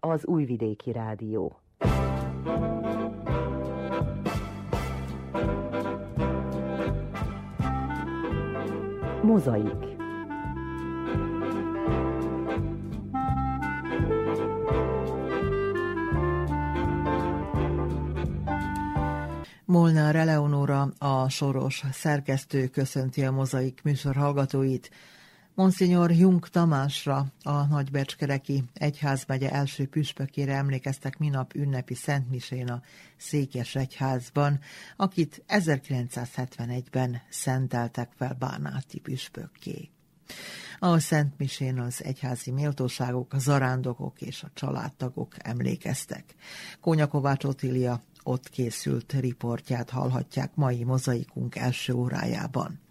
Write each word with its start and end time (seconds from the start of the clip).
az 0.00 0.26
Újvidéki 0.26 0.92
Rádió. 0.92 1.60
Mozaik 9.22 9.92
Molnár 19.72 20.16
Eleonora, 20.16 20.88
a 20.98 21.28
soros 21.28 21.82
szerkesztő 21.92 22.66
köszönti 22.66 23.24
a 23.24 23.30
mozaik 23.30 23.80
műsor 23.82 24.14
hallgatóit. 24.14 24.90
Monsignor 25.54 26.10
Jung 26.10 26.48
Tamásra, 26.48 27.26
a 27.42 27.66
Nagybecskereki 27.66 28.64
Egyházmegye 28.74 29.50
első 29.50 29.86
püspökére 29.86 30.54
emlékeztek 30.54 31.18
minap 31.18 31.54
ünnepi 31.54 31.94
Szentmisén 31.94 32.68
a 32.68 32.82
Székes 33.16 33.74
Egyházban, 33.74 34.60
akit 34.96 35.44
1971-ben 35.48 37.22
szenteltek 37.30 38.10
fel 38.16 38.36
Bánáti 38.38 39.00
püspökké. 39.00 39.90
A 40.78 40.98
Szent 40.98 41.38
Misén 41.38 41.78
az 41.78 42.04
egyházi 42.04 42.50
méltóságok, 42.50 43.32
a 43.32 43.38
zarándokok 43.38 44.20
és 44.20 44.42
a 44.42 44.50
családtagok 44.54 45.34
emlékeztek. 45.38 46.34
Kónya 46.80 47.06
Kovács 47.06 47.44
Otília 47.44 48.02
ott 48.22 48.48
készült 48.48 49.12
riportját 49.12 49.90
hallhatják 49.90 50.54
mai 50.54 50.84
mozaikunk 50.84 51.56
első 51.56 51.92
órájában. 51.92 52.81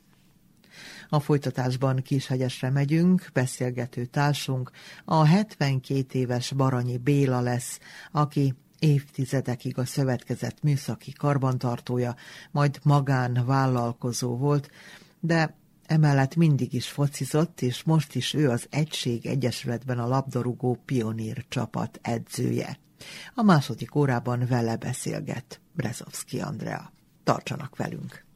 A 1.13 1.19
folytatásban 1.19 2.01
Kishegyesre 2.01 2.69
megyünk, 2.69 3.29
beszélgető 3.33 4.05
társunk 4.05 4.71
a 5.05 5.23
72 5.23 6.19
éves 6.19 6.51
Baranyi 6.51 6.97
Béla 6.97 7.41
lesz, 7.41 7.79
aki 8.11 8.53
évtizedekig 8.79 9.77
a 9.77 9.85
szövetkezett 9.85 10.63
műszaki 10.63 11.11
karbantartója, 11.11 12.15
majd 12.51 12.79
magán 12.83 13.43
vállalkozó 13.45 14.37
volt, 14.37 14.69
de 15.19 15.55
emellett 15.85 16.35
mindig 16.35 16.73
is 16.73 16.89
focizott, 16.89 17.61
és 17.61 17.83
most 17.83 18.15
is 18.15 18.33
ő 18.33 18.49
az 18.49 18.67
Egység 18.69 19.25
Egyesületben 19.25 19.99
a 19.99 20.07
labdarúgó 20.07 20.77
pionír 20.85 21.45
csapat 21.47 21.99
edzője. 22.01 22.77
A 23.35 23.41
második 23.41 23.95
órában 23.95 24.45
vele 24.49 24.75
beszélget 24.75 25.61
Brezovski 25.73 26.39
Andrea. 26.39 26.91
Tartsanak 27.23 27.75
velünk! 27.75 28.29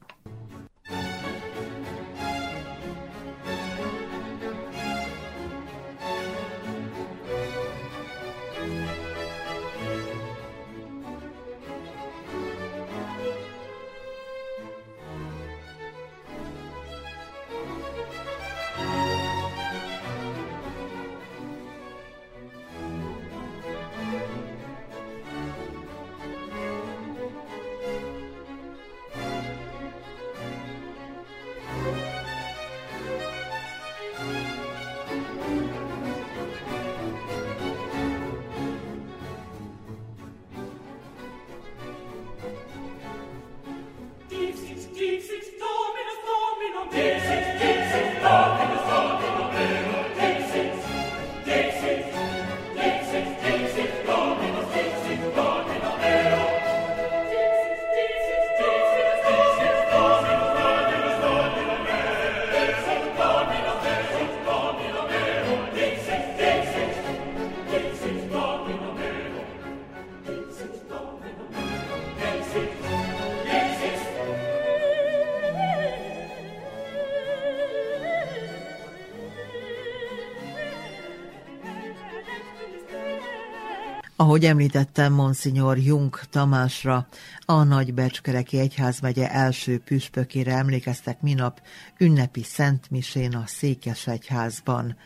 Ahogy 84.17 84.45
említettem, 84.45 85.13
Monsignor 85.13 85.77
Jung 85.77 86.19
Tamásra, 86.29 87.07
a 87.45 87.63
Nagybecskereki 87.63 88.59
Egyházmegye 88.59 89.31
első 89.31 89.79
püspökére 89.79 90.53
emlékeztek 90.53 91.21
minap 91.21 91.61
ünnepi 91.97 92.43
Szentmisén 92.43 93.35
a 93.35 93.43
Székesegyházban. 93.45 94.97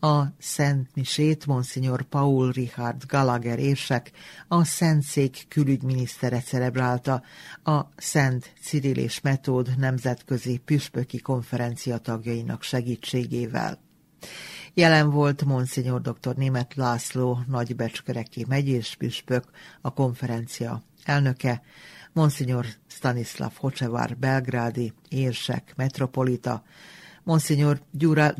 A 0.00 0.22
Szent 0.38 0.88
Misét 0.94 1.46
Monsignor 1.46 2.02
Paul 2.02 2.52
Richard 2.52 3.02
Gallagher 3.06 3.58
érsek, 3.58 4.10
a 4.48 4.64
Szentszék 4.64 5.44
külügyminisztere 5.48 6.40
celebrálta 6.40 7.22
a 7.64 7.80
Szent 7.96 8.52
Cyril 8.62 8.96
és 8.96 9.20
Metód 9.20 9.78
nemzetközi 9.78 10.56
püspöki 10.56 11.18
konferencia 11.18 11.98
tagjainak 11.98 12.62
segítségével. 12.62 13.78
Jelen 14.74 15.10
volt 15.10 15.44
Monsignor 15.44 16.00
dr. 16.00 16.34
Német 16.36 16.74
László, 16.74 17.38
nagybecskereki 17.46 18.44
megyés 18.48 18.94
püspök, 18.98 19.44
a 19.80 19.92
konferencia 19.92 20.82
elnöke, 21.04 21.62
Monsignor 22.12 22.66
Stanislav 22.86 23.52
Hocsevár 23.56 24.16
belgrádi 24.16 24.92
érsek 25.08 25.72
metropolita, 25.76 26.62
Monsignor 27.22 27.80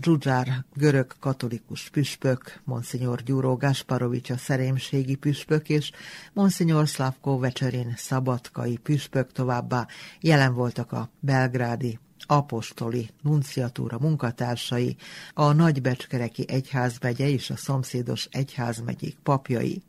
Gyudzsár 0.01 0.65
görög 0.75 1.13
katolikus 1.21 1.89
püspök, 1.89 2.61
Monsignor 2.65 3.23
Gyuró 3.23 3.57
Gasparovics 3.57 4.31
a 4.31 4.37
szerémségi 4.37 5.15
püspök 5.15 5.69
és 5.69 5.91
Monsignor 6.33 6.87
Slavko 6.87 7.39
Vecserin 7.39 7.95
szabadkai 7.97 8.77
püspök 8.77 9.33
továbbá 9.33 9.87
jelen 10.21 10.55
voltak 10.55 10.93
a 10.93 11.11
belgrádi 11.21 11.99
apostoli 12.31 13.11
nunciatúra 13.23 13.99
munkatársai, 13.99 14.97
a 15.35 15.53
Nagybecskereki 15.53 16.45
Egyházmegye 16.49 17.29
és 17.29 17.51
a 17.51 17.57
szomszédos 17.57 18.29
egyházmegyék 18.31 19.17
papjai. 19.23 19.83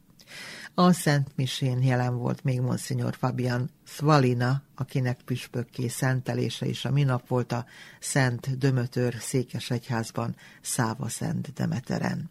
A 0.74 0.91
Szent 0.91 1.28
Misén 1.35 1.81
jelen 1.81 2.18
volt 2.18 2.44
még 2.44 2.62
Monsignor 2.62 3.16
Fabian 3.16 3.69
Svalina, 3.84 4.62
akinek 4.75 5.22
püspökké 5.25 5.88
szentelése 5.88 6.66
is 6.66 6.85
a 6.85 6.91
minap 6.91 7.28
volt 7.28 7.51
a 7.51 7.66
Szent 8.00 8.57
Dömötör 8.57 9.16
székesegyházban 9.19 10.35
Száva 10.62 11.09
Szent 11.09 11.53
Demeteren. 11.53 12.30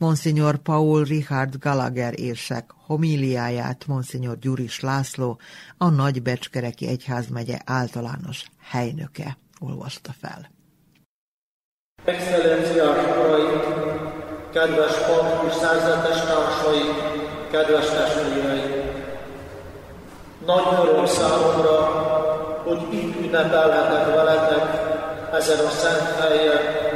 Monsignor 0.00 0.56
Paul 0.56 1.04
Richard 1.04 1.58
Gallagher 1.58 2.20
érsek 2.20 2.70
homíliáját 2.86 3.86
Monsignor 3.86 4.38
Gyuris 4.38 4.80
László, 4.80 5.38
a 5.78 5.88
Nagybecskereki 5.88 6.86
Egyházmegye 6.86 7.58
általános 7.64 8.44
helynöke 8.70 9.36
olvasta 9.58 10.10
fel. 10.20 10.50
Excellenciás 12.04 13.16
uraim, 13.16 13.60
kedves 14.52 14.94
pap 15.06 15.44
és 15.48 15.54
szerzetes 15.54 16.20
társai, 16.20 16.82
kedves 17.50 17.86
testvéreim! 17.86 18.90
Nagy 20.46 20.88
öröm 20.88 21.06
számomra, 21.06 21.76
hogy 22.64 22.94
itt 22.94 23.20
ünnepelhetek 23.20 24.14
veletek 24.14 24.64
ezen 25.32 25.66
a 25.66 25.70
szent 25.70 26.20
helyen, 26.20 26.89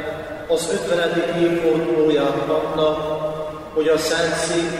az 0.47 0.69
50. 0.89 1.39
évfordulóját 1.39 2.37
annak, 2.47 2.97
hogy 3.73 3.87
a 3.87 3.97
Szék 3.97 4.71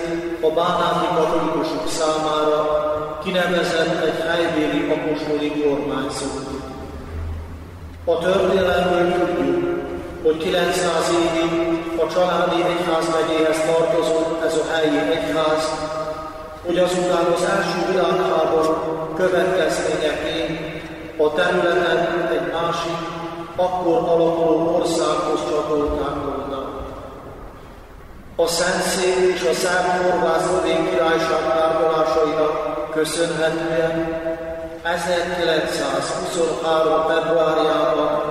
a 0.41 0.50
bánáti 0.50 1.07
katolikusok 1.15 1.88
számára 1.88 3.19
kinevezett 3.23 4.03
egy 4.03 4.19
helybéli 4.27 4.91
apostoli 4.91 5.51
kormányzót. 5.62 6.45
A 8.06 8.17
történelmből 8.17 9.12
tudjuk, 9.13 9.79
hogy 10.23 10.38
900 10.38 11.12
évig 11.23 11.79
a 12.00 12.07
családi 12.13 12.63
egyházmegyéhez 12.63 13.59
tartozott 13.65 14.44
ez 14.45 14.53
a 14.56 14.73
helyi 14.73 14.97
egyház, 14.97 15.63
hogy 16.65 16.77
azután 16.77 17.25
az 17.35 17.44
első 17.44 17.91
világháború 17.91 18.73
következményeként 19.15 20.59
a 21.18 21.33
területen 21.33 22.29
egy 22.31 22.51
másik 22.53 23.14
akkor 23.56 23.98
alakuló 23.98 24.75
országhoz 24.80 25.40
csatolták 25.50 26.16
volna. 26.25 26.60
A 28.36 28.48
Szentszék 28.48 29.34
és 29.34 29.42
a 29.42 29.54
Szárnyorvász 29.54 30.48
Szlovén 30.48 30.90
Királyság 30.90 31.54
tárgyalásainak 31.57 32.90
köszönhetően 32.92 34.24
1923. 34.84 37.06
februárjában 37.07 38.22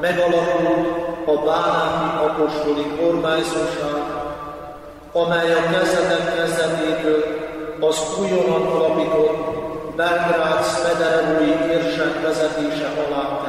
megalakult 0.00 0.86
a 1.26 1.32
Bánáti 1.44 2.08
Apostoli 2.26 2.86
Kormányzóság, 3.00 4.02
amely 5.12 5.52
a 5.52 5.70
kezdetek 5.70 6.36
kezdetétől 6.36 7.22
az 7.80 8.02
újonnan 8.20 8.66
alapított 8.66 9.36
Belgrád 9.96 10.64
Smederevói 10.64 11.70
érsek 11.70 12.22
vezetése 12.22 12.88
alá. 13.06 13.47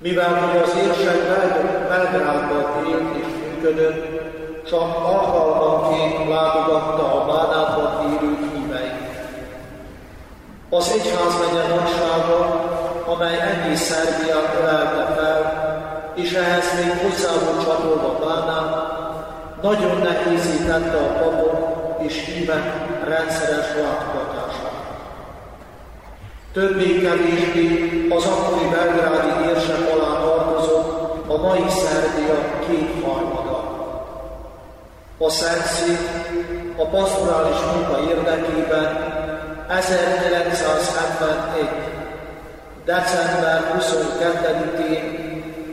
Mivel 0.00 0.34
hogy 0.34 0.62
az 0.62 0.74
érsek 0.84 1.18
Belgrádban 1.88 2.86
élt 2.90 3.16
és 3.16 3.32
működött, 3.46 4.18
csak 4.66 4.96
alkalmanként 5.04 6.28
látogatta 6.28 7.20
a 7.20 7.26
Bánátban 7.26 8.10
élő 8.10 8.36
híveit. 8.54 9.08
Az 10.70 10.92
egyházmegye 10.92 11.74
nagysága, 11.74 12.60
amely 13.06 13.40
egész 13.40 13.80
Szerbiát 13.80 14.56
ölelte 14.60 15.14
fel, 15.14 16.12
és 16.14 16.32
ehhez 16.32 16.66
még 16.76 16.90
hozzá 17.02 17.30
volt 17.44 17.64
csatolva 17.64 18.18
Bánát, 18.26 18.86
nagyon 19.62 19.98
nehézítette 19.98 20.96
a 20.96 21.18
papok 21.22 21.96
és 21.98 22.24
hívek 22.24 22.64
rendszeres 23.04 23.66
látogatását. 23.74 24.77
Többé-kevésbé 26.52 28.06
az 28.10 28.24
akkori 28.24 28.68
belgrádi 28.70 29.48
érsek 29.48 29.92
alá 29.92 30.20
tartozott 30.20 31.28
a 31.28 31.36
mai 31.36 31.64
Szerbia 31.68 32.38
kétharmada. 32.66 33.58
A 35.18 35.30
Szentszék 35.30 35.98
a 36.76 36.84
pastorális 36.84 37.56
munka 37.74 38.00
érdekében 38.10 39.16
1971. 39.68 41.68
december 42.84 43.74
22-én 43.78 45.04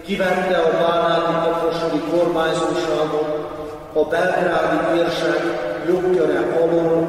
kivette 0.06 0.58
a 0.58 0.72
Bánáti 0.72 1.50
apostoli 1.50 2.02
kormányzóságot 2.12 3.50
a 3.94 4.06
belgrádi 4.06 5.00
érsek 5.00 5.42
jogköre 5.88 6.40
alól, 6.62 7.08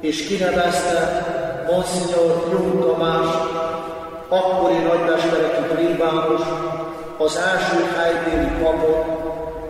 és 0.00 0.26
kinevezte 0.26 1.33
Monsignor 1.66 2.48
Jung 2.50 2.84
Tamás, 2.84 3.28
akkori 4.28 4.78
nagymestereki 4.78 5.74
plébános, 5.74 6.40
az 7.18 7.36
első 7.36 7.84
helybéli 7.96 8.62
papot, 8.62 9.04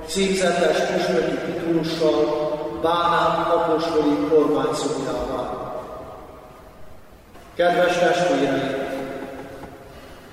címzetes 0.07 0.79
püspöki 0.79 1.35
titulussal 1.35 2.43
Bánát 2.83 3.49
apostoli 3.55 4.29
kormányzójával. 4.31 5.73
Kedves 7.55 7.99
testvéreim! 7.99 8.85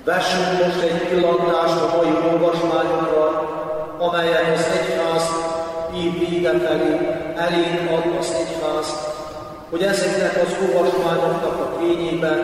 Vessünk 0.04 0.64
most 0.64 0.82
egy 0.82 1.08
pillantást 1.08 1.80
a 1.80 1.96
mai 1.96 2.30
olvasmányokra, 2.32 3.48
amelyen 3.98 4.52
az 4.52 4.66
egyház 4.80 5.28
így 5.94 6.28
vége 6.28 6.50
felé 6.50 6.98
elénk 7.36 7.90
ad 7.90 8.16
az 8.18 8.34
egyház, 8.34 9.21
hogy 9.72 9.82
ezeknek 9.82 10.36
az 10.44 10.56
olvasmányoknak 10.60 11.60
a 11.60 11.78
fényében 11.78 12.38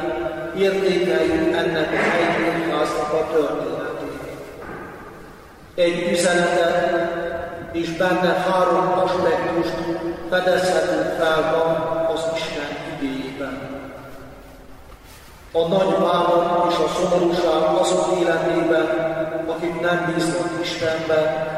értékeljük 0.57 1.57
ennek 1.57 1.89
az 1.93 2.07
egy 2.21 2.45
egyháznak 2.55 3.13
a 3.13 3.27
történetét. 3.33 4.21
Egy 5.75 6.11
üzenetet 6.13 7.07
és 7.73 7.97
benne 7.97 8.33
három 8.33 8.93
aspektust 9.05 9.75
fedezhetünk 10.31 11.15
fel 11.19 11.41
ma 11.41 11.65
az 12.13 12.21
Isten 12.35 12.71
idejében. 12.97 13.59
A 15.53 15.67
nagy 15.69 15.97
bánat 15.97 16.71
és 16.71 16.77
a 16.77 16.89
szomorúság 16.89 17.77
azok 17.81 18.19
életében, 18.21 18.87
akik 19.47 19.81
nem 19.81 20.13
bíznak 20.15 20.51
Istenben, 20.63 21.57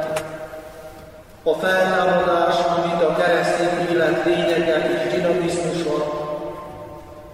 a 1.43 1.55
feltámadás, 1.55 2.55
mint 2.85 3.03
a 3.03 3.17
keresztény 3.17 3.89
élet 3.91 4.25
lényege 4.25 4.91
és 4.91 5.13
dinamizmusa, 5.13 5.50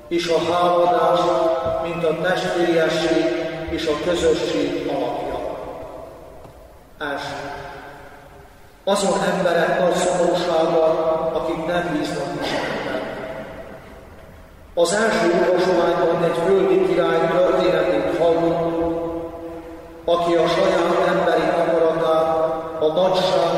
és 0.09 0.29
a 0.29 0.53
háladás, 0.53 1.21
mint 1.83 2.05
a 2.05 2.21
testvériesség 2.23 3.25
és 3.71 3.87
a 3.87 4.05
közösség 4.05 4.89
alapja. 4.89 5.39
Első. 6.99 7.35
Azon 8.85 9.21
emberek 9.35 9.81
nagy 9.81 9.95
szomorúsága, 9.95 10.85
akik 11.33 11.67
nem 11.67 11.91
bíznak 11.93 12.27
Istenben. 12.43 13.03
Az 14.75 14.93
első 14.93 15.45
olvasományban 15.45 16.25
egy 16.25 16.39
földi 16.47 16.87
király 16.87 17.29
történetét 17.31 18.19
hallunk, 18.19 18.85
aki 20.05 20.35
a 20.35 20.49
saját 20.49 21.07
emberi 21.09 21.43
akaratát, 21.43 22.37
a 22.81 22.87
nagyság 22.87 23.51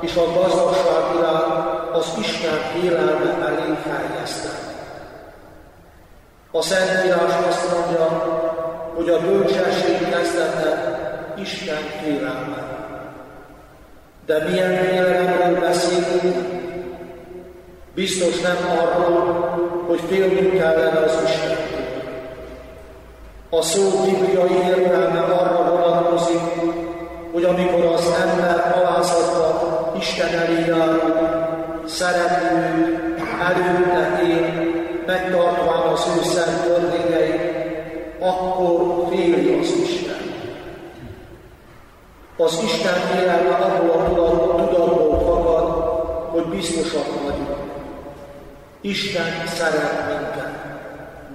és 0.00 0.16
a 0.16 0.32
gazdagság 0.32 1.16
iránt 1.16 1.94
az 1.94 2.12
Isten 2.18 2.82
élelme 2.82 3.46
elé 3.46 3.78
helyezte. 3.88 4.63
A 6.56 6.62
Szentírás 6.62 7.46
azt 7.48 7.72
mondja, 7.72 8.06
hogy 8.94 9.08
a 9.08 9.20
bölcsesség 9.20 10.08
kezdete 10.10 10.94
Isten 11.40 11.82
félelme. 12.02 12.62
De 14.26 14.44
milyen 14.48 14.84
félelemről 14.84 15.60
beszélünk? 15.60 16.36
Biztos 17.94 18.40
nem 18.40 18.56
arról, 18.78 19.84
hogy 19.86 20.00
félnünk 20.08 20.58
kellene 20.58 20.98
az 20.98 21.18
Istentől. 21.24 21.86
A 23.50 23.62
szó 23.62 23.82
bibliai 24.04 24.68
értelme 24.68 25.20
arra 25.20 25.70
vonatkozik, 25.70 26.40
hogy 27.32 27.44
amikor 27.44 27.84
az 27.84 28.14
ember 28.22 28.74
alázatban 28.76 29.96
Isten 29.98 30.38
elé 30.38 30.64
járunk, 30.66 31.88
szeretünk, 31.88 32.98
előtte 33.40 34.22
megtartván 35.06 35.92
az 35.92 36.06
ő 36.18 36.22
szent 36.22 36.62
törvényeit, 36.62 37.54
akkor 38.18 39.06
féli 39.10 39.58
az 39.60 39.72
Isten. 39.82 40.22
Az 42.36 42.60
Isten 42.64 42.94
félelme 42.94 43.54
abból 43.54 44.00
a 44.00 44.54
tudatból 44.56 45.18
fakad, 45.18 45.68
hogy 46.30 46.44
biztosak 46.44 47.22
vagyunk. 47.22 47.56
Isten 48.80 49.46
szeret 49.46 50.06
minket. 50.08 50.52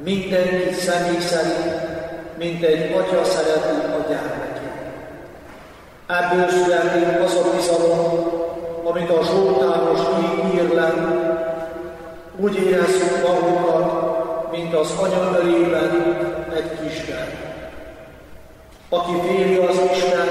Mindenkit 0.03 0.73
személy 0.73 1.19
szerint, 1.19 1.87
mint 2.37 2.63
egy 2.63 2.91
atya 2.91 3.23
szereti 3.23 3.69
a 3.69 4.05
gyermekét. 4.09 4.69
Ebből 6.07 6.49
születik 6.49 7.23
az 7.23 7.35
a 7.35 7.55
bizalom, 7.55 8.31
amit 8.83 9.09
a 9.09 9.23
Zsoltáros 9.23 9.99
így 9.99 10.53
ír 10.53 10.73
le, 10.73 10.93
úgy 12.41 12.55
érezzük 12.55 13.27
magunkat, 13.27 14.51
mint 14.51 14.73
az 14.73 14.91
anya 15.01 15.39
ölében 15.39 15.91
egy 16.55 16.79
kisgyermek. 16.81 17.47
Aki 18.89 19.11
féli 19.27 19.57
az 19.57 19.79
Isten, 19.93 20.27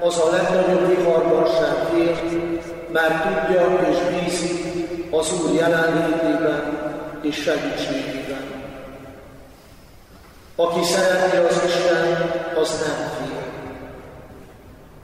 az 0.00 0.18
a 0.18 0.30
legnagyobb 0.30 0.96
viharban 0.96 1.46
sem 1.46 1.74
fél, 1.90 2.18
mert 2.92 3.22
tudja 3.22 3.78
és 3.90 3.96
bízik 3.96 4.64
az 5.10 5.32
Úr 5.32 5.54
jelenlétében 5.54 6.78
és 7.22 7.36
segítségében. 7.36 8.44
Aki 10.56 10.82
szereti 10.84 11.36
az 11.36 11.62
Isten, 11.66 12.30
az 12.60 12.84
nem 12.86 13.10
fél. 13.16 13.40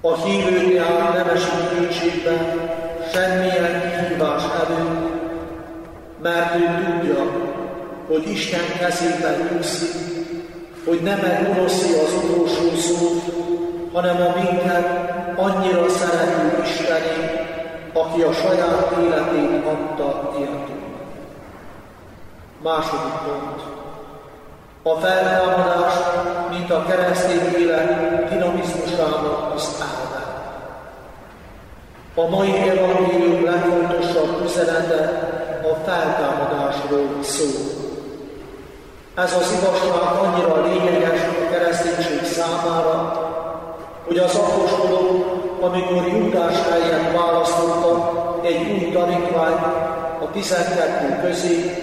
A 0.01 0.17
hívő 0.17 0.75
tehát 0.75 1.15
nem 1.15 1.29
esik 1.29 1.79
kétségbe 1.79 2.57
semmilyen 3.13 3.81
kihívás 3.81 4.43
előtt, 4.43 5.08
mert 6.23 6.55
ő 6.55 6.85
tudja, 6.85 7.25
hogy 8.09 8.31
Isten 8.31 8.79
kezében 8.79 9.49
nyugszik, 9.53 9.95
hogy 10.85 11.01
nem 11.03 11.19
megmonoszi 11.19 11.93
az 11.93 12.13
utolsó 12.25 12.77
szót, 12.77 13.23
hanem 13.93 14.17
a 14.17 14.35
minket 14.41 14.87
annyira 15.37 15.89
szerető 15.89 16.63
Istené, 16.63 17.47
aki 17.93 18.23
a 18.23 18.33
saját 18.33 18.97
életét 19.03 19.67
adta 19.67 20.35
értünk. 20.39 20.87
Második 22.63 23.13
pont. 23.25 23.61
A 24.83 25.01
feltámadás, 25.01 25.93
mint 26.51 26.71
a 26.71 26.85
keresztény 26.85 27.55
élet 27.59 28.29
dinamizmusának 28.29 29.55
az 29.55 29.75
áldás. 29.81 30.19
A 32.15 32.29
mai 32.29 32.69
evangélium 32.69 33.45
legfontosabb 33.45 34.45
üzenete 34.45 35.38
a 35.63 35.75
feltámadásról 35.85 37.23
szól. 37.23 37.87
Ez 39.15 39.35
az 39.35 39.53
igazság 39.61 40.25
annyira 40.25 40.63
lényeges 40.63 41.21
a 41.21 41.51
kereszténység 41.51 42.25
számára, 42.25 43.27
hogy 44.07 44.19
az 44.19 44.35
apostolok 44.35 45.39
amikor 45.61 46.07
Júdás 46.07 46.55
helyett 46.71 47.13
választotta 47.17 48.13
egy 48.43 48.71
új 48.71 48.93
tanítványt 48.93 49.65
a 50.23 50.31
tizenkettő 50.33 51.21
közé, 51.23 51.75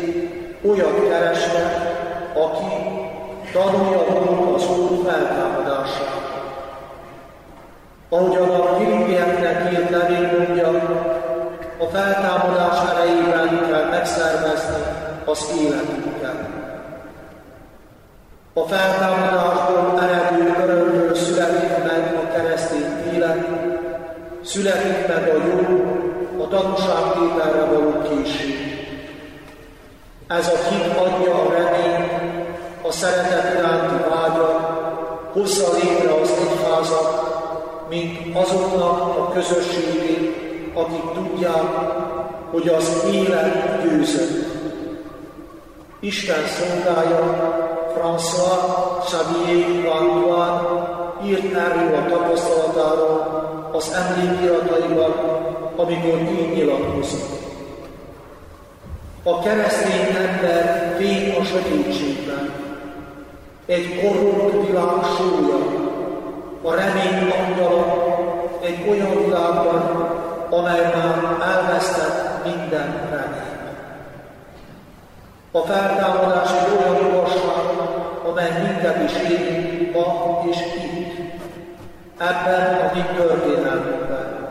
olyat 0.68 1.10
keresne, 1.10 1.94
aki 2.34 2.74
tanulja 3.54 4.04
volt 4.04 4.56
az 4.56 4.70
Úr 4.70 5.06
feltámadását. 5.06 6.24
Ahogyan 8.10 8.50
a 8.50 8.76
Filippieknek 8.78 9.72
írt 9.72 9.90
levél 9.90 10.38
mondja, 10.38 10.68
a 11.80 11.86
feltámadás 11.92 12.80
kell 12.80 13.08
megszervezni 14.06 14.84
az 15.26 15.52
életünket. 15.62 16.36
A 18.54 18.62
feltámadásból 18.68 20.00
eredő 20.02 20.56
örömből 20.64 21.16
születik 21.16 21.70
meg 21.84 22.16
a 22.24 22.32
keresztény 22.34 23.14
élet, 23.14 23.48
születik 24.44 25.08
meg 25.08 25.30
a 25.30 25.38
jó, 25.48 25.84
a 26.44 26.48
tanúságtételre 26.48 27.66
való 27.66 28.02
készség. 28.02 28.54
Ez 30.28 30.48
a 30.48 30.70
hit 30.70 30.98
adja 30.98 31.34
a 31.34 31.52
reményt, 31.52 32.12
a 32.82 32.92
szeretet 32.92 33.60
iránti 33.60 34.10
vágyat, 34.10 34.60
hozza 35.34 35.66
létre 35.74 36.14
az 36.22 36.30
egyházat, 36.30 37.24
mint 37.90 38.36
azoknak 38.36 39.18
a 39.18 39.32
közösségét, 39.34 40.36
akik 40.74 41.12
tudják, 41.14 42.14
hogy 42.56 42.68
az 42.68 43.04
élet 43.14 43.82
győzött. 43.84 44.46
Isten 46.00 46.44
szolgája 46.48 47.24
François 47.96 49.00
Xavier 49.04 49.84
Vantuan 49.84 50.62
írt 51.26 51.54
erről 51.54 51.96
a 51.96 52.06
tapasztalatáról 52.10 53.70
az 53.72 53.92
emlékirataiban, 53.94 55.14
amikor 55.76 56.20
így 56.20 56.54
nyilatkozott. 56.56 57.30
A 59.24 59.40
keresztény 59.40 60.16
ember 60.16 60.96
fény 60.98 61.36
a 61.40 61.44
sötétségben, 61.44 62.54
egy 63.66 64.02
korrupt 64.02 64.68
világ 64.68 65.04
súlya, 65.18 65.58
a 66.64 66.76
remény 66.76 67.32
angyala 67.32 68.04
egy 68.62 68.90
olyan 68.90 69.24
világban, 69.26 70.10
amely 70.50 70.82
már 70.82 71.38
elvesztett 71.42 72.25
minden 72.46 73.10
reményt. 73.10 73.56
A 75.52 75.60
feltámadás 75.60 76.50
egy 76.52 76.78
olyan 76.78 77.08
igazság, 77.08 77.64
amely 78.30 78.52
minket 78.62 79.04
is 79.04 79.30
érint 79.30 79.94
ma 79.94 80.42
és 80.50 80.58
itt, 80.58 81.42
ebben 82.18 82.80
a 82.80 82.92
mi 82.94 83.02
történelmünkben. 83.18 84.46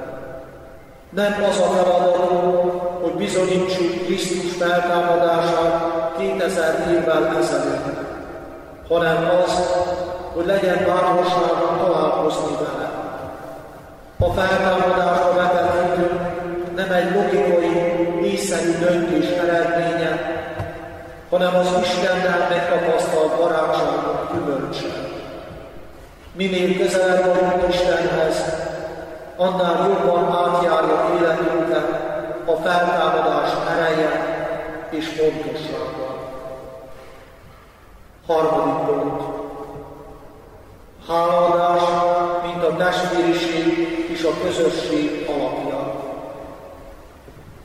Nem 1.11 1.45
az 1.51 1.61
a 1.61 1.65
feladatunk, 1.65 2.83
hogy 3.03 3.13
bizonyítsuk 3.13 4.05
Krisztus 4.05 4.53
feltámadását 4.53 6.17
2000 6.19 6.75
évvel 6.91 7.37
ezelőtt, 7.37 7.99
hanem 8.89 9.31
az, 9.45 9.53
hogy 10.35 10.47
legyen 10.47 10.85
bátorságunk 10.87 11.87
találkozni 11.87 12.57
vele. 12.57 12.91
A 14.19 14.33
feltámadásra 14.33 15.33
vetett 15.35 15.85
nem 16.77 16.93
egy 16.93 17.15
logikai, 17.15 17.54
észszerű 18.55 18.79
döntés 18.79 19.29
eredménye, 19.29 20.43
hanem 21.31 21.55
az 21.55 21.69
Istennel 21.83 22.47
megtapasztalt 22.49 23.37
barátságunk 23.37 24.33
gyümölcse. 24.33 24.87
Minél 26.33 26.79
közelebb 26.79 27.25
vagyunk 27.25 27.75
Istenhez, 27.75 28.45
annál 29.37 29.89
jobban 29.89 30.25
átjárja 30.25 31.11
életünket 31.19 31.89
a 32.45 32.53
feltámadás 32.53 33.51
ereje 33.71 34.11
és 34.91 35.09
pontossága. 35.09 36.33
Harmadik 38.27 38.87
pont. 38.87 39.23
Hálaadás, 41.09 41.83
mint 42.45 42.65
a 42.65 42.77
testvériség 42.77 43.89
és 44.09 44.23
a 44.25 44.45
közösség 44.45 45.29
alapja. 45.29 45.64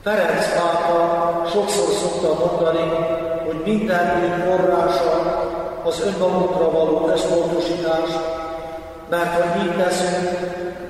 Ferenc 0.03 0.53
pápa 0.53 1.45
sokszor 1.51 1.93
szokta 1.93 2.45
mondani, 2.45 2.89
hogy 3.45 3.61
minden 3.65 4.23
ügy 4.23 4.43
forrása 4.43 5.43
az 5.83 6.01
önmagunkra 6.05 6.71
való 6.71 7.09
összpontosítás, 7.13 8.09
mert 9.09 9.33
ha 9.33 9.63
így 9.63 9.77
teszünk, 9.77 10.29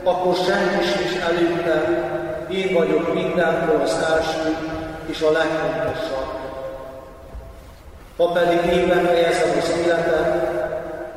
akkor 0.03 0.35
senki 0.35 0.85
sincs 0.85 1.23
előtte, 1.23 2.07
én 2.51 2.73
vagyok 2.73 3.13
mindenkor 3.13 3.81
az 3.81 3.97
első 4.11 4.57
és 5.05 5.21
a 5.21 5.31
legfontosabb. 5.31 6.29
Ha 8.17 8.31
pedig 8.31 8.73
én 8.73 8.87
fejezem 8.87 9.57
az 9.57 9.77
életet, 9.83 10.59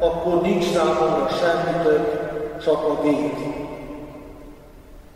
akkor 0.01 0.43
nincs 0.43 0.65
számomra 0.65 1.29
semmi 1.29 1.83
több, 1.83 2.21
csak 2.65 2.89
a 2.89 3.03
vét. 3.03 3.52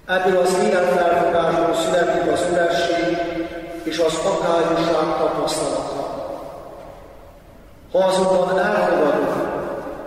Ebből 0.06 0.38
az 0.38 0.58
életfelfogásból 0.64 1.74
születik 1.74 2.32
az 2.32 2.44
üresség 2.52 3.18
és 3.82 3.98
az 3.98 4.14
akályosság 4.24 5.18
tapasztalata. 5.18 5.94
Ha 7.92 7.98
azonban 7.98 8.58
elfogadom, 8.58 9.26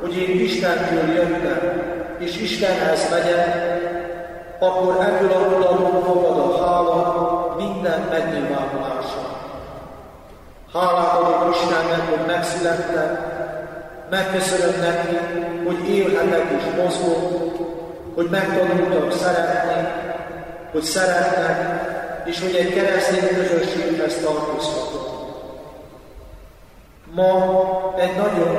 hogy 0.02 0.18
én 0.18 0.40
Istentől 0.40 1.14
jöttem, 1.14 1.82
és 2.18 2.42
Istenhez 2.42 3.10
megyek, 3.10 3.48
akkor 4.60 4.98
ebből 5.02 5.32
a 5.32 5.48
tudatot 5.48 6.06
fogad 6.06 6.40
a 6.40 6.66
hála 6.66 7.56
minden 7.58 8.08
megnyilvánulása. 8.10 9.22
Hálát 10.74 11.14
adok 11.14 11.56
Istennek, 11.56 12.10
hogy 12.10 12.26
megszülettem, 12.28 13.20
megköszönöm 14.10 14.80
neki, 14.82 15.18
hogy 15.66 15.90
élhetek 15.90 16.52
és 16.58 16.84
mozgok, 16.84 17.69
hogy 18.20 18.30
megtanultam 18.30 19.12
szeretni, 19.12 19.88
hogy 20.72 20.82
szeretnek, 20.82 21.58
és 22.26 22.42
hogy 22.42 22.56
egy 22.56 22.74
keresztény 22.74 23.28
közösséghez 23.36 24.16
tartozhatok. 24.24 25.08
Ma 27.14 27.30
egy 27.98 28.16
nagyon 28.18 28.56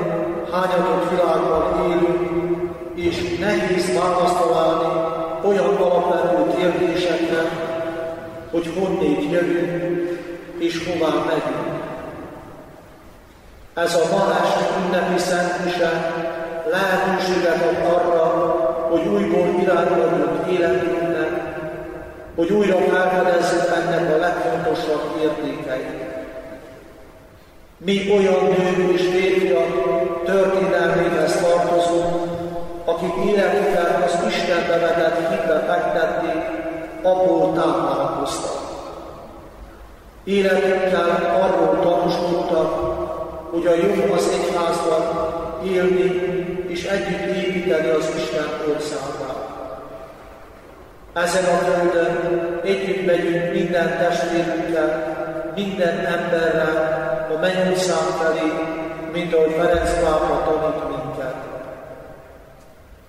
hányatott 0.52 1.10
világban 1.10 1.90
élünk, 1.90 2.70
és 2.94 3.38
nehéz 3.38 3.98
választ 3.98 4.38
találni 4.38 4.92
olyan 5.44 5.76
alapvető 5.76 6.56
kérdésekre, 6.56 7.42
hogy 8.50 8.72
honnét 8.78 9.32
jövünk, 9.32 10.18
és 10.58 10.86
hová 10.86 11.24
megyünk. 11.26 11.82
Ez 13.74 13.94
a 13.94 14.16
ma 14.16 14.34
este 14.42 14.68
ünnepi 14.84 15.18
szentmise 15.18 16.14
lehetőséget 16.70 17.62
ad 17.62 17.92
arra, 17.92 18.09
hogy 18.90 19.06
újból 19.06 19.46
irányulunk 19.60 20.50
életünknek, 20.50 21.30
hogy 22.34 22.50
újra 22.50 22.76
felfedezzük 22.76 23.74
ennek 23.76 24.14
a 24.14 24.18
legfontosabb 24.18 25.02
értékeit. 25.22 26.08
Mi 27.76 28.12
olyan 28.16 28.44
nők 28.44 28.92
és 28.92 29.00
férfiak 29.00 30.24
történelméhez 30.24 31.40
tartozunk, 31.40 32.28
akik 32.84 33.14
életüket 33.26 34.04
az 34.04 34.18
Istenbe 34.28 34.78
vetett 34.78 35.28
hitbe 35.28 35.64
fektették, 35.66 36.42
abból 37.02 37.52
táplálkoztak. 37.52 38.68
Életükkel 40.24 41.38
arról 41.42 41.78
tanúskodtak, 41.82 42.70
hogy 43.50 43.66
a 43.66 43.74
jó 43.74 44.12
az 44.14 44.28
egyházban 44.32 45.02
élni 45.64 46.30
együtt 46.78 47.36
építeni 47.36 47.88
az 47.88 48.08
Isten 48.16 48.48
országát. 48.74 49.40
Ezen 51.12 51.44
a 51.44 51.58
földön 51.58 52.60
együtt 52.64 53.06
megyünk 53.06 53.52
minden 53.52 53.98
testvérünkkel, 53.98 55.18
minden 55.54 55.98
emberrel 55.98 56.98
a 57.36 57.40
mennyország 57.40 57.96
felé, 57.96 58.52
mint 59.12 59.34
ahogy 59.34 59.54
Ferenc 59.58 59.90
pápa 60.02 60.42
tanít 60.44 60.88
minket. 60.88 61.34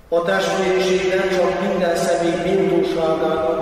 A 0.09 0.21
testvériség 0.21 1.13
nem 1.15 1.29
csak 1.37 1.61
minden 1.67 1.95
személy 1.95 2.41
méltóságának 2.43 3.59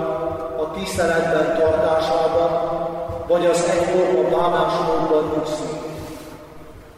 a 0.60 0.70
tiszteletben 0.70 1.56
tartásában, 1.58 2.50
vagy 3.26 3.46
az 3.46 3.64
egyforma 3.70 4.36
bánásmódban 4.36 5.32
nyugszik. 5.34 5.79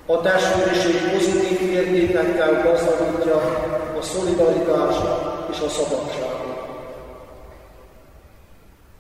A 0.07 0.21
testvériség 0.21 1.11
pozitív 1.13 1.71
értékekkel 1.71 2.63
gazdagítja 2.63 3.37
a 3.99 4.03
szolidaritást 4.03 5.03
és 5.51 5.61
a 5.61 5.69
szabadságot. 5.69 6.43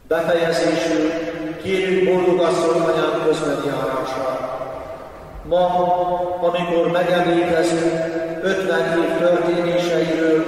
Befejezésül 0.08 1.10
kérjük 1.62 2.04
boldog 2.04 2.40
asszony 2.40 2.80
anyám 2.80 3.22
közbenjárását. 3.26 4.40
Ma, 5.48 5.66
amikor 6.40 6.90
megemlékezünk 6.90 7.92
50 8.42 8.98
év 8.98 9.18
történéseiről, 9.18 10.44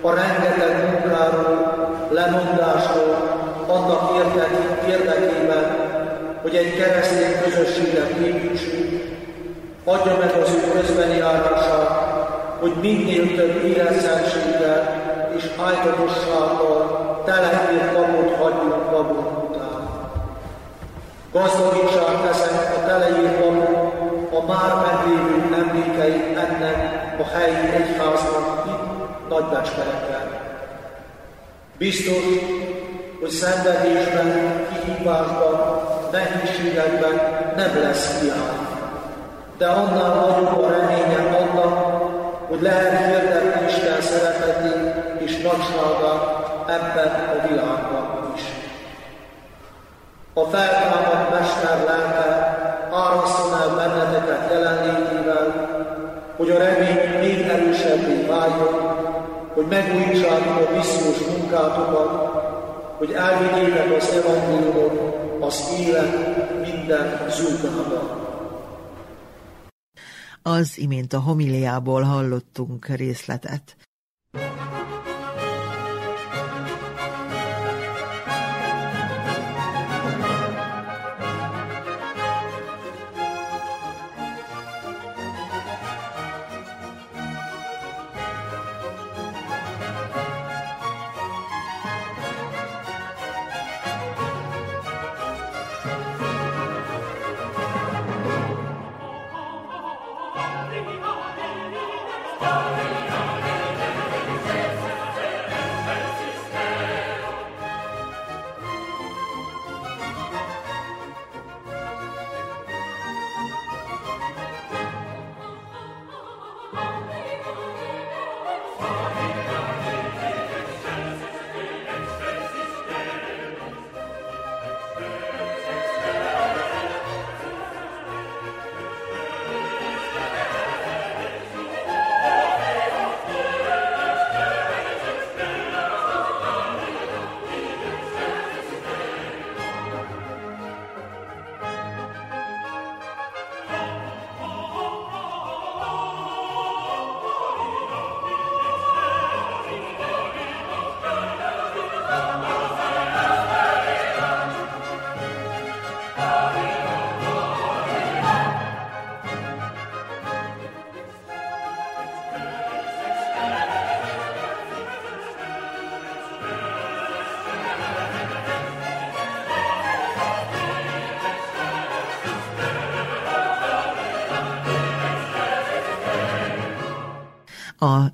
a 0.00 0.14
rengeteg 0.14 0.90
munkáról, 0.90 2.08
lemondásról, 2.10 3.16
annak 3.66 4.16
érdekében, 4.88 5.76
hogy 6.42 6.56
egy 6.56 6.76
keresztény 6.76 7.40
közösséget 7.42 8.10
építsünk, 8.10 8.75
adja 9.88 10.16
meg 10.20 10.30
az 10.42 10.50
ő 10.50 10.70
közbenjárását, 10.72 11.88
hogy 12.60 12.72
minél 12.80 13.36
több 13.36 13.64
érezhetséggel 13.64 15.04
és 15.36 15.44
ájtatossággal 15.64 17.22
teleírt 17.24 17.92
lapot 17.92 18.36
hagyjunk 18.36 18.90
magunk 18.90 19.48
után. 19.48 19.88
Gazdagítsák 21.32 22.28
ezek 22.30 22.76
a 22.76 22.86
teleírt 22.86 23.44
lapok 23.44 23.94
a 24.32 24.46
már 24.46 24.72
meglévő 24.86 25.54
emlékeit 25.54 26.36
ennek 26.36 26.76
a 27.20 27.36
helyi 27.36 27.74
egyháznak 27.74 28.64
itt 28.66 29.28
Nagybecskereken. 29.28 30.40
Biztos, 31.78 32.22
hogy 33.20 33.30
szenvedésben, 33.30 34.66
kihívásban, 34.68 35.80
nehézségekben 36.12 37.14
nem 37.56 37.82
lesz 37.82 38.20
hiány. 38.20 38.75
De 39.58 39.66
annál 39.66 40.14
nagyobb 40.14 40.64
a 40.64 40.70
reményem 40.70 41.34
annak, 41.34 41.74
hogy 42.48 42.62
lehet 42.62 43.04
hirdetni 43.04 43.66
Isten 43.66 44.00
szeretetét 44.00 44.94
és 45.18 45.42
nagyságát 45.42 46.24
ebben 46.66 47.08
a 47.08 47.48
világban 47.48 48.32
is. 48.34 48.42
A 50.34 50.44
feltámadt 50.44 51.30
Mester 51.30 51.84
lelke 51.86 52.56
áraszton 52.92 53.60
el 53.60 53.76
benneteket 53.76 54.50
jelenlétével, 54.50 55.46
hogy 56.36 56.50
a 56.50 56.58
remény 56.58 57.18
még 57.20 57.48
erősebbé 57.48 58.26
váljon, 58.26 58.94
hogy 59.54 59.66
megújítsátok 59.66 60.68
a 60.68 60.76
visszós 60.76 61.18
munkátokat, 61.30 62.10
hogy 62.98 63.12
elvigyétek 63.12 63.96
az 63.96 64.22
evangéliumot 64.24 65.16
az 65.40 65.64
élet 65.78 66.16
minden 66.60 67.26
zúgában. 67.28 68.25
Az 70.46 70.78
imént 70.78 71.12
a 71.12 71.20
homiliából 71.20 72.02
hallottunk 72.02 72.86
részletet. 72.86 73.76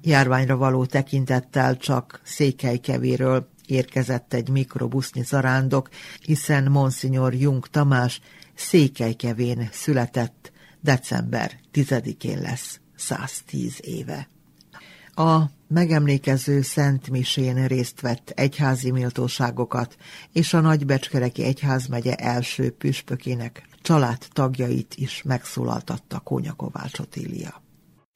Járványra 0.02 0.56
való 0.56 0.84
tekintettel 0.84 1.76
csak 1.76 2.20
Székelykevéről 2.24 3.48
érkezett 3.66 4.32
egy 4.32 4.48
mikrobusznyi 4.48 5.22
zarándok, 5.22 5.88
hiszen 6.20 6.70
Monsignor 6.70 7.34
Jung 7.34 7.66
Tamás 7.66 8.20
Székelykevén 8.54 9.68
született, 9.72 10.52
december 10.80 11.58
10-én 11.72 12.40
lesz 12.40 12.80
110 12.96 13.78
éve. 13.80 14.28
A 15.14 15.42
megemlékező 15.68 16.62
Szent 16.62 17.10
Misén 17.10 17.66
részt 17.66 18.00
vett 18.00 18.32
egyházi 18.34 18.90
méltóságokat, 18.90 19.96
és 20.32 20.54
a 20.54 20.60
Nagybecskereki 20.60 21.42
Egyházmegye 21.42 22.14
első 22.14 22.70
püspökének 22.70 23.68
családtagjait 23.82 24.94
is 24.94 25.22
megszólaltatta 25.22 26.18
Kónya 26.18 26.52
Kovács 26.52 26.98
Otília. 26.98 27.61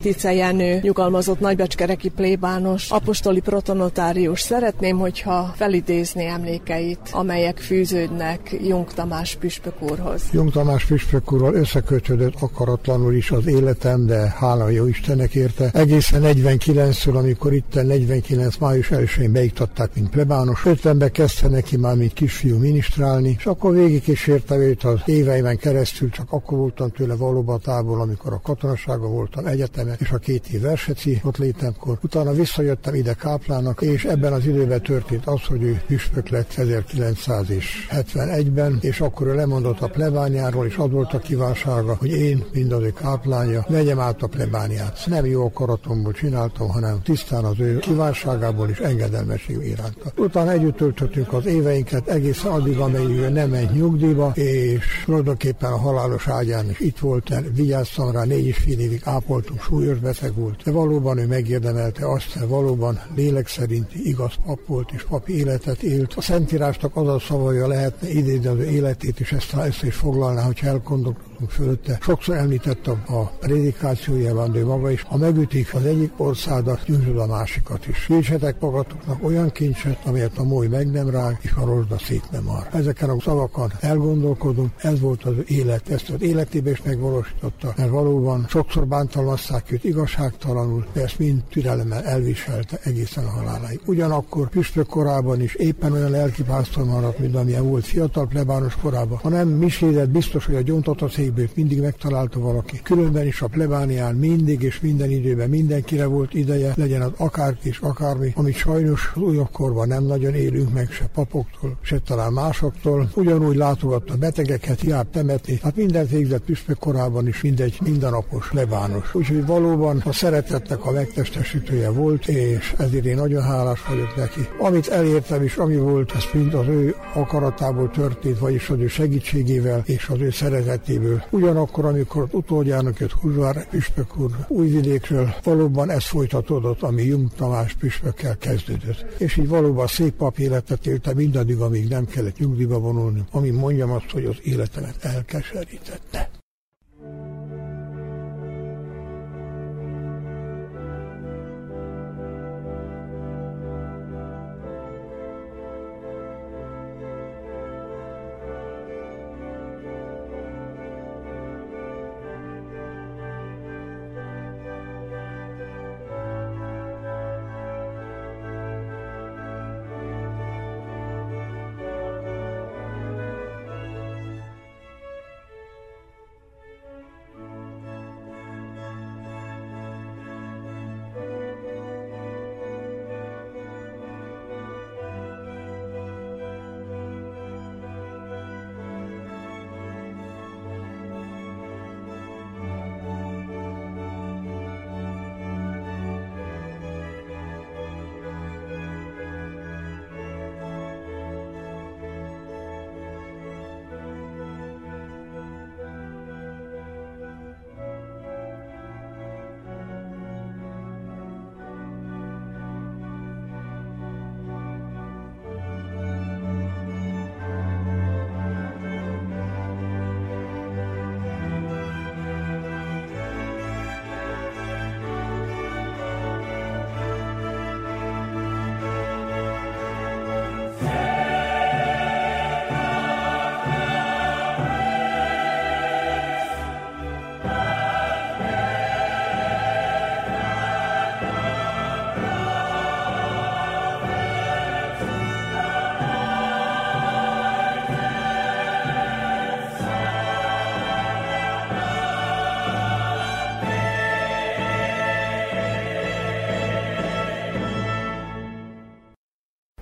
Tice 0.03 0.33
Jenő, 0.33 0.79
nyugalmazott 0.83 1.41
nagybecskereki 1.41 2.09
plébános, 2.09 2.91
apostoli 2.91 3.41
protonotárius. 3.41 4.41
Szeretném, 4.41 4.99
hogyha 4.99 5.53
felidézni 5.57 6.25
emlékeit, 6.25 6.99
amelyek 7.11 7.59
fűződnek 7.59 8.57
Jung 8.63 8.93
Tamás 8.93 9.37
püspök 9.41 9.83
úrhoz. 9.83 10.23
Jung 10.33 10.53
Tamás 10.53 10.85
püspök 10.85 11.33
úrral 11.33 11.55
összekötődött 11.55 12.35
akaratlanul 12.41 13.15
is 13.15 13.31
az 13.31 13.47
életem, 13.47 14.07
de 14.07 14.35
hála 14.39 14.69
jó 14.69 14.87
Istennek 14.87 15.35
érte. 15.35 15.71
Egészen 15.73 16.23
49-től, 16.25 17.17
amikor 17.17 17.53
itt 17.53 17.75
49. 17.83 18.57
május 18.57 18.89
1-én 18.89 19.33
beiktatták, 19.33 19.95
mint 19.95 20.11
plebános, 20.11 20.63
50-ben 20.65 21.13
kezdte 21.13 21.49
neki 21.49 21.77
már, 21.77 21.97
mint 21.97 22.13
kisfiú 22.13 22.59
ministrálni, 22.59 23.35
és 23.39 23.47
akkor 23.47 23.75
végig 23.75 24.09
is 24.09 24.27
érte 24.27 24.57
őt 24.57 24.85
az 24.85 25.01
éveimen 25.05 25.57
keresztül, 25.57 26.11
csak 26.11 26.27
akkor 26.33 26.59
voltam 26.59 26.91
tőle 26.91 27.15
valóban 27.15 27.61
távol, 27.61 28.01
amikor 28.01 28.33
a 28.33 28.41
katonasága 28.43 29.09
voltam 29.09 29.47
egyetem 29.47 29.86
egyetemet 29.87 30.01
és 30.01 30.11
a 30.11 30.19
két 30.19 30.49
év 30.49 30.61
verseci 30.61 31.21
ott 31.25 31.37
létemkor. 31.37 31.99
Utána 32.03 32.33
visszajöttem 32.33 32.95
ide 32.95 33.15
Káplának, 33.15 33.83
és 33.83 34.05
ebben 34.05 34.33
az 34.33 34.47
időben 34.47 34.83
történt 34.83 35.27
az, 35.27 35.43
hogy 35.43 35.63
ő 35.63 35.83
püspök 35.87 36.29
lett 36.29 36.55
1971-ben, 36.57 38.79
és 38.81 39.01
akkor 39.01 39.27
ő 39.27 39.35
lemondott 39.35 39.81
a 39.81 39.89
plebániáról, 39.89 40.67
és 40.67 40.77
az 40.77 40.91
volt 40.91 41.13
a 41.13 41.19
kívánsága, 41.19 41.95
hogy 41.95 42.11
én, 42.11 42.45
mind 42.53 42.73
az 42.73 42.83
ő 42.83 42.93
káplánja, 42.93 43.65
vegyem 43.69 44.01
át 44.01 44.23
a 44.23 44.27
plebániát. 44.27 44.99
Nem 45.07 45.27
jó 45.27 45.45
akaratomból 45.45 46.13
csináltam, 46.13 46.69
hanem 46.69 47.03
tisztán 47.03 47.45
az 47.45 47.61
ő 47.61 47.79
kívánságából 47.79 48.69
és 48.69 48.79
engedelmesség 48.79 49.67
iránta. 49.67 50.13
Utána 50.17 50.51
együtt 50.51 50.77
töltöttünk 50.77 51.33
az 51.33 51.47
éveinket 51.47 52.09
egészen 52.09 52.53
addig, 52.53 52.79
amelyig 52.79 53.21
nem 53.21 53.51
ment 53.51 53.75
nyugdíjba, 53.75 54.33
és 54.35 54.85
tulajdonképpen 55.05 55.73
a 55.73 55.77
halálos 55.77 56.29
ágyán 56.29 56.71
is 56.71 56.81
itt 56.81 56.99
volt, 56.99 57.35
vigyáztam 57.55 58.11
rá, 58.11 58.25
négy 58.25 58.47
és 58.47 58.57
fél 58.57 58.79
évig 58.79 59.01
ápoltunk, 59.05 59.61
súlyos 59.77 59.99
beteg 59.99 60.35
volt, 60.35 60.63
de 60.63 60.71
valóban 60.71 61.19
ő 61.19 61.27
megérdemelte 61.27 62.11
azt, 62.11 62.33
hogy 62.33 62.49
valóban 62.49 63.01
lélek 63.15 63.49
szerint 63.49 63.95
igaz 63.95 64.33
pap 64.47 64.67
volt 64.67 64.93
és 64.93 65.03
papi 65.03 65.37
életet 65.37 65.83
élt. 65.83 66.15
A 66.15 66.21
Szentírásnak 66.21 66.97
az 66.97 67.09
a 67.09 67.19
szavaja 67.19 67.67
lehetne 67.67 68.09
idézni 68.09 68.47
az 68.47 68.59
életét, 68.59 69.21
és 69.21 69.33
ezt, 69.33 69.55
ezt 69.55 69.83
is 69.83 69.95
foglalná, 69.95 70.49
elgondolkodunk 70.61 71.17
hallottunk 71.17 71.26
fölötte. 71.49 71.99
Sokszor 72.01 72.37
említettem 72.37 73.03
a 73.07 73.23
prédikációjában, 73.25 74.53
de 74.53 74.65
maga 74.65 74.91
is, 74.91 75.03
ha 75.03 75.17
megütik 75.17 75.75
az 75.75 75.85
egyik 75.85 76.13
országot, 76.17 76.85
győzöd 76.85 77.19
a 77.19 77.27
másikat 77.27 77.87
is. 77.87 78.05
Kincsetek 78.05 78.61
magatoknak 78.61 79.25
olyan 79.25 79.51
kincset, 79.51 79.99
amelyet 80.05 80.39
a 80.39 80.45
moly 80.45 80.67
meg 80.67 80.91
nem 80.91 81.11
rág, 81.11 81.39
és 81.41 81.53
a 81.53 81.65
rozsda 81.65 81.99
szét 81.99 82.31
nem 82.31 82.49
ar. 82.49 82.69
Ezeken 82.73 83.09
a 83.09 83.21
szavakon 83.21 83.73
elgondolkodunk, 83.81 84.71
ez 84.77 85.01
volt 85.01 85.25
az 85.25 85.35
élet, 85.47 85.89
ezt 85.89 86.11
az 86.11 86.23
életébe 86.23 86.71
is 86.71 86.83
megvalósította, 86.83 87.75
mert 87.77 87.91
valóban 87.91 88.47
sokszor 88.49 88.87
bántalmazták 88.87 89.73
őt 89.73 89.85
igazságtalanul, 89.85 90.87
de 90.93 91.03
ezt 91.03 91.19
mind 91.19 91.43
türelemmel 91.51 92.05
elviselte 92.05 92.79
egészen 92.83 93.25
a 93.25 93.31
haláláig. 93.31 93.81
Ugyanakkor 93.87 94.49
püspök 94.49 94.87
korában 94.87 95.41
is 95.41 95.55
éppen 95.55 95.93
olyan 95.93 96.11
lelkipásztor 96.11 96.85
maradt, 96.85 97.19
mint 97.19 97.37
amilyen 97.37 97.69
volt 97.69 97.85
fiatal 97.85 98.27
plebános 98.27 98.77
korában. 98.83 99.19
Ha 99.19 99.29
nem 99.29 99.49
misédet, 99.49 100.11
biztos, 100.11 100.47
hogy 100.47 100.55
a 100.55 100.61
gyontatott 100.61 101.11
székből 101.27 101.49
mindig 101.55 101.81
megtalálta 101.81 102.41
valaki. 102.41 102.81
Különben 102.83 103.27
is 103.27 103.41
a 103.43 103.47
plebánián 103.47 104.15
mindig 104.15 104.63
és 104.63 104.81
minden 104.81 105.11
időben 105.11 105.49
mindenkire 105.49 106.07
volt 106.07 106.35
ideje, 106.35 106.73
legyen 106.77 107.03
az 107.03 107.11
akárki 107.17 107.69
és 107.69 107.79
akármi, 107.79 108.33
amit 108.37 108.55
sajnos 108.55 109.13
az 109.15 109.23
újabb 109.23 109.51
korban 109.53 109.89
nem 109.89 110.05
nagyon 110.05 110.35
élünk 110.35 110.73
meg, 110.73 110.91
se 110.91 111.07
papoktól, 111.15 111.77
se 111.83 111.99
talán 111.99 112.33
másoktól. 112.33 113.11
Ugyanúgy 113.15 113.57
látogatta 113.57 114.17
betegeket, 114.17 114.81
járt 114.81 115.07
temetni, 115.07 115.59
hát 115.63 115.77
minden 115.77 116.07
végzett 116.07 116.45
püspök 116.45 116.79
korában 116.79 117.29
is 117.29 117.43
mindegy 117.43 117.79
mindennapos 117.85 118.49
plebános. 118.49 119.15
Úgyhogy 119.15 119.47
valóban 119.47 120.03
a 120.05 120.13
szeretetnek 120.13 120.85
a 120.85 120.91
megtestesítője 120.91 121.91
volt, 121.91 122.29
és 122.29 122.75
ezért 122.79 123.05
én 123.05 123.17
nagyon 123.17 123.43
hálás 123.43 123.87
vagyok 123.89 124.17
neki. 124.17 124.49
Amit 124.59 124.89
elértem 124.89 125.43
is, 125.43 125.57
ami 125.57 125.77
volt, 125.77 126.13
ez 126.15 126.25
mind 126.33 126.55
az 126.55 126.67
ő 126.67 126.95
akaratából 127.15 127.91
történt, 127.91 128.39
vagyis 128.39 128.69
az 128.69 128.79
ő 128.79 128.87
segítségével 128.87 129.83
és 129.87 130.09
az 130.09 130.21
ő 130.21 130.31
szeretetéből. 130.31 131.16
Ugyanakkor, 131.31 131.85
amikor 131.85 132.29
utoljának 132.31 132.99
jött 132.99 133.13
Huzsvár 133.13 133.69
püspök 133.69 134.17
úr 134.17 134.31
újvidékről, 134.49 135.35
valóban 135.43 135.91
ez 135.91 136.05
folytatódott, 136.05 136.83
ami 136.83 137.03
Jung 137.03 137.31
Tamás 137.37 137.73
püspökkel 137.75 138.37
kezdődött. 138.37 139.05
És 139.19 139.37
így 139.37 139.49
valóban 139.49 139.87
szép 139.87 140.15
pap 140.15 140.39
életet 140.39 140.87
élte 140.87 141.15
mindaddig, 141.15 141.61
amíg 141.61 141.89
nem 141.89 142.07
kellett 142.07 142.39
nyugdíjba 142.39 142.79
vonulni, 142.79 143.25
ami 143.31 143.51
mondjam 143.51 143.91
azt, 143.91 144.11
hogy 144.11 144.25
az 144.25 144.37
életemet 144.43 145.05
elkeserítette. 145.05 146.36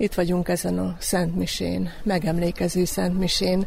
Itt 0.04 0.14
vagyunk 0.14 0.48
ezen 0.48 0.78
a 0.78 0.96
Szent 0.98 1.36
Misén, 1.36 1.90
megemlékező 2.02 2.84
Szent 2.84 3.18
Misén. 3.18 3.66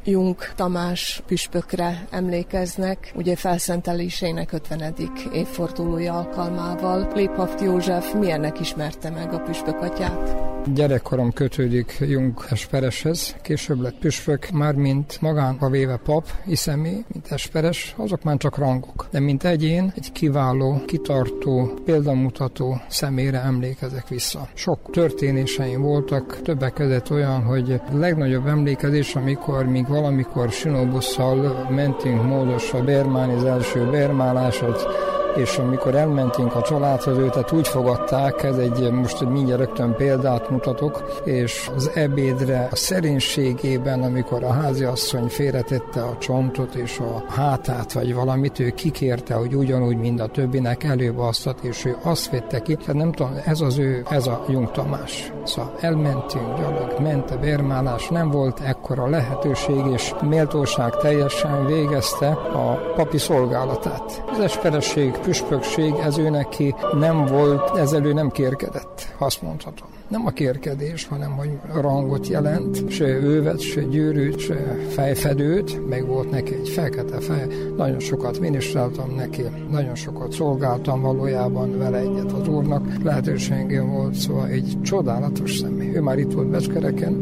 Tamás 0.56 1.22
püspökre 1.28 2.08
emlékeznek, 2.10 3.12
ugye 3.16 3.36
felszentelésének 3.36 4.52
50. 4.52 4.96
évfordulója 5.34 6.14
alkalmával. 6.14 7.12
Léphaft 7.16 7.62
József 7.62 8.14
milyennek 8.14 8.60
ismerte 8.60 9.10
meg 9.10 9.34
a 9.34 9.40
püspökatyát? 9.40 10.47
Gyerekkorom 10.74 11.32
kötődik 11.32 11.98
Jung 12.00 12.46
Espereshez, 12.50 13.36
később 13.42 13.82
lett 13.82 14.00
püspök, 14.00 14.50
már 14.50 14.76
mint 14.76 15.22
magánba 15.22 15.70
véve 15.70 15.98
pap, 15.98 16.28
iszemé, 16.46 17.04
mint 17.08 17.32
Esperes, 17.32 17.94
azok 17.98 18.24
már 18.24 18.38
csak 18.38 18.58
rangok. 18.58 19.08
De 19.12 19.20
mint 19.20 19.44
egyén, 19.44 19.94
egy 19.96 20.12
kiváló, 20.12 20.82
kitartó, 20.86 21.74
példamutató 21.86 22.82
személyre 22.88 23.42
emlékezek 23.42 24.08
vissza. 24.08 24.48
Sok 24.54 24.80
történéseim 24.92 25.82
voltak, 25.82 26.42
többek 26.42 26.74
között 26.74 27.12
olyan, 27.12 27.44
hogy 27.44 27.72
a 27.72 27.98
legnagyobb 27.98 28.48
emlékezés, 28.48 29.16
amikor 29.16 29.66
még 29.66 29.88
valamikor 29.88 30.52
sinóbusszal 30.52 31.68
mentünk 31.70 32.24
módosra 32.24 32.84
Bermán 32.84 33.30
az 33.30 33.44
első 33.44 33.90
bermálásot, 33.90 35.07
és 35.38 35.58
amikor 35.58 35.96
elmentünk 35.96 36.56
a 36.56 36.62
családhoz, 36.62 37.18
őt 37.18 37.52
úgy 37.52 37.68
fogadták, 37.68 38.44
ez 38.44 38.58
egy, 38.58 38.92
most 38.92 39.30
mindjárt 39.30 39.60
rögtön 39.60 39.96
példát 39.96 40.50
mutatok, 40.50 41.22
és 41.24 41.70
az 41.76 41.92
ebédre 41.94 42.68
a 42.72 42.76
szerénységében, 42.76 44.04
amikor 44.04 44.44
a 44.44 44.52
háziasszony 44.52 45.28
félretette 45.28 46.02
a 46.02 46.18
csontot 46.18 46.76
és 46.76 47.00
a 47.00 47.24
hátát, 47.32 47.94
vagy 47.94 48.14
valamit, 48.14 48.60
ő 48.60 48.70
kikérte, 48.70 49.34
hogy 49.34 49.56
ugyanúgy, 49.56 49.98
mint 49.98 50.22
a 50.22 50.28
többinek 50.28 50.84
előbb 50.84 51.18
asztat, 51.18 51.60
és 51.62 51.86
ő 51.86 51.98
azt 52.04 52.32
vette 52.32 52.60
ki. 52.60 52.76
Tehát 52.76 52.96
nem 52.96 53.12
tudom, 53.12 53.32
ez 53.46 53.62
az 53.62 53.78
ő, 53.78 54.06
ez 54.10 54.28
a 54.28 54.46
Jung 54.48 54.72
Tamás. 54.72 55.32
Szóval 55.44 55.76
elmentünk 55.80 56.58
gyalog, 56.58 56.96
ment 57.02 57.32
a 57.32 57.38
bérmálás, 57.38 58.08
nem 58.08 58.32
volt 58.32 58.60
ekkora 58.60 59.08
lehetőség, 59.08 59.86
és 59.94 60.14
méltóság 60.22 60.96
teljesen 60.96 61.66
végezte 61.66 62.28
a 62.54 62.94
papi 62.96 63.18
szolgálatát. 63.18 64.24
Az 64.32 64.40
esperesség 64.40 65.12
püspökség, 65.28 65.94
ez 65.94 66.18
ő 66.18 66.30
neki 66.30 66.76
nem 67.00 67.26
volt, 67.26 67.78
ezzel 67.78 68.06
ő 68.06 68.14
nem 68.14 68.32
kérkedett, 68.32 69.14
azt 69.18 69.42
mondhatom. 69.42 69.88
Nem 70.08 70.26
a 70.26 70.30
kérkedés, 70.30 71.08
hanem 71.08 71.32
hogy 71.32 71.50
rangot 71.74 72.28
jelent, 72.28 72.92
se 72.92 73.06
ővet, 73.06 73.60
se 73.60 73.82
gyűrűt, 73.82 74.40
se 74.40 74.78
fejfedőt, 74.90 75.88
meg 75.90 76.06
volt 76.06 76.30
neki 76.30 76.54
egy 76.54 76.70
fekete 76.70 77.20
fej, 77.20 77.48
nagyon 77.78 78.00
sokat 78.00 78.40
ministráltam 78.40 79.16
neki, 79.16 79.44
nagyon 79.72 79.96
sokat 79.96 80.32
szolgáltam 80.32 81.02
valójában 81.02 81.78
vele 81.78 81.98
egyet 81.98 82.32
az 82.32 82.48
úrnak, 82.48 83.04
lehetőségem 83.04 83.90
volt, 83.90 84.14
szóval 84.14 84.48
egy 84.48 84.78
csodálatos 84.82 85.58
személy. 85.58 85.96
Ő 85.96 86.02
már 86.02 86.18
itt 86.18 86.32
volt 86.32 86.48
Becskereken, 86.48 87.14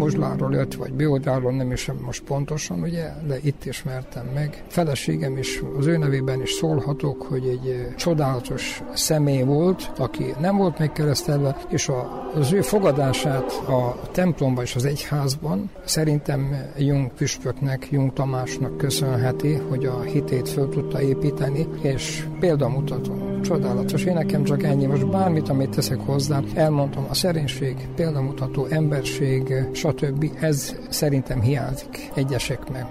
Mozsláról 0.00 0.54
jött, 0.54 0.74
vagy 0.74 0.92
Biódáról, 0.92 1.52
nem 1.52 1.72
is 1.72 1.90
most 2.04 2.22
pontosan, 2.22 2.80
ugye, 2.82 3.10
de 3.26 3.38
itt 3.42 3.64
ismertem 3.64 4.26
meg. 4.34 4.64
Feleségem 4.68 5.36
is, 5.36 5.62
az 5.78 5.86
ő 5.86 5.96
nevében 5.96 6.42
is 6.42 6.50
szólhatok, 6.50 7.22
hogy 7.22 7.46
egy 7.46 7.94
csodálatos 7.96 8.82
személy 8.94 9.42
volt, 9.42 9.92
aki 9.98 10.24
nem 10.40 10.56
volt 10.56 10.78
megkeresztelve, 10.78 11.56
és 11.68 11.90
az 12.34 12.52
ő 12.52 12.60
fogadását 12.60 13.52
a 13.52 14.00
templomban 14.12 14.64
és 14.64 14.74
az 14.74 14.84
egyházban 14.84 15.70
szerintem 15.84 16.70
Jung 16.78 17.12
püspöknek, 17.12 17.88
Jung 17.90 18.12
Tamásnak 18.12 18.76
köszönheti, 18.76 19.54
hogy 19.54 19.84
a 19.84 20.00
hitét 20.00 20.48
föl 20.48 20.68
tudta 20.68 21.02
építeni, 21.02 21.66
és 21.82 22.26
példamutató. 22.40 23.29
Csodálatos. 23.42 24.04
Én 24.04 24.14
nekem 24.14 24.44
csak 24.44 24.62
ennyi. 24.62 24.86
Most 24.86 25.10
bármit, 25.10 25.48
amit 25.48 25.70
teszek 25.70 25.98
hozzá, 26.00 26.40
elmondtam 26.54 27.06
a 27.08 27.14
szerénység, 27.14 27.88
példamutató 27.94 28.66
emberség, 28.66 29.54
stb. 29.72 30.30
Ez 30.40 30.76
szerintem 30.88 31.40
hiányzik 31.40 32.10
egyeseknek. 32.14 32.84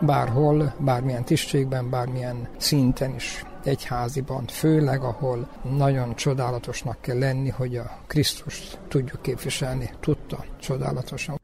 Bárhol, 0.00 0.74
bármilyen 0.78 1.24
tisztségben, 1.24 1.90
bármilyen 1.90 2.48
szinten 2.56 3.14
is 3.14 3.44
egyháziban, 3.64 4.44
főleg 4.46 5.02
ahol 5.02 5.48
nagyon 5.76 6.14
csodálatosnak 6.14 7.00
kell 7.00 7.18
lenni, 7.18 7.48
hogy 7.48 7.76
a 7.76 7.98
Krisztust 8.06 8.78
tudjuk 8.88 9.22
képviselni. 9.22 9.90
Tudta 10.00 10.44
csodálatosan. 10.60 11.40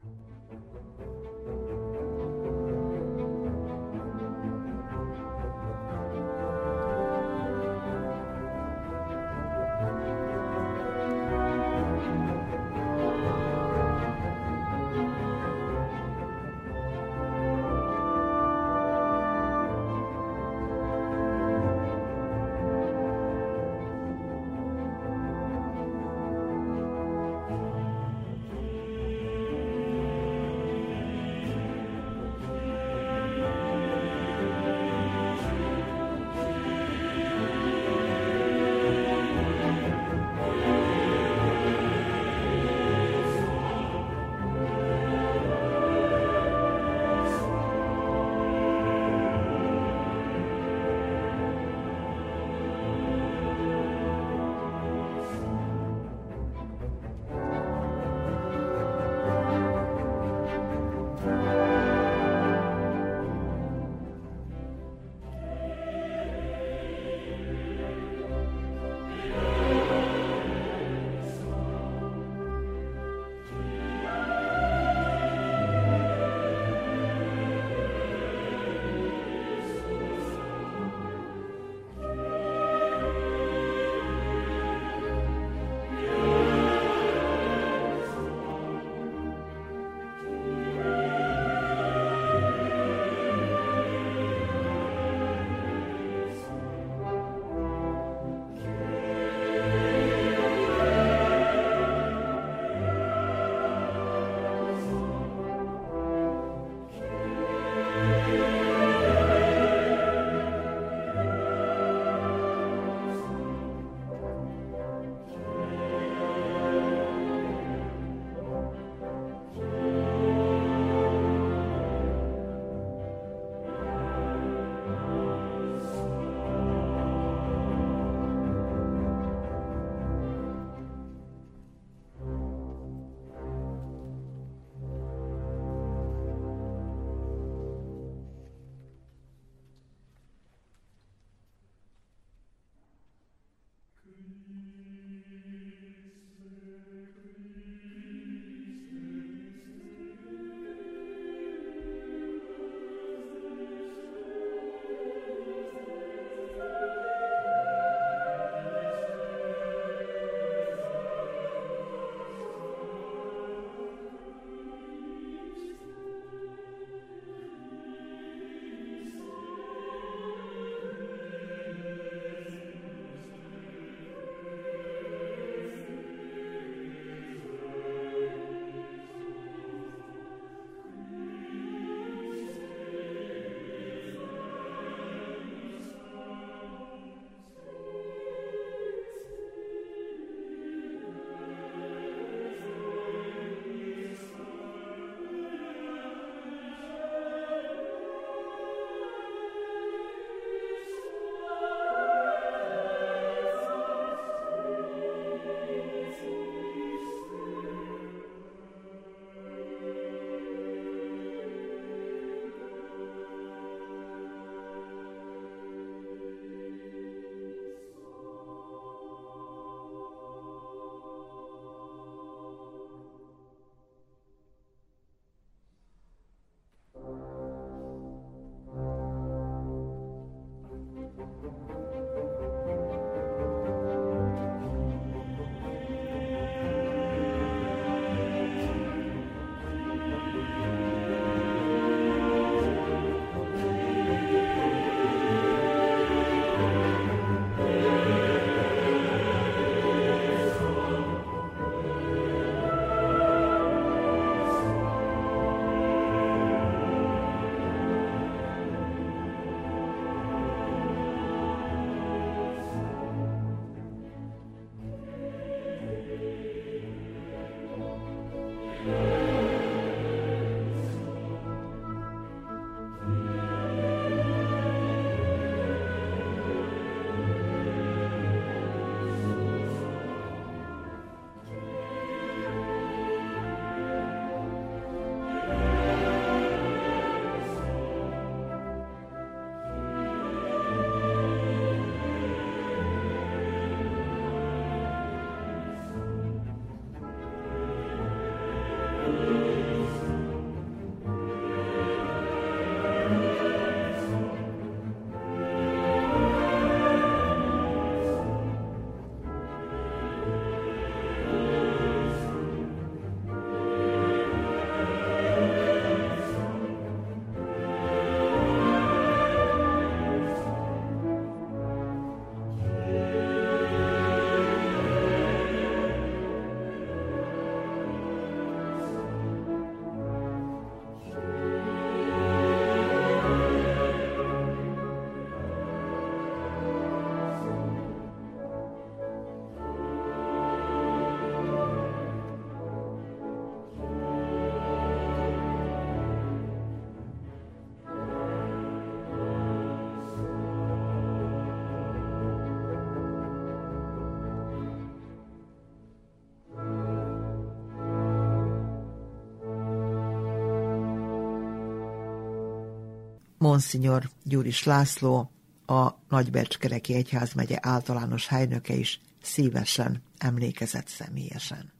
Monsignor 363.41 364.09
Gyuris 364.23 364.63
László, 364.63 365.31
a 365.65 365.89
Nagybecskereki 366.09 366.93
Egyházmegye 366.93 367.57
általános 367.61 368.27
helynöke 368.27 368.73
is 368.73 369.01
szívesen 369.21 370.03
emlékezett 370.17 370.87
személyesen 370.87 371.71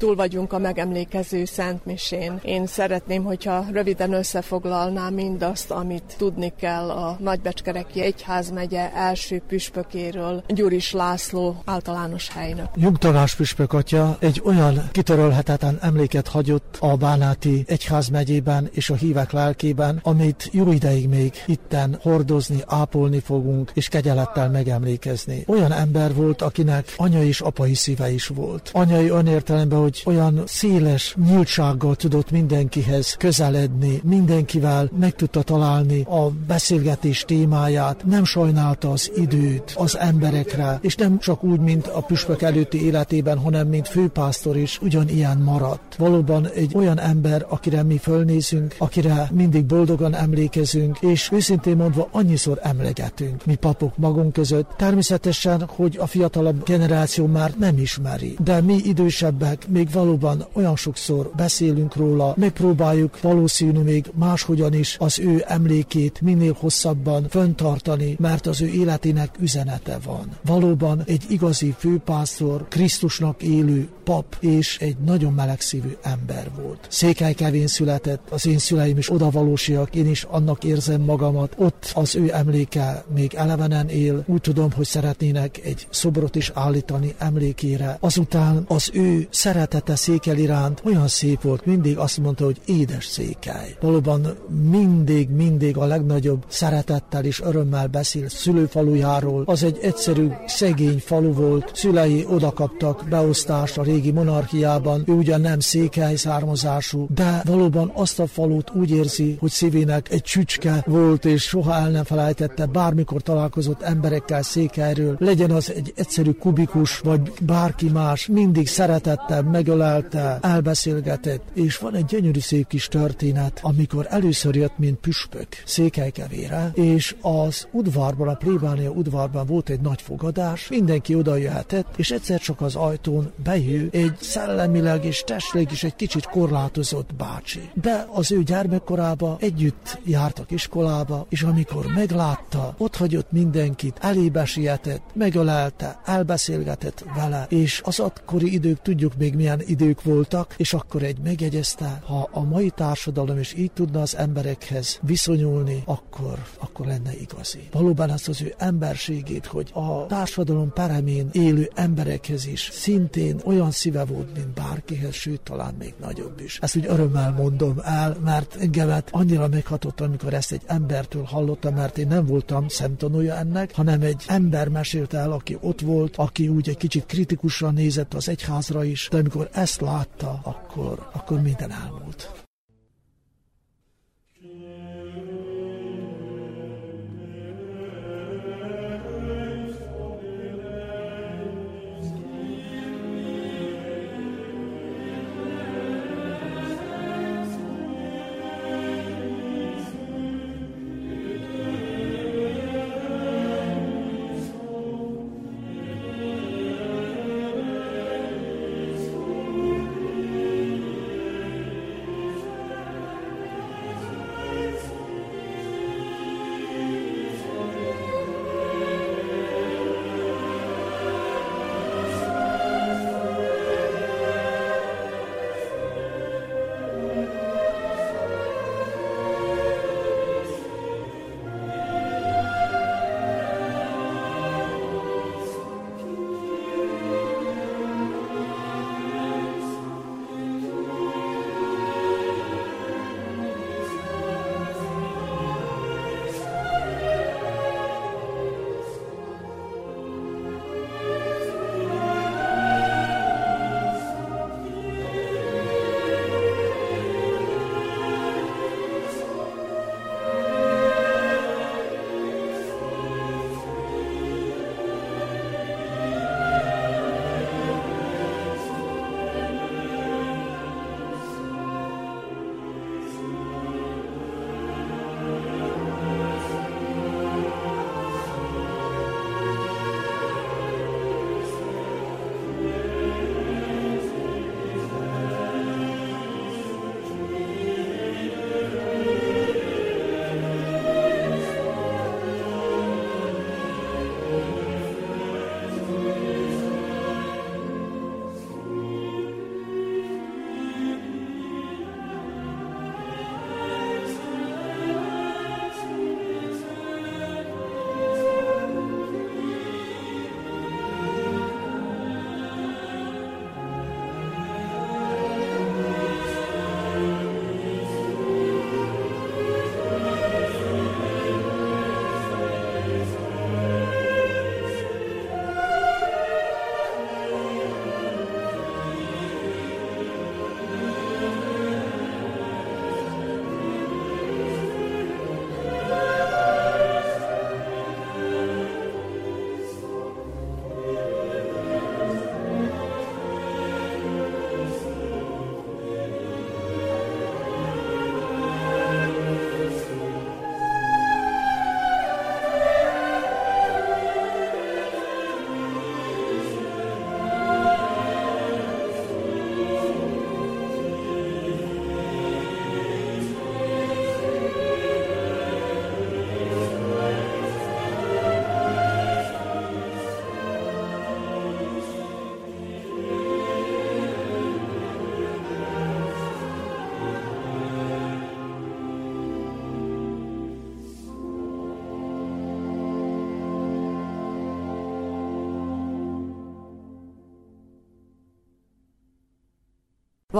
túl 0.00 0.14
vagyunk 0.14 0.52
a 0.52 0.58
megemlékező 0.58 1.44
Szentmisén. 1.44 2.40
Én 2.42 2.66
szeretném, 2.66 3.24
hogyha 3.24 3.64
röviden 3.72 4.12
összefoglalnám 4.12 5.14
mindazt, 5.14 5.70
amit 5.70 6.14
tudni 6.16 6.52
kell 6.60 6.90
a 6.90 7.16
Nagybecskereki 7.20 8.02
Egyházmegye 8.02 8.92
első 8.92 9.42
püspökéről, 9.48 10.42
Gyuris 10.48 10.92
László 10.92 11.62
általános 11.64 12.28
helynök. 12.30 12.66
Nyugtalás 12.74 13.34
püspök 13.34 13.72
atya 13.72 14.16
egy 14.20 14.42
olyan 14.44 14.88
kitörölhetetlen 14.92 15.78
emléket 15.80 16.28
hagyott 16.28 16.76
a 16.78 16.96
Bánáti 16.96 17.64
Egyházmegyében 17.66 18.68
és 18.72 18.90
a 18.90 18.94
hívek 18.94 19.32
lelkében, 19.32 20.00
amit 20.02 20.48
jó 20.52 20.72
ideig 20.72 21.08
még 21.08 21.32
itten 21.46 21.98
hordozni, 22.02 22.62
ápolni 22.66 23.18
fogunk, 23.18 23.70
és 23.74 23.88
kegyelettel 23.88 24.50
megemlékezni. 24.50 25.44
Olyan 25.46 25.72
ember 25.72 26.14
volt, 26.14 26.42
akinek 26.42 26.94
anyai 26.96 27.26
és 27.26 27.40
apai 27.40 27.74
szíve 27.74 28.10
is 28.10 28.26
volt. 28.26 28.70
Anyai 28.72 29.08
önértelemben, 29.08 29.78
hogy 29.78 29.89
hogy 29.98 30.14
olyan 30.14 30.42
széles 30.46 31.16
nyíltsággal 31.28 31.94
tudott 31.94 32.30
mindenkihez 32.30 33.14
közeledni, 33.18 34.00
mindenkivel 34.04 34.90
meg 34.98 35.14
tudta 35.14 35.42
találni 35.42 36.02
a 36.02 36.30
beszélgetés 36.46 37.24
témáját, 37.26 38.04
nem 38.04 38.24
sajnálta 38.24 38.90
az 38.90 39.10
időt 39.16 39.74
az 39.76 39.98
emberekre, 39.98 40.78
és 40.82 40.94
nem 40.94 41.18
csak 41.18 41.44
úgy, 41.44 41.60
mint 41.60 41.86
a 41.86 42.00
püspök 42.00 42.42
előtti 42.42 42.84
életében, 42.84 43.38
hanem 43.38 43.68
mint 43.68 43.88
főpásztor 43.88 44.56
is 44.56 44.78
ugyanilyen 44.82 45.38
maradt. 45.38 45.96
Valóban 45.96 46.48
egy 46.48 46.74
olyan 46.74 47.00
ember, 47.00 47.46
akire 47.48 47.82
mi 47.82 47.98
fölnézünk, 47.98 48.74
akire 48.78 49.30
mindig 49.32 49.64
boldogan 49.64 50.14
emlékezünk, 50.14 50.98
és 51.00 51.30
őszintén 51.32 51.76
mondva 51.76 52.08
annyiszor 52.10 52.58
emlegetünk, 52.62 53.44
mi 53.44 53.54
papok 53.54 53.96
magunk 53.96 54.32
között. 54.32 54.70
Természetesen, 54.76 55.68
hogy 55.76 55.96
a 56.00 56.06
fiatalabb 56.06 56.64
generáció 56.64 57.26
már 57.26 57.52
nem 57.58 57.78
ismeri, 57.78 58.36
de 58.44 58.60
mi 58.60 58.74
idősebbek, 58.74 59.68
mi 59.68 59.79
még 59.80 59.92
valóban 59.92 60.46
olyan 60.52 60.76
sokszor 60.76 61.30
beszélünk 61.36 61.96
róla, 61.96 62.34
megpróbáljuk 62.36 63.20
valószínű 63.20 63.80
még 63.80 64.10
máshogyan 64.14 64.74
is 64.74 64.96
az 64.98 65.18
ő 65.18 65.44
emlékét 65.46 66.20
minél 66.20 66.56
hosszabban 66.58 67.26
föntartani, 67.28 68.16
mert 68.18 68.46
az 68.46 68.60
ő 68.60 68.66
életének 68.66 69.34
üzenete 69.38 69.98
van. 70.04 70.36
Valóban 70.44 71.02
egy 71.06 71.24
igazi 71.28 71.74
főpásztor, 71.78 72.68
Krisztusnak 72.68 73.42
élő 73.42 73.88
pap, 74.04 74.36
és 74.40 74.78
egy 74.78 74.96
nagyon 75.04 75.32
melegszívű 75.32 75.96
ember 76.02 76.50
volt. 76.62 76.86
Székely 76.88 77.34
Kevén 77.34 77.66
született, 77.66 78.30
az 78.30 78.46
én 78.46 78.58
szüleim 78.58 78.98
is 78.98 79.10
odavalósiak, 79.10 79.94
én 79.94 80.10
is 80.10 80.22
annak 80.22 80.64
érzem 80.64 81.00
magamat. 81.00 81.54
Ott 81.56 81.92
az 81.94 82.16
ő 82.16 82.30
emléke 82.34 83.04
még 83.14 83.34
elevenen 83.34 83.88
él. 83.88 84.24
Úgy 84.26 84.40
tudom, 84.40 84.72
hogy 84.72 84.86
szeretnének 84.86 85.60
egy 85.64 85.86
szobrot 85.90 86.36
is 86.36 86.50
állítani 86.54 87.14
emlékére. 87.18 87.96
Azután 88.00 88.64
az 88.68 88.90
ő 88.92 89.28
szeret 89.30 89.69
szeretete 89.70 89.96
székel 89.96 90.36
iránt 90.38 90.82
olyan 90.84 91.08
szép 91.08 91.42
volt, 91.42 91.66
mindig 91.66 91.98
azt 91.98 92.18
mondta, 92.18 92.44
hogy 92.44 92.60
édes 92.64 93.06
székely. 93.06 93.76
Valóban 93.80 94.26
mindig, 94.70 95.28
mindig 95.28 95.76
a 95.76 95.84
legnagyobb 95.84 96.44
szeretettel 96.48 97.24
és 97.24 97.40
örömmel 97.40 97.86
beszél 97.86 98.28
szülőfalujáról. 98.28 99.42
Az 99.46 99.62
egy 99.62 99.78
egyszerű, 99.82 100.28
szegény 100.46 100.98
falu 100.98 101.32
volt, 101.32 101.70
szülei 101.74 102.26
odakaptak 102.28 103.04
beosztást 103.08 103.78
a 103.78 103.82
régi 103.82 104.10
monarchiában, 104.10 105.02
ő 105.06 105.12
ugyan 105.12 105.40
nem 105.40 105.60
székely 105.60 106.16
származású, 106.16 107.06
de 107.14 107.42
valóban 107.44 107.92
azt 107.94 108.18
a 108.20 108.26
falut 108.26 108.70
úgy 108.74 108.90
érzi, 108.90 109.36
hogy 109.40 109.50
szívének 109.50 110.10
egy 110.10 110.22
csücske 110.22 110.84
volt, 110.86 111.24
és 111.24 111.42
soha 111.42 111.74
el 111.74 111.90
nem 111.90 112.04
felejtette, 112.04 112.66
bármikor 112.66 113.22
találkozott 113.22 113.82
emberekkel 113.82 114.42
székelyről, 114.42 115.16
legyen 115.18 115.50
az 115.50 115.72
egy 115.72 115.92
egyszerű 115.96 116.30
kubikus, 116.30 116.98
vagy 116.98 117.32
bárki 117.42 117.88
más, 117.88 118.26
mindig 118.26 118.68
szeretettel, 118.68 119.58
megölelte, 119.60 120.38
elbeszélgetett, 120.42 121.42
és 121.54 121.78
van 121.78 121.94
egy 121.94 122.04
gyönyörű 122.04 122.38
szép 122.38 122.66
kis 122.66 122.88
történet, 122.88 123.60
amikor 123.62 124.06
először 124.10 124.54
jött, 124.54 124.78
mint 124.78 124.98
püspök 124.98 125.48
Székelykevére, 125.64 126.70
és 126.74 127.16
az 127.20 127.68
udvarban, 127.70 128.28
a 128.28 128.34
plébánia 128.34 128.90
udvarban 128.90 129.46
volt 129.46 129.68
egy 129.68 129.80
nagy 129.80 130.02
fogadás, 130.02 130.68
mindenki 130.68 131.14
oda 131.14 131.36
jöhetett, 131.36 131.86
és 131.96 132.10
egyszer 132.10 132.40
csak 132.40 132.60
az 132.60 132.76
ajtón 132.76 133.32
bejő 133.44 133.88
egy 133.92 134.16
szellemileg 134.20 135.04
és 135.04 135.22
testleg 135.26 135.72
is 135.72 135.84
egy 135.84 135.96
kicsit 135.96 136.26
korlátozott 136.26 137.14
bácsi. 137.14 137.70
De 137.74 138.06
az 138.12 138.32
ő 138.32 138.42
gyermekkorába 138.42 139.36
együtt 139.40 140.00
jártak 140.04 140.50
iskolába, 140.50 141.26
és 141.28 141.42
amikor 141.42 141.86
meglátta, 141.94 142.74
ott 142.78 142.96
hagyott 142.96 143.32
mindenkit, 143.32 143.98
elébe 144.00 144.44
sietett, 144.44 145.02
megölelte, 145.12 146.00
elbeszélgetett 146.04 147.04
vele, 147.14 147.46
és 147.48 147.80
az 147.84 148.00
akkori 148.00 148.52
idők 148.52 148.82
tudjuk 148.82 149.16
még 149.16 149.34
milyen 149.40 149.62
idők 149.66 150.02
voltak, 150.02 150.54
és 150.56 150.74
akkor 150.74 151.02
egy 151.02 151.18
megjegyezte, 151.18 152.02
ha 152.06 152.28
a 152.32 152.44
mai 152.44 152.70
társadalom 152.70 153.38
is 153.38 153.54
így 153.54 153.72
tudna 153.72 154.00
az 154.00 154.16
emberekhez 154.16 154.98
viszonyulni, 155.02 155.82
akkor, 155.84 156.38
akkor 156.58 156.86
lenne 156.86 157.12
igazi. 157.20 157.68
Valóban 157.72 158.10
azt 158.10 158.28
az 158.28 158.42
ő 158.42 158.54
emberségét, 158.58 159.46
hogy 159.46 159.70
a 159.72 160.06
társadalom 160.06 160.72
peremén 160.72 161.28
élő 161.32 161.70
emberekhez 161.74 162.46
is 162.46 162.70
szintén 162.72 163.40
olyan 163.44 163.70
szíve 163.70 164.04
volt, 164.04 164.34
mint 164.34 164.48
bárkihez, 164.48 165.14
sőt, 165.14 165.40
talán 165.40 165.74
még 165.78 165.94
nagyobb 166.00 166.40
is. 166.40 166.58
Ezt 166.62 166.76
úgy 166.76 166.86
örömmel 166.88 167.32
mondom 167.32 167.80
el, 167.84 168.16
mert 168.24 168.56
engemet 168.60 169.08
annyira 169.10 169.48
meghatott, 169.48 170.00
amikor 170.00 170.34
ezt 170.34 170.52
egy 170.52 170.62
embertől 170.66 171.22
hallottam, 171.22 171.74
mert 171.74 171.98
én 171.98 172.06
nem 172.06 172.26
voltam 172.26 172.68
szemtanúja 172.68 173.36
ennek, 173.36 173.74
hanem 173.74 174.00
egy 174.00 174.24
ember 174.26 174.68
mesélte 174.68 175.18
el, 175.18 175.32
aki 175.32 175.58
ott 175.60 175.80
volt, 175.80 176.16
aki 176.16 176.48
úgy 176.48 176.68
egy 176.68 176.76
kicsit 176.76 177.06
kritikusan 177.06 177.74
nézett 177.74 178.14
az 178.14 178.28
egyházra 178.28 178.84
is, 178.84 179.08
de 179.10 179.28
amikor 179.32 179.48
ezt 179.52 179.80
látta, 179.80 180.40
akkor, 180.42 181.10
akkor 181.12 181.40
minden 181.40 181.70
elmúlt. 181.70 182.39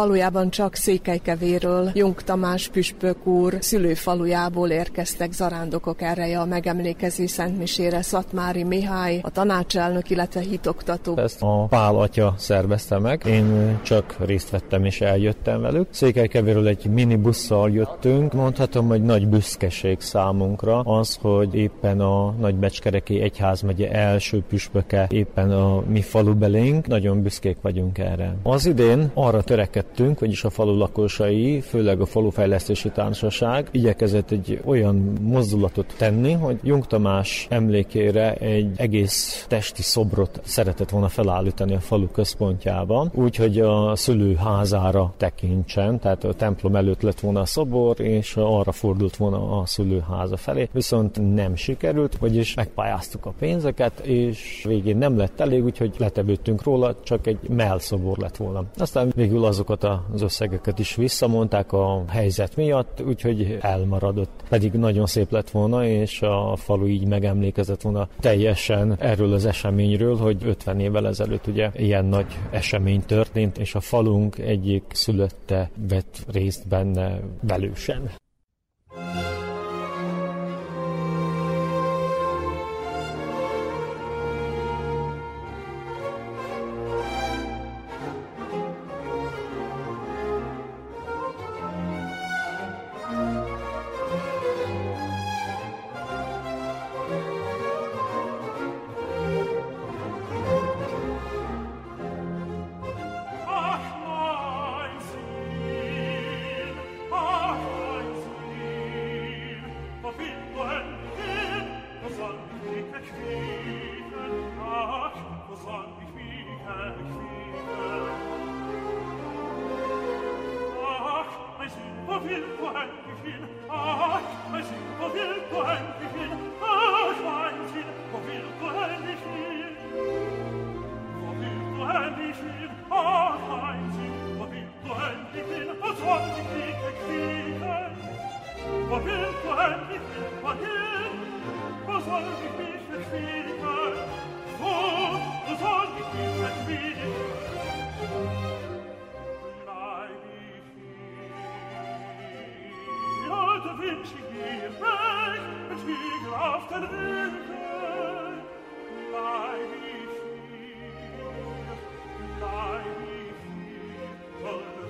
Valójában 0.01 0.51
csak 0.51 0.75
Székelykevéről, 0.75 1.91
Jung 1.95 2.23
Tamás 2.23 2.69
püspök 2.69 3.27
úr 3.27 3.57
szülőfalujából 3.59 4.69
érkeztek 4.69 5.33
zarándokok 5.33 6.03
erre 6.03 6.41
a 6.41 6.45
megemlékező 6.45 7.27
Szentmisére, 7.27 8.03
Szatmári 8.03 8.65
Mihály, 8.65 9.19
a 9.23 9.31
tanácselnök, 9.31 10.11
illetve 10.11 10.41
hitoktató. 10.41 11.17
Ezt 11.17 11.43
a 11.43 11.67
Pál 11.69 11.97
atya 11.97 12.35
szervezte 12.37 12.99
meg, 12.99 13.23
én 13.27 13.79
csak 13.83 14.17
részt 14.19 14.51
vettem 14.51 14.85
és 14.85 15.01
eljöttem 15.01 15.61
velük. 15.61 15.87
Székelykevéről 15.91 16.67
egy 16.67 16.87
minibusszal 16.87 17.71
jöttünk, 17.71 18.33
mondhatom, 18.33 18.89
hogy 18.89 19.03
nagy 19.03 19.29
büszkeség 19.29 20.01
számunkra 20.01 20.81
az, 20.81 21.19
hogy 21.21 21.55
éppen 21.55 22.01
a 22.01 22.31
Nagybecskereki 22.31 23.21
Egyházmegye 23.21 23.91
első 23.91 24.43
püspöke 24.49 25.07
éppen 25.11 25.51
a 25.51 25.83
mi 25.87 26.03
falu 26.03 26.35
belénk, 26.35 26.87
nagyon 26.87 27.23
büszkék 27.23 27.57
vagyunk 27.61 27.99
erre. 27.99 28.37
Az 28.43 28.67
idén 28.67 29.11
arra 29.15 29.43
törekedtünk, 29.43 29.89
vagyis 29.97 30.45
a 30.45 30.51
falu 30.51 30.76
lakosai, 30.76 31.61
főleg 31.61 32.01
a 32.01 32.07
falufejlesztési 32.07 32.91
társaság 32.91 33.68
igyekezett 33.70 34.30
egy 34.30 34.61
olyan 34.64 35.12
mozdulatot 35.20 35.95
tenni, 35.97 36.32
hogy 36.32 36.59
Jung 36.62 36.86
Tamás 36.86 37.47
emlékére 37.51 38.34
egy 38.34 38.70
egész 38.76 39.45
testi 39.49 39.82
szobrot 39.82 40.41
szeretett 40.45 40.91
volna 40.91 41.09
felállítani 41.09 41.74
a 41.74 41.80
falu 41.80 42.09
központjában, 42.09 43.11
úgyhogy 43.14 43.61
a 43.61 43.97
szülőházára 43.97 45.14
tekintsen, 45.16 45.99
tehát 45.99 46.24
a 46.24 46.34
templom 46.34 46.76
előtt 46.76 47.03
lett 47.03 47.20
volna 47.20 47.41
a 47.41 47.47
szobor, 47.47 48.01
és 48.01 48.36
arra 48.36 48.72
fordult 48.72 49.16
volna 49.16 49.61
a 49.61 49.66
szülőháza 49.66 50.36
felé, 50.36 50.68
viszont 50.72 51.34
nem 51.34 51.55
sikerült, 51.55 52.16
vagyis 52.18 52.55
megpályáztuk 52.55 53.26
a 53.26 53.34
pénzeket, 53.38 53.99
és 53.99 54.64
végén 54.68 54.97
nem 54.97 55.16
lett 55.16 55.41
elég, 55.41 55.64
úgyhogy 55.64 55.95
letevődtünk 55.99 56.62
róla, 56.62 56.95
csak 57.03 57.26
egy 57.26 57.38
melszobor 57.49 58.18
lett 58.18 58.36
volna. 58.36 58.64
Aztán 58.78 59.12
végül 59.16 59.45
azokat 59.71 60.12
az 60.12 60.23
összegeket 60.23 60.79
is 60.79 60.95
visszamondták 60.95 61.73
a 61.73 62.05
helyzet 62.09 62.57
miatt, 62.57 63.03
úgyhogy 63.07 63.59
elmaradott. 63.61 64.43
Pedig 64.49 64.73
nagyon 64.73 65.07
szép 65.07 65.31
lett 65.31 65.51
volna, 65.51 65.87
és 65.87 66.23
a 66.23 66.57
falu 66.57 66.87
így 66.87 67.07
megemlékezett 67.07 67.83
volna 67.83 68.09
teljesen 68.21 68.97
erről 68.99 69.33
az 69.33 69.47
eseményről, 69.47 70.16
hogy 70.16 70.45
50 70.45 70.81
évvel 70.81 71.07
ezelőtt 71.07 71.47
ugye 71.47 71.71
ilyen 71.75 72.05
nagy 72.05 72.39
esemény 72.51 73.03
történt, 73.07 73.59
és 73.59 73.75
a 73.75 73.81
falunk 73.81 74.39
egyik 74.39 74.85
szülötte 74.93 75.71
vett 75.89 76.25
részt 76.33 76.68
benne 76.68 77.21
velősen. 77.41 78.11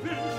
Finn! 0.02 0.29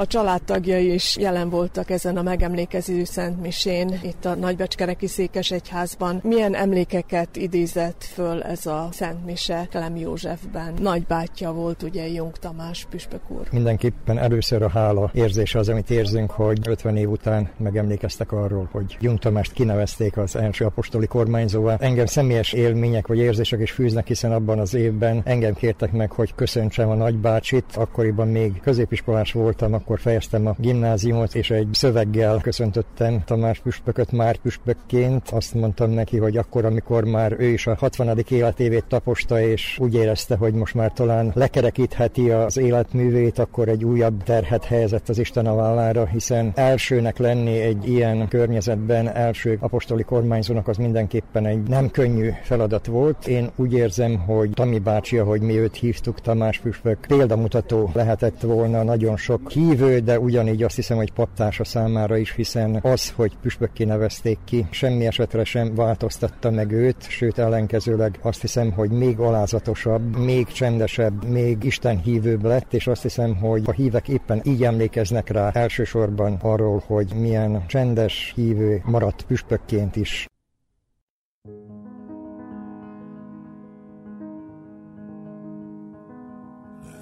A 0.00 0.06
családtagjai 0.06 0.92
is 0.92 1.16
jelen 1.16 1.50
voltak 1.50 1.90
ezen 1.90 2.16
a 2.16 2.22
megemlékező 2.22 3.04
Szentmisén, 3.04 4.00
itt 4.02 4.24
a 4.24 4.34
Nagybecskereki 4.34 5.06
Székesegyházban. 5.06 6.20
Milyen 6.22 6.54
emlékeket 6.54 7.36
idézett 7.36 8.04
föl 8.04 8.42
ez 8.42 8.66
a 8.66 8.88
Szentmise 8.92 9.66
Klem 9.70 9.96
Józsefben? 9.96 10.74
Nagybátyja 10.80 11.52
volt 11.52 11.82
ugye 11.82 12.08
Jung 12.08 12.36
Tamás 12.36 12.86
püspök 12.90 13.30
úr. 13.30 13.48
Mindenképpen 13.52 14.18
először 14.18 14.62
a 14.62 14.68
hála 14.68 15.10
érzése 15.14 15.58
az, 15.58 15.68
amit 15.68 15.90
érzünk, 15.90 16.30
hogy 16.30 16.58
50 16.68 16.96
év 16.96 17.10
után 17.10 17.50
megemlékeztek 17.56 18.32
arról, 18.32 18.68
hogy 18.72 18.96
Jung 19.00 19.18
Tamást 19.18 19.52
kinevezték 19.52 20.16
az 20.16 20.36
első 20.36 20.64
apostoli 20.64 21.06
kormányzóvá. 21.06 21.76
Engem 21.80 22.06
személyes 22.06 22.52
élmények 22.52 23.06
vagy 23.06 23.18
érzések 23.18 23.60
is 23.60 23.70
fűznek, 23.70 24.06
hiszen 24.06 24.32
abban 24.32 24.58
az 24.58 24.74
évben 24.74 25.22
engem 25.24 25.54
kértek 25.54 25.92
meg, 25.92 26.12
hogy 26.12 26.34
köszöntsem 26.34 26.88
a 26.88 26.94
nagybácsit. 26.94 27.64
Akkoriban 27.74 28.28
még 28.28 28.60
középiskolás 28.60 29.32
voltam, 29.32 29.74
akkor 29.88 30.00
fejeztem 30.00 30.46
a 30.46 30.54
gimnáziumot, 30.58 31.34
és 31.34 31.50
egy 31.50 31.68
szöveggel 31.72 32.40
köszöntöttem 32.42 33.22
Tamás 33.24 33.58
püspököt 33.58 34.12
már 34.12 34.36
püspökként. 34.36 35.28
Azt 35.28 35.54
mondtam 35.54 35.90
neki, 35.90 36.16
hogy 36.16 36.36
akkor, 36.36 36.64
amikor 36.64 37.04
már 37.04 37.34
ő 37.38 37.46
is 37.46 37.66
a 37.66 37.74
60. 37.78 38.24
életévét 38.28 38.84
taposta, 38.88 39.40
és 39.40 39.78
úgy 39.80 39.94
érezte, 39.94 40.36
hogy 40.36 40.54
most 40.54 40.74
már 40.74 40.92
talán 40.92 41.32
lekerekítheti 41.34 42.30
az 42.30 42.56
életművét, 42.56 43.38
akkor 43.38 43.68
egy 43.68 43.84
újabb 43.84 44.22
terhet 44.22 44.64
helyezett 44.64 45.08
az 45.08 45.18
Isten 45.18 45.46
a 45.46 45.54
vállára, 45.54 46.06
hiszen 46.06 46.52
elsőnek 46.54 47.18
lenni 47.18 47.60
egy 47.60 47.88
ilyen 47.88 48.28
környezetben, 48.28 49.08
első 49.14 49.58
apostoli 49.60 50.02
kormányzónak 50.02 50.68
az 50.68 50.76
mindenképpen 50.76 51.46
egy 51.46 51.62
nem 51.62 51.90
könnyű 51.90 52.30
feladat 52.42 52.86
volt. 52.86 53.26
Én 53.26 53.50
úgy 53.56 53.72
érzem, 53.72 54.18
hogy 54.18 54.50
Tami 54.50 54.78
bácsi, 54.78 55.18
ahogy 55.18 55.40
mi 55.40 55.58
őt 55.58 55.76
hívtuk, 55.76 56.20
Tamás 56.20 56.58
püspök, 56.58 56.98
példamutató 57.06 57.90
lehetett 57.94 58.40
volna 58.40 58.82
nagyon 58.82 59.16
sok 59.16 59.50
hív 59.50 59.76
hívő, 59.78 59.98
de 59.98 60.18
ugyanígy 60.18 60.62
azt 60.62 60.76
hiszem, 60.76 60.96
hogy 60.96 61.12
paptársa 61.12 61.64
számára 61.64 62.16
is, 62.16 62.34
hiszen 62.34 62.78
az, 62.82 63.10
hogy 63.10 63.36
püspökké 63.42 63.84
nevezték 63.84 64.38
ki, 64.44 64.66
semmi 64.70 65.06
esetre 65.06 65.44
sem 65.44 65.74
változtatta 65.74 66.50
meg 66.50 66.72
őt, 66.72 67.08
sőt 67.08 67.38
ellenkezőleg 67.38 68.18
azt 68.22 68.40
hiszem, 68.40 68.72
hogy 68.72 68.90
még 68.90 69.18
alázatosabb, 69.18 70.16
még 70.16 70.46
csendesebb, 70.46 71.24
még 71.24 71.64
Isten 71.64 71.98
hívőbb 71.98 72.44
lett, 72.44 72.74
és 72.74 72.86
azt 72.86 73.02
hiszem, 73.02 73.36
hogy 73.36 73.62
a 73.64 73.72
hívek 73.72 74.08
éppen 74.08 74.40
így 74.44 74.64
emlékeznek 74.64 75.28
rá 75.28 75.50
elsősorban 75.50 76.38
arról, 76.42 76.82
hogy 76.86 77.12
milyen 77.14 77.66
csendes 77.66 78.32
hívő 78.34 78.82
maradt 78.84 79.22
püspökként 79.22 79.96
is. 79.96 80.26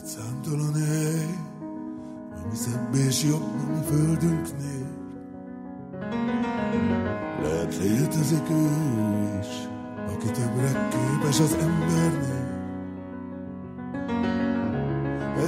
Számtalan 0.04 0.74
hely, 0.74 1.35
ami 2.46 2.56
szebb 2.56 2.94
és 3.08 3.24
jobb, 3.24 3.42
ami 3.68 3.82
földünknél. 3.88 4.86
Lehet 7.42 7.76
létezik 7.80 8.50
ő 8.50 8.68
is, 9.40 9.46
aki 10.14 10.26
többre 10.26 10.88
képes 10.88 11.40
az 11.40 11.56
embernél. 11.60 12.44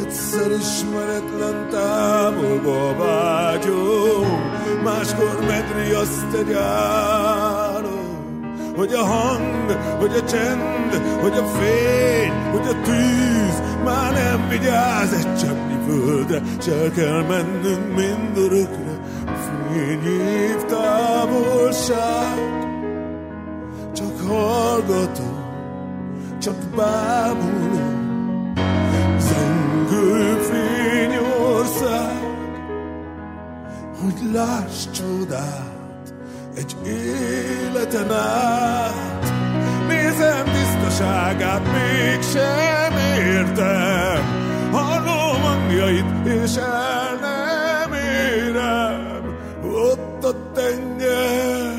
Egyszer 0.01 0.51
ismeretlen 0.51 1.68
távolba 1.70 2.96
vágyom, 2.96 4.26
máskor 4.84 5.38
megriaszt 5.46 6.34
egy 6.34 6.53
álom, 6.53 7.96
hogy 8.76 8.92
a 8.92 9.05
hang, 9.05 9.70
hogy 9.99 10.12
a 10.14 10.24
csend, 10.24 10.94
hogy 11.20 11.32
a 11.32 11.44
fény, 11.44 12.32
hogy 12.51 12.66
a 12.66 12.80
tűz 12.80 13.62
már 13.84 14.12
nem 14.12 14.49
vigyáz 14.49 15.12
egy 15.12 15.36
cseppnyi 15.36 15.57
földre, 15.89 16.43
s 16.61 16.66
el 16.66 16.91
kell 16.91 17.22
mennünk 17.22 17.97
mindörökre, 17.97 19.01
fényév 19.45 20.64
távolság. 20.64 22.39
Csak 23.93 24.20
hallgatom, 24.26 25.39
csak 26.41 26.57
bámulom, 26.76 28.53
zengő 29.18 30.39
fényország, 30.51 32.22
hogy 34.03 34.30
láss 34.32 34.84
csodát 34.93 36.14
egy 36.57 36.76
életen 36.86 38.12
át. 38.12 39.32
Nézem 39.89 40.45
tisztaságát, 40.45 41.62
mégsem 41.72 42.93
értem, 43.18 44.38
hangjait, 45.68 46.26
és 46.26 46.56
el 46.56 47.14
nem 47.20 47.92
érem. 47.92 49.36
Ott 49.64 50.24
a 50.24 50.52
tenger, 50.52 51.74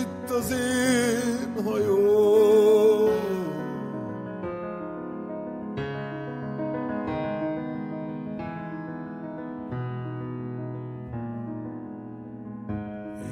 itt 0.00 0.30
az 0.30 0.50
én 0.50 1.64
hajóm. 1.64 3.12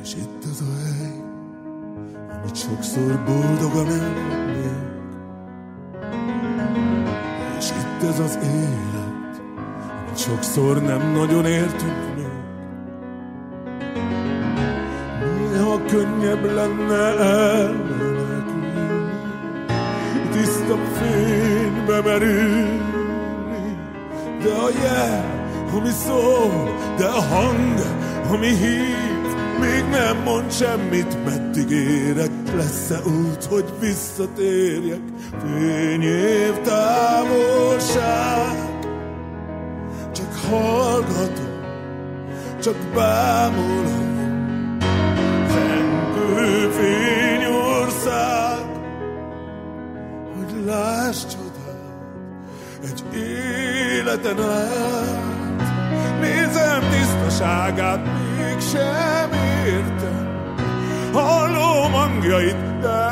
És 0.02 0.14
itt 0.14 0.44
az 0.44 0.60
a 0.60 0.72
hely, 0.84 1.22
amit 2.38 2.56
sokszor 2.56 3.24
boldogan 3.24 3.91
sokszor 10.53 10.82
nem 10.82 11.12
nagyon 11.12 11.46
értünk 11.46 12.14
még. 12.16 12.26
Néha 15.50 15.80
könnyebb 15.86 16.44
lenne 16.55 17.18
elmenekülni, 17.18 19.12
tiszta 20.32 20.78
fénybe 20.98 22.00
merülni, 22.05 22.80
de 24.42 24.50
a 24.50 24.70
jel, 24.82 25.48
ami 25.76 25.90
szól, 25.90 26.76
de 26.96 27.07
a 27.07 27.20
hang, 27.20 27.78
ami 28.30 28.48
hív, 28.48 29.36
még 29.61 29.84
nem 29.90 30.16
mond 30.24 30.53
semmit, 30.53 31.24
meddig 31.24 31.70
érek, 31.70 32.30
lesz-e 32.57 33.00
út, 33.07 33.44
hogy 33.44 33.72
visszatérjek, 33.80 35.03
fényév 35.44 36.61
távolság. 36.61 38.32
Hallgatom, 40.53 41.61
csak 42.62 42.76
bámulom, 42.94 44.78
zengő 45.48 46.70
fényország, 46.70 48.64
hogy 50.36 50.64
láss 50.66 51.24
csodát, 51.24 52.22
egy 52.82 53.03
életen 53.16 54.40
át. 54.40 55.20
Nézem 56.20 56.82
tisztaságát, 56.90 58.07
mégsem 58.36 59.30
értem. 59.66 60.46
Hallom 61.12 61.92
hangjait, 61.92 62.78
de 62.80 63.11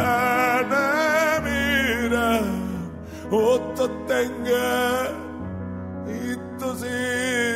nem 0.69 1.45
érem. 1.47 2.69
Ott 3.31 3.79
a 3.79 4.05
tenger, 4.07 5.29
itt 6.83 7.50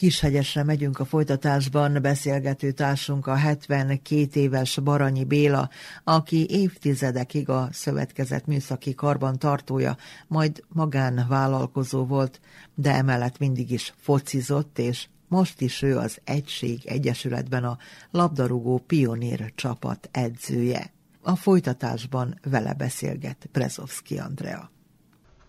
Kishegyesre 0.00 0.64
megyünk 0.64 0.98
a 0.98 1.04
folytatásban, 1.04 1.98
beszélgető 2.02 2.70
társunk 2.70 3.26
a 3.26 3.34
72 3.34 4.40
éves 4.40 4.78
Baranyi 4.78 5.24
Béla, 5.24 5.68
aki 6.04 6.46
évtizedekig 6.50 7.48
a 7.48 7.68
szövetkezet 7.72 8.46
műszaki 8.46 8.94
karban 8.94 9.38
tartója, 9.38 9.96
majd 10.26 10.62
magánvállalkozó 10.68 12.04
volt, 12.04 12.40
de 12.74 12.94
emellett 12.94 13.38
mindig 13.38 13.70
is 13.70 13.94
focizott, 13.96 14.78
és 14.78 15.06
most 15.28 15.60
is 15.60 15.82
ő 15.82 15.96
az 15.96 16.20
Egység 16.24 16.80
Egyesületben 16.84 17.64
a 17.64 17.78
labdarúgó 18.10 18.78
pionír 18.86 19.52
csapat 19.54 20.08
edzője. 20.12 20.92
A 21.22 21.36
folytatásban 21.36 22.38
vele 22.50 22.74
beszélget 22.74 23.48
Brezovski 23.52 24.18
Andrea. 24.18 24.70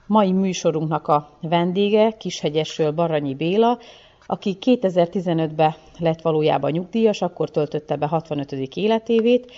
Mai 0.08 0.32
műsorunknak 0.32 1.08
a 1.08 1.38
vendége 1.42 2.12
Kishegyesről 2.18 2.92
Baranyi 2.92 3.36
Béla, 3.36 3.80
aki 4.32 4.58
2015-ben 4.62 5.76
lett 6.00 6.22
valójában 6.22 6.72
nyugdíjas, 6.72 7.22
akkor 7.22 7.50
töltötte 7.50 7.96
be 7.96 8.06
65. 8.08 8.52
életévét. 8.52 9.52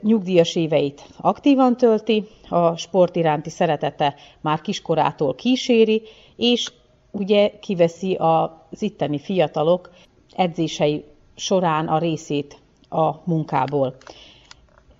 Nyugdíjas 0.00 0.56
éveit 0.56 1.02
aktívan 1.20 1.76
tölti, 1.76 2.24
a 2.48 2.76
sport 2.76 3.16
iránti 3.16 3.50
szeretete 3.50 4.14
már 4.40 4.60
kiskorától 4.60 5.34
kíséri, 5.34 6.02
és 6.36 6.72
ugye 7.10 7.50
kiveszi 7.60 8.14
az 8.14 8.82
itteni 8.82 9.18
fiatalok 9.18 9.90
edzései 10.36 11.04
során 11.34 11.88
a 11.88 11.98
részét 11.98 12.56
a 12.88 13.10
munkából. 13.24 13.96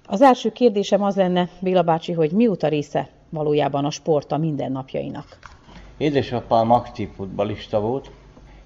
Az 0.06 0.22
első 0.22 0.52
kérdésem 0.52 1.02
az 1.02 1.16
lenne, 1.16 1.48
Béla 1.60 1.82
bácsi, 1.82 2.12
hogy 2.12 2.32
mióta 2.32 2.68
része 2.68 3.08
valójában 3.30 3.84
a 3.84 3.90
sport 3.90 4.32
a 4.32 4.36
mindennapjainak? 4.36 5.38
Édesapám 5.96 6.70
aktív 6.70 7.08
futbalista 7.08 7.80
volt, 7.80 8.10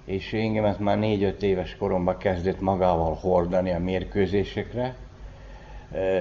és 0.07 0.33
engemet 0.33 0.79
már 0.79 0.97
4-5 1.01 1.41
éves 1.41 1.75
koromban 1.75 2.17
kezdett 2.17 2.59
magával 2.59 3.13
hordani 3.13 3.71
a 3.71 3.79
mérkőzésekre, 3.79 4.95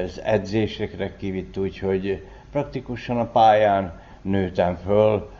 az 0.05 0.21
edzésekre 0.21 1.17
kivitt, 1.17 1.59
úgyhogy 1.59 2.27
praktikusan 2.51 3.19
a 3.19 3.25
pályán 3.25 4.01
nőtem 4.23 4.77
föl. 4.77 5.31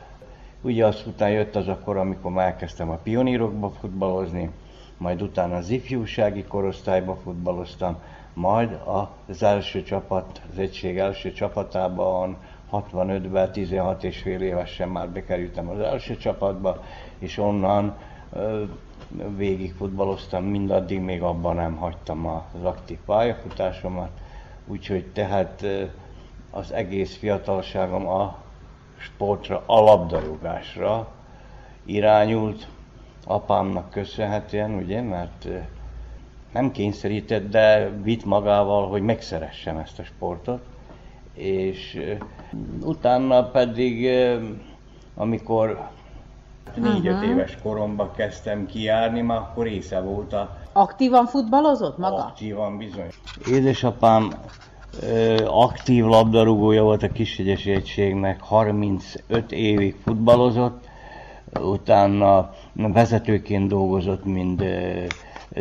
Ugye 0.63 0.87
azt 0.87 1.07
után 1.07 1.31
jött 1.31 1.57
az 1.57 1.69
a 1.69 1.79
kor, 1.85 1.97
amikor 1.97 2.31
már 2.31 2.47
elkezdtem 2.47 2.91
a 2.91 2.97
pionírokba 2.97 3.71
futballozni, 3.71 4.51
majd 4.97 5.23
utána 5.23 5.57
az 5.57 5.71
ifjúsági 5.71 6.45
korosztályba 6.45 7.17
futballoztam, 7.23 7.99
majd 8.35 8.79
az 9.27 9.43
első 9.43 9.83
csapat, 9.83 10.41
az 10.53 10.59
egység 10.59 10.99
első 10.99 11.33
csapatában 11.33 12.37
65-ben, 12.73 13.53
16 13.53 14.05
és 14.05 14.19
fél 14.19 14.41
évesen 14.41 14.89
már 14.89 15.09
bekerültem 15.09 15.69
az 15.69 15.79
első 15.79 16.17
csapatba, 16.17 16.85
és 17.19 17.39
onnan 17.39 17.97
végig 19.37 19.75
futballoztam, 19.75 20.45
mindaddig 20.45 21.01
még 21.01 21.23
abban 21.23 21.55
nem 21.55 21.77
hagytam 21.77 22.27
az 22.27 22.65
aktív 22.65 22.99
pályafutásomat, 23.07 24.11
úgyhogy 24.67 25.07
tehát 25.07 25.65
az 26.51 26.73
egész 26.73 27.17
fiatalságom 27.17 28.07
a 28.09 28.37
sportra, 28.97 29.63
a 29.67 29.81
labdarúgásra 29.81 31.09
irányult, 31.85 32.69
apámnak 33.27 33.91
köszönhetően, 33.91 34.75
ugye, 34.75 35.03
mert 35.03 35.49
nem 36.53 36.71
kényszerített, 36.71 37.51
de 37.51 37.91
vitt 38.03 38.25
magával, 38.25 38.89
hogy 38.89 39.03
megszeressem 39.03 39.77
ezt 39.77 39.99
a 39.99 40.05
sportot, 40.05 40.65
és 41.35 42.01
utána 42.83 43.51
pedig, 43.51 44.11
amikor 45.15 45.89
négy-öt 46.75 47.15
uh-huh. 47.15 47.29
éves 47.29 47.59
koromban 47.63 48.11
kezdtem 48.17 48.67
kijárni, 48.67 49.21
már 49.21 49.37
akkor 49.37 49.65
része 49.65 50.01
volt 50.01 50.33
a... 50.33 50.57
Aktívan 50.73 51.27
futballozott 51.27 51.99
maga? 51.99 52.17
Aktívan, 52.17 52.79
bizony. 52.79 53.09
Édesapám 53.51 54.31
aktív 55.47 56.05
labdarúgója 56.05 56.83
volt 56.83 57.03
a 57.03 57.09
Kishegyesi 57.09 57.71
Egységnek, 57.71 58.41
35 58.41 59.53
évig 59.53 59.97
futballozott, 60.05 60.89
utána 61.61 62.51
vezetőként 62.73 63.69
dolgozott, 63.69 64.25
mint 64.25 64.63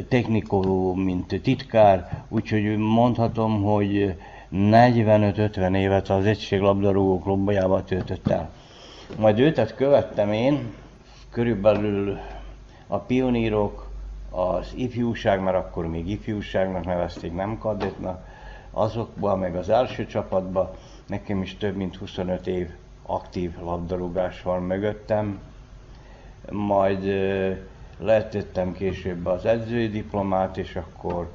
technikoló, 0.10 0.94
mint 0.94 1.42
titkár, 1.42 2.26
úgyhogy 2.30 2.78
mondhatom, 2.78 3.64
hogy 3.64 4.16
45-50 4.54 5.76
évet 5.76 6.10
az 6.10 6.26
egység 6.26 6.60
labdarúgó 6.60 7.20
klubjába 7.20 7.84
töltött 7.84 8.28
el. 8.28 8.50
Majd 9.20 9.40
őtet 9.40 9.76
követtem 9.76 10.32
én, 10.32 10.74
körülbelül 11.36 12.18
a 12.88 12.98
pionírok, 12.98 13.88
az 14.30 14.74
ifjúság, 14.76 15.42
mert 15.42 15.58
akkor 15.58 15.88
még 15.88 16.10
ifjúságnak 16.10 16.86
nevezték, 16.86 17.34
nem 17.34 17.58
kadettnak, 17.58 18.28
azokban, 18.72 19.40
meg 19.40 19.56
az 19.56 19.70
első 19.70 20.06
csapatban 20.06 20.70
nekem 21.06 21.42
is 21.42 21.58
több 21.58 21.76
mint 21.76 21.96
25 21.96 22.48
év 22.48 22.70
aktív 23.06 23.60
labdarúgás 23.60 24.42
van 24.42 24.64
mögöttem, 24.64 25.40
majd 26.52 27.04
letettem 27.98 28.74
később 28.74 29.26
az 29.26 29.46
edzői 29.46 29.88
diplomát, 29.88 30.58
és 30.58 30.76
akkor 30.76 31.32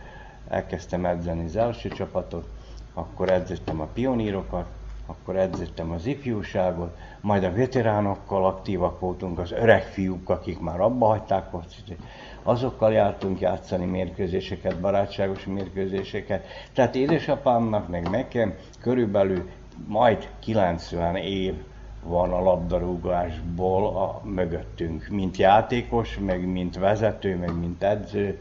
elkezdtem 0.49 1.05
edzeni 1.05 1.45
az 1.45 1.57
első 1.57 1.89
csapatot, 1.89 2.49
akkor 2.95 3.31
edzettem 3.31 3.81
a 3.81 3.89
pionírokat, 3.93 4.67
akkor 5.11 5.37
edzettem 5.37 5.91
az 5.91 6.07
ifjúságot, 6.07 6.97
majd 7.21 7.45
a 7.45 7.53
veteránokkal 7.53 8.45
aktívak 8.45 9.01
voltunk, 9.01 9.39
az 9.39 9.53
öreg 9.53 9.83
fiúk, 9.83 10.29
akik 10.29 10.61
már 10.61 10.81
abba 10.81 11.07
hagyták 11.07 11.49
focit, 11.51 11.97
azokkal 12.43 12.93
jártunk 12.93 13.41
játszani 13.41 13.85
mérkőzéseket, 13.85 14.81
barátságos 14.81 15.47
mérkőzéseket. 15.47 16.47
Tehát 16.73 16.95
édesapámnak, 16.95 17.89
meg 17.89 18.09
nekem 18.09 18.55
körülbelül 18.81 19.49
majd 19.87 20.29
90 20.39 21.17
év 21.17 21.55
van 22.03 22.33
a 22.33 22.43
labdarúgásból 22.43 23.87
a 23.87 24.21
mögöttünk, 24.25 25.09
mint 25.09 25.37
játékos, 25.37 26.19
meg 26.19 26.47
mint 26.47 26.79
vezető, 26.79 27.37
meg 27.37 27.59
mint 27.59 27.83
edző. 27.83 28.39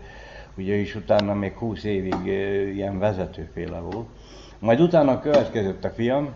Ugye 0.58 0.76
is 0.76 0.96
utána 0.96 1.34
még 1.34 1.54
20 1.54 1.84
évig 1.84 2.26
ilyen 2.76 3.00
vezetőféle 3.00 3.80
volt. 3.80 4.08
Majd 4.60 4.80
utána 4.80 5.20
következett 5.20 5.84
a 5.84 5.90
fiam, 5.90 6.30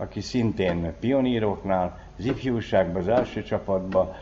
aki 0.00 0.20
szintén 0.20 0.94
pioníroknál, 1.00 1.98
az 2.18 2.24
ifjúságban, 2.24 3.02
az 3.02 3.08
első 3.08 3.42
csapatban, 3.42 4.14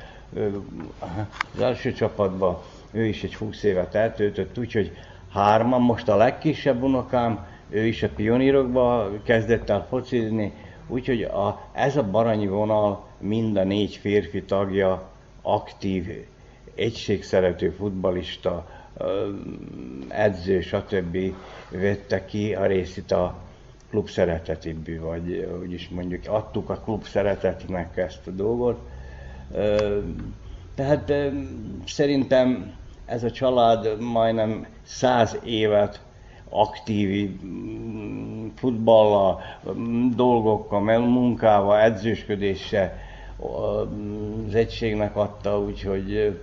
az 1.55 1.61
első 1.61 1.93
csapatban 1.93 2.59
ő 2.91 3.05
is 3.05 3.23
egy 3.23 3.35
20 3.35 3.63
évet 3.63 3.95
eltöltött, 3.95 4.59
úgyhogy 4.59 4.93
hárman, 5.33 5.81
most 5.81 6.09
a 6.09 6.17
legkisebb 6.17 6.83
unokám, 6.83 7.47
ő 7.69 7.87
is 7.87 8.03
a 8.03 8.09
pionírokba 8.09 9.11
kezdett 9.25 9.71
el 9.71 9.87
focizni, 9.89 10.53
úgyhogy 10.87 11.23
a, 11.23 11.69
ez 11.73 11.97
a 11.97 12.11
baranyi 12.11 12.47
vonal 12.47 13.07
mind 13.19 13.57
a 13.57 13.65
négy 13.65 13.97
férfi 13.97 14.43
tagja 14.43 15.09
aktív, 15.43 16.27
egységszerető 16.75 17.71
futbalista, 17.71 18.67
edző, 20.09 20.61
stb. 20.61 21.19
vette 21.71 22.25
ki 22.25 22.55
a 22.55 22.67
részét 22.67 23.13
a 23.13 23.35
klub 23.97 24.09
szeretetébű, 24.09 25.01
vagy 25.01 25.49
úgy 25.61 25.73
is 25.73 25.89
mondjuk 25.89 26.23
adtuk 26.29 26.71
a 26.71 26.75
klub 26.75 27.05
szeretetnek 27.05 27.97
ezt 27.97 28.27
a 28.27 28.31
dolgot. 28.31 28.79
Tehát 30.75 31.13
szerintem 31.87 32.75
ez 33.07 33.25
a 33.25 33.31
család 33.31 34.01
majdnem 34.01 34.67
száz 34.83 35.39
évet 35.45 36.01
aktív 36.49 37.41
futballal, 38.55 39.41
mm, 39.73 40.11
dolgokkal, 40.11 40.99
munkával, 40.99 41.81
edzősködéssel 41.81 42.99
az 43.37 44.55
egységnek 44.55 45.17
adta, 45.17 45.61
úgyhogy 45.61 46.41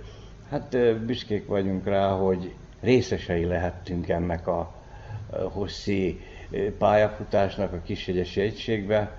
hát 0.50 0.76
büszkék 1.06 1.46
vagyunk 1.46 1.86
rá, 1.86 2.08
hogy 2.08 2.54
részesei 2.80 3.44
lehettünk 3.44 4.08
ennek 4.08 4.46
a 4.46 4.72
hosszi 5.52 6.20
pályafutásnak 6.78 7.72
a 7.72 7.82
Kishegyesi 7.84 8.40
Egységbe, 8.40 9.10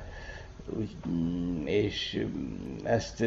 mm, 1.07 1.65
és 1.65 2.25
ezt 2.83 3.23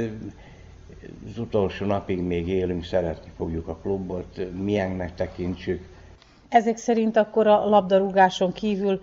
az 1.28 1.38
utolsó 1.38 1.86
napig 1.86 2.20
még 2.20 2.48
élünk, 2.48 2.84
szeretni 2.84 3.30
fogjuk 3.36 3.68
a 3.68 3.76
klubot, 3.76 4.40
milyennek 4.62 5.14
tekintsük. 5.14 5.86
Ezek 6.48 6.76
szerint 6.76 7.16
akkor 7.16 7.46
a 7.46 7.68
labdarúgáson 7.68 8.52
kívül 8.52 9.00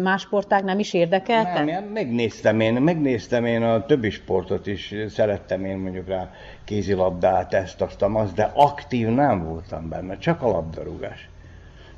más 0.00 0.20
sportág 0.20 0.64
nem 0.64 0.78
is 0.78 0.92
érdekeltek? 0.92 1.64
Nem, 1.64 1.84
megnéztem 1.84 2.60
én, 2.60 2.74
megnéztem 2.74 3.44
én 3.44 3.62
a 3.62 3.86
többi 3.86 4.10
sportot 4.10 4.66
is, 4.66 4.94
szerettem 5.08 5.64
én 5.64 5.76
mondjuk 5.76 6.08
rá 6.08 6.30
kézilabdát, 6.64 7.54
ezt, 7.54 7.80
azt, 7.80 8.02
azt, 8.02 8.34
de 8.34 8.50
aktív 8.54 9.08
nem 9.08 9.44
voltam 9.44 9.88
benne, 9.88 10.18
csak 10.18 10.42
a 10.42 10.48
labdarúgás. 10.48 11.28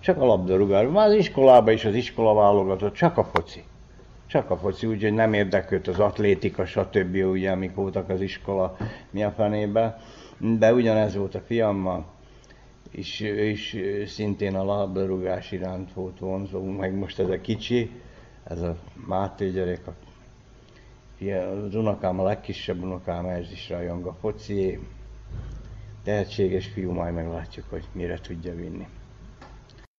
Csak 0.09 0.21
a 0.21 0.25
labdarúgás. 0.25 0.87
Már 0.93 1.07
az 1.07 1.15
iskolában 1.15 1.75
is 1.75 1.85
az 1.85 1.95
iskola 1.95 2.35
válogatott, 2.35 2.93
csak 2.93 3.17
a 3.17 3.25
foci. 3.25 3.65
Csak 4.27 4.51
a 4.51 4.57
foci, 4.57 4.87
úgyhogy 4.87 5.13
nem 5.13 5.33
érdekült 5.33 5.89
az 5.89 5.99
atlétika, 5.99 6.67
stb. 6.67 7.15
ugye, 7.15 7.51
amik 7.51 7.75
voltak 7.75 8.09
az 8.09 8.21
iskola 8.21 8.77
mi 9.11 9.23
a 9.23 9.31
fenébe. 9.31 9.99
De 10.39 10.73
ugyanez 10.75 11.17
volt 11.17 11.35
a 11.35 11.41
fiammal, 11.41 12.07
és 12.91 13.21
ő 13.21 13.45
is 13.45 13.77
szintén 14.07 14.55
a 14.55 14.65
labdarúgás 14.65 15.53
iránt 15.53 15.93
volt 15.93 16.19
vonzó, 16.19 16.63
meg 16.65 16.95
most 16.95 17.19
ez 17.19 17.29
a 17.29 17.41
kicsi, 17.41 17.91
ez 18.45 18.63
a 18.63 18.77
Máté 19.07 19.51
gyerek, 19.51 19.87
a 19.87 19.93
az 21.67 21.75
unokám, 21.75 22.21
a 22.21 22.25
legkisebb 22.25 22.83
unokám, 22.83 23.27
ez 23.27 23.53
is 23.53 23.69
rajong 23.69 24.07
a 24.07 24.17
foci, 24.21 24.79
tehetséges 26.05 26.67
fiú, 26.67 26.93
majd 26.93 27.15
meglátjuk, 27.15 27.67
hogy 27.71 27.85
mire 27.93 28.19
tudja 28.19 28.55
vinni. 28.55 28.87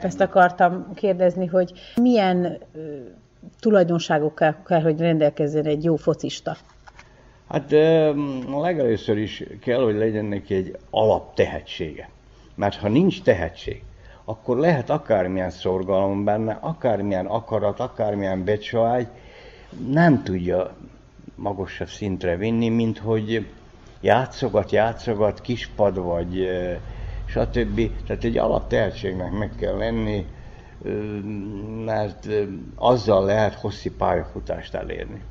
Épp 0.00 0.06
ezt 0.06 0.20
akartam 0.20 0.94
kérdezni, 0.94 1.46
hogy 1.46 1.72
milyen 1.96 2.58
tulajdonságokkal 3.60 4.56
kell, 4.66 4.80
hogy 4.80 5.00
rendelkezzen 5.00 5.64
egy 5.64 5.84
jó 5.84 5.96
focista? 5.96 6.56
Hát 7.48 7.70
legelőször 8.60 9.18
is 9.18 9.44
kell, 9.60 9.82
hogy 9.82 9.96
legyen 9.96 10.24
neki 10.24 10.54
egy 10.54 10.76
alaptehetsége. 10.90 12.08
Mert 12.54 12.74
ha 12.76 12.88
nincs 12.88 13.22
tehetség, 13.22 13.82
akkor 14.24 14.58
lehet 14.58 14.90
akármilyen 14.90 15.50
szorgalom 15.50 16.24
benne, 16.24 16.58
akármilyen 16.60 17.26
akarat, 17.26 17.80
akármilyen 17.80 18.44
becsaágy, 18.44 19.06
nem 19.88 20.22
tudja 20.22 20.76
magasabb 21.34 21.88
szintre 21.88 22.36
vinni, 22.36 22.68
mint 22.68 22.98
hogy 22.98 23.46
játszogat, 24.00 24.70
játszogat, 24.70 25.40
kispad 25.40 25.98
vagy 25.98 26.48
stb. 27.30 27.90
Tehát 28.06 28.24
egy 28.24 28.38
alaptehetségnek 28.38 29.32
meg 29.32 29.50
kell 29.58 29.76
lenni, 29.76 30.26
mert 31.84 32.28
azzal 32.74 33.24
lehet 33.24 33.54
hosszi 33.54 33.90
pályafutást 33.90 34.74
elérni. 34.74 35.22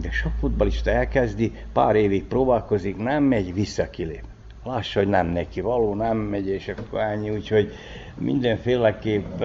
De 0.00 0.10
sok 0.10 0.32
futbalista 0.38 0.90
elkezdi, 0.90 1.52
pár 1.72 1.96
évig 1.96 2.24
próbálkozik, 2.24 2.96
nem 2.96 3.22
megy, 3.22 3.54
visszakilép. 3.54 4.24
Lássa, 4.64 4.98
hogy 4.98 5.08
nem 5.08 5.26
neki 5.26 5.60
való, 5.60 5.94
nem 5.94 6.16
megy, 6.16 6.48
és 6.48 6.68
akkor 6.68 7.00
ennyi, 7.00 7.30
úgyhogy 7.30 7.72
mindenféleképp 8.18 9.42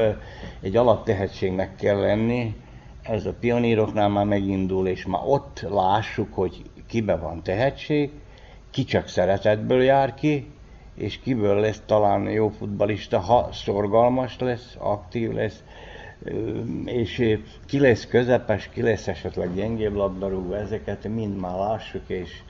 egy 0.62 0.76
alaptehetségnek 0.76 1.76
kell 1.76 2.00
lenni, 2.00 2.56
ez 3.02 3.26
a 3.26 3.34
pioníroknál 3.40 4.10
már 4.10 4.26
megindul, 4.26 4.88
és 4.88 5.06
már 5.06 5.22
ott 5.26 5.66
lássuk, 5.70 6.34
hogy 6.34 6.62
kibe 6.88 7.16
van 7.16 7.44
tehetség, 7.44 8.12
ki 8.70 8.84
csak 8.84 9.08
szeretetből 9.08 9.84
jár 9.84 10.14
ki, 10.14 10.48
és 11.00 11.20
kiből 11.20 11.60
lesz 11.60 11.82
talán 11.86 12.30
jó 12.30 12.50
futbalista, 12.50 13.20
ha 13.20 13.50
szorgalmas 13.52 14.40
lesz, 14.40 14.76
aktív 14.80 15.32
lesz, 15.32 15.64
és 16.86 17.40
ki 17.66 17.80
lesz 17.80 18.08
közepes, 18.08 18.70
ki 18.70 18.82
lesz 18.82 19.08
esetleg 19.08 19.56
gyengébb 19.56 19.96
labdarúgó, 19.96 20.54
ezeket 20.54 21.08
mind 21.08 21.40
már 21.40 21.56
lássuk, 21.56 22.04
és 22.08 22.42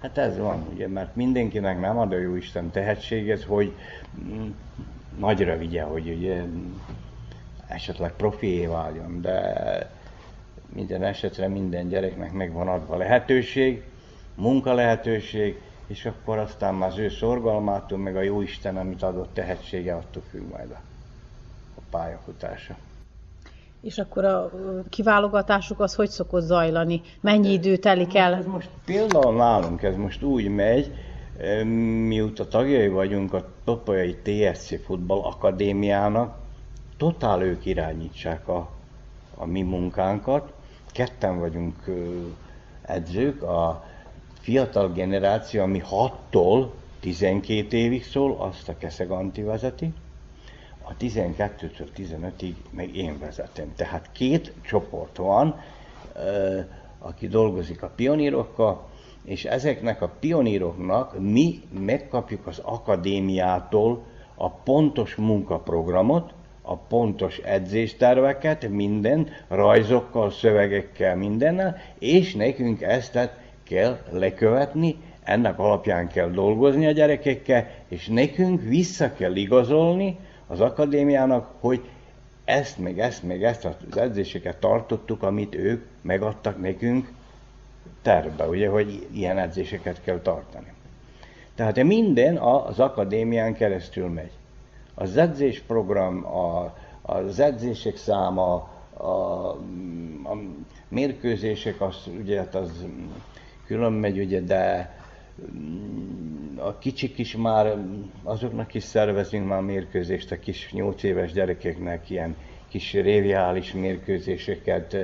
hát 0.00 0.18
ez 0.18 0.38
van, 0.38 0.66
ugye, 0.72 0.88
mert 0.88 1.16
mindenkinek 1.16 1.80
nem 1.80 1.98
ad 1.98 2.12
a 2.12 2.18
jó 2.18 2.34
Isten 2.34 2.70
tehetséget, 2.70 3.42
hogy 3.42 3.72
mm, 4.20 4.48
nagyra 5.18 5.56
vigye, 5.56 5.82
hogy 5.82 6.08
ugye 6.08 6.42
esetleg 7.68 8.12
profié 8.12 8.66
váljon, 8.66 9.20
de 9.20 9.90
minden 10.74 11.02
esetre 11.02 11.48
minden 11.48 11.88
gyereknek 11.88 12.32
megvan 12.32 12.68
adva 12.68 12.96
lehetőség, 12.96 13.82
munka 14.34 14.74
lehetőség, 14.74 15.60
és 15.86 16.04
akkor 16.04 16.38
aztán 16.38 16.74
már 16.74 16.90
az 16.90 16.98
ő 16.98 17.08
szorgalmától, 17.08 17.98
meg 17.98 18.16
a 18.16 18.22
jó 18.22 18.40
Isten, 18.40 18.76
amit 18.76 19.02
adott 19.02 19.34
tehetsége, 19.34 19.94
attól 19.94 20.22
függ 20.30 20.50
majd 20.50 20.70
a, 20.70 20.80
a 21.76 21.80
pályafutása. 21.90 22.76
És 23.80 23.98
akkor 23.98 24.24
a 24.24 24.50
kiválogatásuk 24.88 25.80
az 25.80 25.94
hogy 25.94 26.08
szokott 26.08 26.42
zajlani? 26.42 27.00
Mennyi 27.20 27.52
idő 27.52 27.76
telik 27.76 28.14
el? 28.14 28.34
Ez 28.34 28.46
most 28.46 28.68
például 28.84 29.34
nálunk 29.34 29.82
ez 29.82 29.96
most 29.96 30.22
úgy 30.22 30.48
megy, 30.48 30.92
mióta 32.06 32.48
tagjai 32.48 32.88
vagyunk 32.88 33.32
a 33.32 33.44
Topolyai 33.64 34.16
TSC 34.22 34.84
Futball 34.84 35.20
Akadémiának, 35.20 36.36
totál 36.96 37.42
ők 37.42 37.64
irányítsák 37.64 38.48
a, 38.48 38.70
a 39.34 39.46
mi 39.46 39.62
munkánkat. 39.62 40.52
Ketten 40.92 41.38
vagyunk 41.38 41.74
edzők, 42.82 43.42
a 43.42 43.85
fiatal 44.46 44.92
generáció, 44.92 45.62
ami 45.62 45.82
6-tól 45.90 46.66
12 47.00 47.76
évig 47.76 48.04
szól, 48.04 48.36
azt 48.38 48.68
a 48.68 48.76
Keszeg 48.78 49.10
Anti 49.10 49.42
vezeti, 49.42 49.92
a 50.82 50.96
12-től 51.00 51.88
15-ig 51.96 52.54
meg 52.70 52.96
én 52.96 53.18
vezetem. 53.18 53.72
Tehát 53.76 54.08
két 54.12 54.52
csoport 54.62 55.16
van, 55.16 55.60
aki 56.98 57.28
dolgozik 57.28 57.82
a 57.82 57.92
pionírokkal, 57.96 58.88
és 59.24 59.44
ezeknek 59.44 60.02
a 60.02 60.12
pioníroknak 60.20 61.18
mi 61.20 61.62
megkapjuk 61.78 62.46
az 62.46 62.58
akadémiától 62.58 64.02
a 64.34 64.50
pontos 64.50 65.14
munkaprogramot, 65.14 66.34
a 66.62 66.76
pontos 66.76 67.38
edzésterveket, 67.38 68.68
minden, 68.68 69.28
rajzokkal, 69.48 70.30
szövegekkel, 70.30 71.16
mindennel, 71.16 71.76
és 71.98 72.34
nekünk 72.34 72.82
ezt 72.82 73.16
kell 73.68 73.98
lekövetni, 74.10 74.96
ennek 75.22 75.58
alapján 75.58 76.08
kell 76.08 76.30
dolgozni 76.30 76.86
a 76.86 76.90
gyerekekkel, 76.90 77.68
és 77.88 78.06
nekünk 78.06 78.62
vissza 78.62 79.12
kell 79.12 79.36
igazolni 79.36 80.18
az 80.46 80.60
akadémiának, 80.60 81.50
hogy 81.60 81.80
ezt, 82.44 82.78
meg 82.78 82.98
ezt, 82.98 83.22
meg 83.22 83.44
ezt 83.44 83.64
az 83.64 83.96
edzéseket 83.96 84.56
tartottuk, 84.56 85.22
amit 85.22 85.54
ők 85.54 85.84
megadtak 86.02 86.60
nekünk 86.60 87.12
tervbe, 88.02 88.48
ugye, 88.48 88.68
hogy 88.68 89.06
ilyen 89.12 89.38
edzéseket 89.38 90.02
kell 90.02 90.18
tartani. 90.18 90.72
Tehát 91.54 91.82
minden 91.82 92.36
az 92.36 92.80
akadémián 92.80 93.54
keresztül 93.54 94.08
megy. 94.08 94.30
Az 94.94 95.16
edzésprogram, 95.16 96.26
a, 96.26 96.74
az 97.02 97.38
edzések 97.38 97.96
száma, 97.96 98.68
a, 98.96 99.04
a 100.24 100.38
mérkőzések, 100.88 101.80
az, 101.80 101.96
ugye, 102.20 102.38
hát 102.38 102.54
az 102.54 102.86
külön 103.66 103.92
megy, 103.92 104.18
ugye, 104.18 104.40
de 104.40 104.94
mm, 105.56 106.58
a 106.58 106.78
kicsik 106.78 107.18
is 107.18 107.36
már, 107.36 107.76
azoknak 108.22 108.74
is 108.74 108.82
szervezünk 108.82 109.48
már 109.48 109.60
mérkőzést, 109.60 110.32
a 110.32 110.38
kis 110.38 110.72
8 110.72 111.02
éves 111.02 111.32
gyerekeknek 111.32 112.10
ilyen 112.10 112.36
kis 112.68 112.92
réviális 112.92 113.72
mérkőzéseket. 113.72 114.96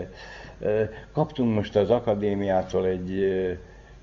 Kaptunk 1.13 1.55
most 1.55 1.77
az 1.77 1.91
akadémiától 1.91 2.87
egy 2.87 3.33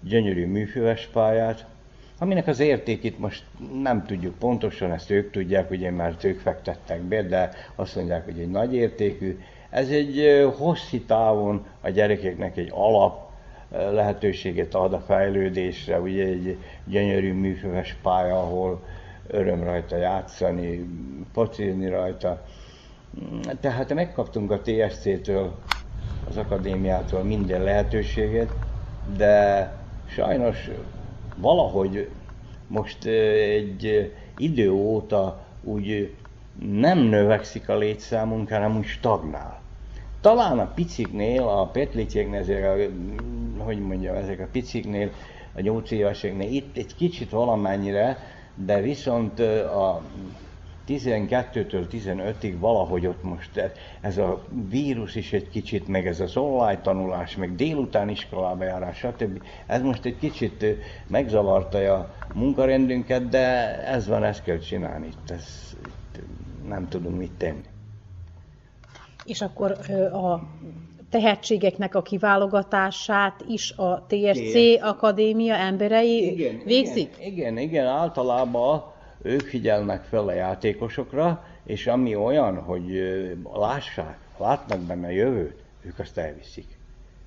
gyönyörű 0.02 0.46
műfüves 0.46 1.06
pályát, 1.06 1.66
aminek 2.20 2.48
az 2.48 2.60
értékét 2.60 3.20
most 3.20 3.44
nem 3.82 4.06
tudjuk 4.06 4.38
pontosan, 4.38 4.92
ezt 4.92 5.10
ők 5.10 5.32
tudják, 5.32 5.72
ugye, 5.72 5.92
mert 5.92 6.24
ők 6.24 6.40
fektettek 6.40 7.02
be, 7.02 7.24
de 7.24 7.52
azt 7.76 7.96
mondják, 7.96 8.26
hogy 8.26 8.40
egy 8.40 8.50
nagy 8.50 8.76
értékű. 8.76 9.40
Ez 9.70 9.90
egy 9.90 10.46
hosszi 10.58 11.02
távon 11.02 11.66
a 11.82 11.90
gyerekeknek 11.90 12.58
egy 12.58 12.70
alap 12.74 13.29
lehetőséget 13.72 14.76
ad 14.76 14.94
a 14.94 15.00
fejlődésre, 15.00 16.00
ugye 16.00 16.26
egy 16.26 16.58
gyönyörű 16.86 17.34
műköves 17.34 17.96
pálya, 18.02 18.40
ahol 18.40 18.82
öröm 19.28 19.64
rajta 19.64 19.98
játszani, 19.98 20.86
focizni 21.34 21.90
rajta. 21.90 22.46
Tehát 23.60 23.94
megkaptunk 23.94 24.52
a 24.52 24.62
TSC-től, 24.62 25.56
az 26.30 26.38
akadémiától 26.38 27.24
minden 27.24 27.64
lehetőséget, 27.64 28.52
de 29.18 29.74
sajnos 30.08 30.70
valahogy 31.36 32.10
most 32.68 33.06
egy 33.06 34.14
idő 34.38 34.72
óta 34.72 35.46
úgy 35.64 36.14
nem 36.60 36.98
növekszik 37.00 37.70
a 37.70 37.78
létszámunk, 37.78 38.50
hanem 38.50 38.78
úgy 38.78 38.86
stagnál. 38.86 39.62
Talán 40.22 40.60
a 40.60 40.72
piciknél, 40.74 41.42
a 41.42 41.66
petlicséknél, 41.66 42.40
ezek 42.40 42.64
a, 42.64 42.76
hogy 43.64 43.80
mondjam, 43.80 44.16
ezek 44.16 44.40
a 44.40 44.48
piciknél, 44.52 45.12
a 45.56 45.62
nyolc 45.62 45.92
éveseknél 45.92 46.52
itt 46.52 46.78
egy 46.78 46.96
kicsit 46.96 47.30
valamennyire, 47.30 48.18
de 48.56 48.82
viszont 48.82 49.40
a 49.40 50.02
12-től 50.88 51.86
15-ig 51.92 52.56
valahogy 52.60 53.06
ott 53.08 53.24
most 53.24 53.72
ez 54.02 54.18
a 54.18 54.44
vírus 54.70 55.16
is 55.16 55.34
egy 55.34 55.50
kicsit, 55.50 55.88
meg 55.88 56.08
ez 56.08 56.20
az 56.20 56.38
online 56.38 56.82
tanulás, 56.82 57.36
meg 57.36 57.56
délután 57.56 58.10
iskolába 58.10 58.64
járás, 58.64 58.98
stb. 58.98 59.44
Ez 59.66 59.82
most 59.82 60.06
egy 60.06 60.18
kicsit 60.18 60.66
megzavarta 61.08 61.94
a 61.94 62.16
munkarendünket, 62.34 63.30
de 63.30 63.78
ez 63.86 64.08
van, 64.08 64.24
ezt 64.24 64.44
kell 64.44 64.58
csinálni. 64.58 65.08
Itt, 65.08 65.30
ez, 65.30 65.76
itt 65.86 66.22
nem 66.68 66.88
tudunk 66.88 67.18
mit 67.18 67.32
tenni. 67.38 67.64
És 69.30 69.42
akkor 69.42 69.72
a 70.14 70.42
tehetségeknek 71.10 71.96
a 71.96 72.02
kiválogatását 72.02 73.44
is 73.48 73.72
a 73.72 74.06
TSC 74.08 74.54
igen. 74.54 74.84
Akadémia 74.84 75.56
emberei 75.56 76.32
igen, 76.32 76.62
végzik? 76.66 77.16
Igen, 77.20 77.32
igen, 77.32 77.58
igen, 77.58 77.86
általában 77.86 78.84
ők 79.22 79.42
figyelnek 79.42 80.04
fel 80.04 80.28
a 80.28 80.34
játékosokra, 80.34 81.44
és 81.66 81.88
ami 81.88 82.16
olyan, 82.16 82.58
hogy 82.58 82.84
lássák, 83.54 84.18
látnak 84.38 84.80
benne 84.80 85.08
a 85.08 85.12
jövőt, 85.12 85.64
ők 85.82 86.00
azt 86.00 86.18
elviszik. 86.18 86.78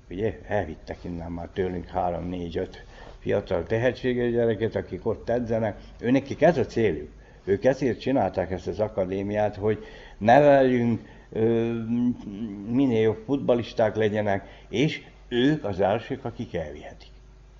Ugye, 0.09 0.39
elvittek 0.47 0.97
innen 1.01 1.31
már 1.31 1.49
tőlünk 1.53 1.87
3, 1.87 2.29
4, 2.29 2.57
5 2.57 2.83
fiatal 3.19 3.63
tehetséges 3.63 4.31
gyereket, 4.31 4.75
akik 4.75 5.05
ott 5.05 5.29
edzenek. 5.29 5.77
Őnekik 5.99 6.41
ez 6.41 6.57
a 6.57 6.65
céljuk. 6.65 7.09
Ők 7.43 7.65
ezért 7.65 7.99
csinálták 7.99 8.51
ezt 8.51 8.67
az 8.67 8.79
akadémiát, 8.79 9.55
hogy 9.55 9.85
neveljünk, 10.17 11.01
minél 12.67 13.01
jobb 13.01 13.23
futbalisták 13.25 13.95
legyenek, 13.95 14.65
és 14.69 15.01
ők 15.27 15.63
az 15.63 15.79
elsők, 15.79 16.25
akik 16.25 16.53
elvihetik. 16.53 17.11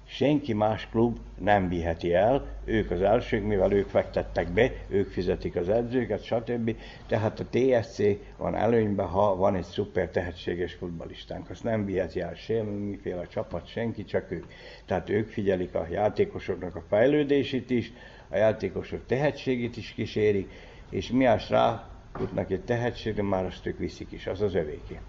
Senki 0.05 0.53
más 0.53 0.87
klub 0.89 1.17
nem 1.39 1.69
viheti 1.69 2.13
el, 2.13 2.45
ők 2.65 2.91
az 2.91 3.01
elsők, 3.01 3.43
mivel 3.43 3.71
ők 3.71 3.87
fektettek 3.87 4.49
be, 4.49 4.71
ők 4.87 5.09
fizetik 5.09 5.55
az 5.55 5.69
edzőket, 5.69 6.23
stb. 6.23 6.75
Tehát 7.07 7.39
a 7.39 7.45
TSC 7.49 8.01
van 8.37 8.55
előnyben, 8.55 9.07
ha 9.07 9.35
van 9.35 9.55
egy 9.55 9.63
szuper 9.63 10.09
tehetséges 10.09 10.73
futbalistánk. 10.73 11.49
Azt 11.49 11.63
nem 11.63 11.85
viheti 11.85 12.21
el 12.21 12.33
semmiféle 12.35 13.27
csapat, 13.27 13.67
senki, 13.67 14.05
csak 14.05 14.31
ők. 14.31 14.45
Tehát 14.85 15.09
ők 15.09 15.29
figyelik 15.29 15.75
a 15.75 15.87
játékosoknak 15.91 16.75
a 16.75 16.83
fejlődését 16.89 17.69
is, 17.69 17.93
a 18.29 18.37
játékosok 18.37 19.05
tehetségét 19.05 19.77
is 19.77 19.93
kísérik, 19.95 20.49
és 20.89 21.11
mi 21.11 21.25
rá 21.49 21.92
jutnak 22.19 22.51
egy 22.51 22.63
tehetségre, 22.63 23.23
már 23.23 23.45
azt 23.45 23.65
ők 23.65 23.77
viszik 23.77 24.11
is, 24.11 24.27
az 24.27 24.41
az 24.41 24.53
övéké. 24.53 24.99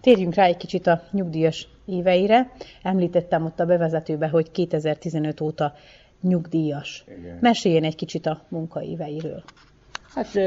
Térjünk 0.00 0.34
rá 0.34 0.44
egy 0.44 0.56
kicsit 0.56 0.86
a 0.86 1.02
nyugdíjas 1.10 1.68
éveire. 1.84 2.52
Említettem 2.82 3.44
ott 3.44 3.60
a 3.60 3.66
bevezetőbe, 3.66 4.28
hogy 4.28 4.50
2015 4.50 5.40
óta 5.40 5.74
nyugdíjas. 6.20 7.04
Igen. 7.18 7.38
Meséljen 7.40 7.84
egy 7.84 7.94
kicsit 7.94 8.26
a 8.26 8.42
munkaéveiről. 8.48 9.42
Hát 10.14 10.38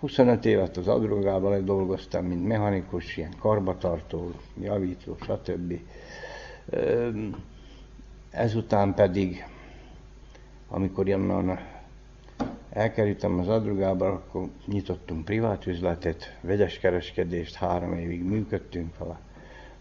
25 0.00 0.44
évet 0.44 0.76
az 0.76 0.88
agrogában 0.88 1.64
dolgoztam, 1.64 2.24
mint 2.24 2.46
mechanikus, 2.46 3.16
ilyen 3.16 3.34
karbatartó, 3.38 4.30
javító, 4.60 5.16
stb. 5.20 5.80
Ezután 8.30 8.94
pedig, 8.94 9.44
amikor 10.68 11.08
onnan 11.08 11.58
elkerültem 12.72 13.38
az 13.38 13.48
adrugába, 13.48 14.06
akkor 14.06 14.48
nyitottunk 14.66 15.24
privát 15.24 15.66
üzletet, 15.66 16.36
vegyes 16.40 16.78
kereskedést, 16.78 17.54
három 17.54 17.92
évig 17.92 18.24
működtünk 18.24 18.98
vele, 18.98 19.20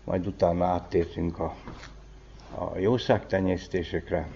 majd 0.03 0.27
utána 0.27 0.65
áttértünk 0.65 1.39
a, 1.39 1.55
a 2.55 2.77
jószágtenyésztésekre, 2.77 4.27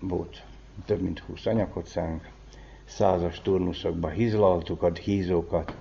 volt 0.00 0.42
több 0.84 1.00
mint 1.00 1.18
20 1.18 1.46
anyagocánk, 1.46 2.28
százas 2.84 3.40
turnuszokba 3.40 4.08
hízlaltukat, 4.08 4.98
hízókat, 4.98 5.76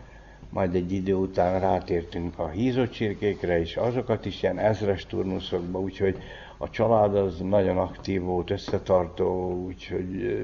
majd 0.49 0.75
egy 0.75 0.91
idő 0.91 1.13
után 1.13 1.59
rátértünk 1.59 2.39
a 2.39 2.47
hízocsirkékre, 2.47 3.59
és 3.59 3.77
azokat 3.77 4.25
is 4.25 4.43
ilyen 4.43 4.59
ezres 4.59 5.05
turnuszokba, 5.05 5.79
úgyhogy 5.79 6.17
a 6.62 6.70
család 6.70 7.16
az 7.16 7.39
nagyon 7.39 7.78
aktív 7.78 8.22
volt, 8.22 8.49
összetartó, 8.49 9.53
úgyhogy 9.66 10.38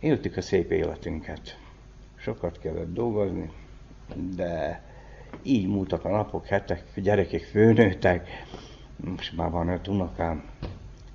éltük 0.00 0.36
a 0.36 0.40
szép 0.40 0.70
életünket. 0.70 1.58
Sokat 2.16 2.58
kellett 2.58 2.92
dolgozni, 2.92 3.50
de 4.36 4.82
így 5.42 5.68
múltak 5.68 6.04
a 6.04 6.10
napok, 6.10 6.46
hetek, 6.46 6.84
gyerekek 6.94 7.40
főnőttek, 7.40 8.28
most 8.96 9.36
már 9.36 9.50
van 9.50 9.68
öt 9.68 9.88
unokám, 9.88 10.44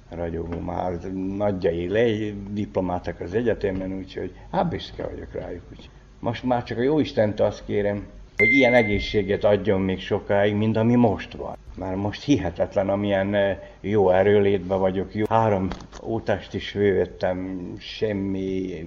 ragyogó 0.09 0.59
már 0.59 0.91
nagyjai 1.37 1.87
le, 1.89 2.31
diplomátak 2.49 3.19
az 3.19 3.33
egyetemen, 3.33 3.93
úgyhogy 3.97 4.33
hát 4.51 4.69
büszke 4.69 5.03
vagyok 5.03 5.33
rájuk. 5.33 5.63
Úgy. 5.71 5.89
Most 6.19 6.43
már 6.43 6.63
csak 6.63 6.77
a 6.77 6.81
jó 6.81 6.99
Istent 6.99 7.39
azt 7.39 7.65
kérem, 7.65 8.07
hogy 8.37 8.51
ilyen 8.51 8.73
egészséget 8.73 9.43
adjon 9.43 9.81
még 9.81 9.99
sokáig, 9.99 10.55
mint 10.55 10.77
ami 10.77 10.95
most 10.95 11.33
van. 11.33 11.56
Már 11.77 11.95
most 11.95 12.23
hihetetlen, 12.23 12.89
amilyen 12.89 13.57
jó 13.79 14.09
erőlétben 14.09 14.79
vagyok. 14.79 15.15
Jó. 15.15 15.25
Három 15.29 15.67
ótást 16.03 16.53
is 16.53 16.69
fővettem, 16.69 17.71
semmi 17.79 18.85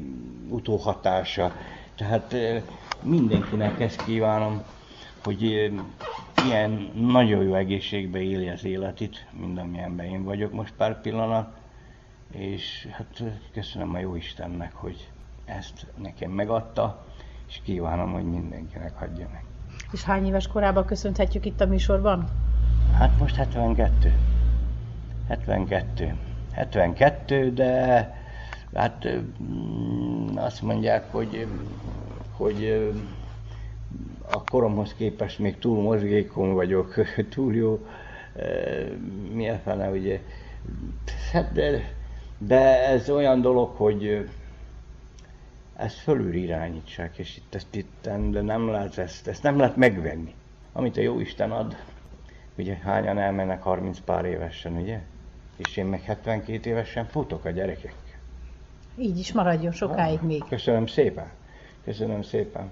utóhatása. 0.49 1.53
Tehát 1.95 2.33
eh, 2.33 2.63
mindenkinek 3.03 3.81
ezt 3.81 4.05
kívánom, 4.05 4.63
hogy 5.25 5.43
ilyen 6.47 6.91
nagyon 6.95 7.43
jó 7.43 7.55
egészségbe 7.55 8.21
éli 8.21 8.49
az 8.49 8.65
életét, 8.65 9.27
mint 9.41 9.59
amilyenben 9.59 10.07
én 10.07 10.25
vagyok 10.25 10.53
most 10.53 10.73
pár 10.77 11.01
pillanat. 11.01 11.49
És 12.33 12.89
hát 12.91 13.23
köszönöm 13.53 13.95
a 13.95 13.99
jó 13.99 14.15
Istennek, 14.15 14.75
hogy 14.75 15.11
ezt 15.45 15.87
nekem 15.97 16.31
megadta 16.31 17.05
és 17.49 17.61
kívánom, 17.65 18.13
hogy 18.13 18.25
mindenkinek 18.25 18.99
hagyja 18.99 19.29
meg. 19.33 19.45
És 19.93 20.03
hány 20.03 20.27
éves 20.27 20.47
korában 20.47 20.85
köszönhetjük 20.85 21.45
itt 21.45 21.61
a 21.61 21.67
műsorban? 21.67 22.29
Hát 22.99 23.19
most 23.19 23.35
72. 23.35 24.15
72. 25.29 26.17
72, 26.53 27.53
de 27.53 28.15
hát 28.75 29.09
mm, 29.43 30.37
azt 30.37 30.63
mondják, 30.63 31.13
hogy, 31.13 31.47
hogy 32.37 32.91
a 34.31 34.45
koromhoz 34.45 34.95
képest 34.95 35.39
még 35.39 35.59
túl 35.59 35.83
mozgékony 35.83 36.53
vagyok, 36.53 36.95
túl 37.35 37.55
jó, 37.55 37.87
mi 39.33 39.49
a 39.49 39.59
fene, 39.59 39.91
ugye. 39.91 40.21
Hát 41.33 41.53
de, 41.53 41.93
de 42.39 42.89
ez 42.89 43.11
olyan 43.11 43.41
dolog, 43.41 43.71
hogy 43.77 44.29
ezt 45.77 45.99
fölül 45.99 46.35
irányítsák, 46.35 47.19
és 47.19 47.37
itt 47.37 47.55
ezt 47.55 47.75
itt, 47.75 48.09
de 48.31 48.41
nem 48.41 48.69
lehet 48.69 48.99
ezt, 48.99 49.27
ezt 49.27 49.43
nem 49.43 49.59
lehet 49.59 49.77
megvenni. 49.77 50.35
Amit 50.73 50.97
a 50.97 51.01
jó 51.01 51.21
Isten 51.21 51.51
ad, 51.51 51.77
ugye 52.61 52.75
hányan 52.75 53.19
elmennek 53.19 53.63
30 53.63 53.99
pár 54.05 54.25
évesen, 54.25 54.77
ugye? 54.77 54.99
És 55.57 55.77
én 55.77 55.87
meg 55.87 56.03
72 56.03 56.71
évesen 56.71 57.07
futok 57.07 57.45
a 57.45 57.51
gyerekek. 57.51 57.95
Így 58.99 59.19
is 59.19 59.33
maradjon 59.33 59.73
sokáig 59.73 60.19
ah, 60.19 60.27
még. 60.27 60.45
Köszönöm 60.49 60.87
szépen. 60.87 61.31
Köszönöm 61.85 62.23
szépen. 62.23 62.71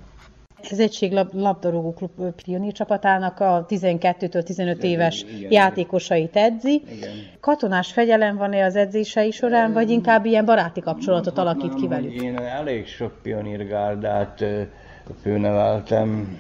Ez 0.71 0.79
egység 0.79 1.13
labdarúgó 1.33 1.93
klub 1.93 2.35
pionír 2.45 2.73
csapatának 2.73 3.41
a 3.41 3.67
12-től 3.69 4.43
15 4.43 4.83
éves 4.83 5.23
igen, 5.23 5.53
játékosait 5.53 6.37
edzi. 6.37 6.83
Igen. 6.91 7.11
Katonás 7.41 7.93
fegyelem 7.93 8.37
van-e 8.37 8.65
az 8.65 8.77
edzései 8.77 9.31
során, 9.31 9.73
vagy 9.73 9.91
inkább 9.91 10.25
ilyen 10.25 10.45
baráti 10.45 10.81
kapcsolatot 10.81 11.39
alakít 11.39 11.75
ki 11.75 11.89
velük? 11.89 12.23
Én 12.23 12.39
elég 12.39 12.87
sok 12.87 13.13
pionírgárdát 13.23 14.45
főneveltem, 15.23 16.39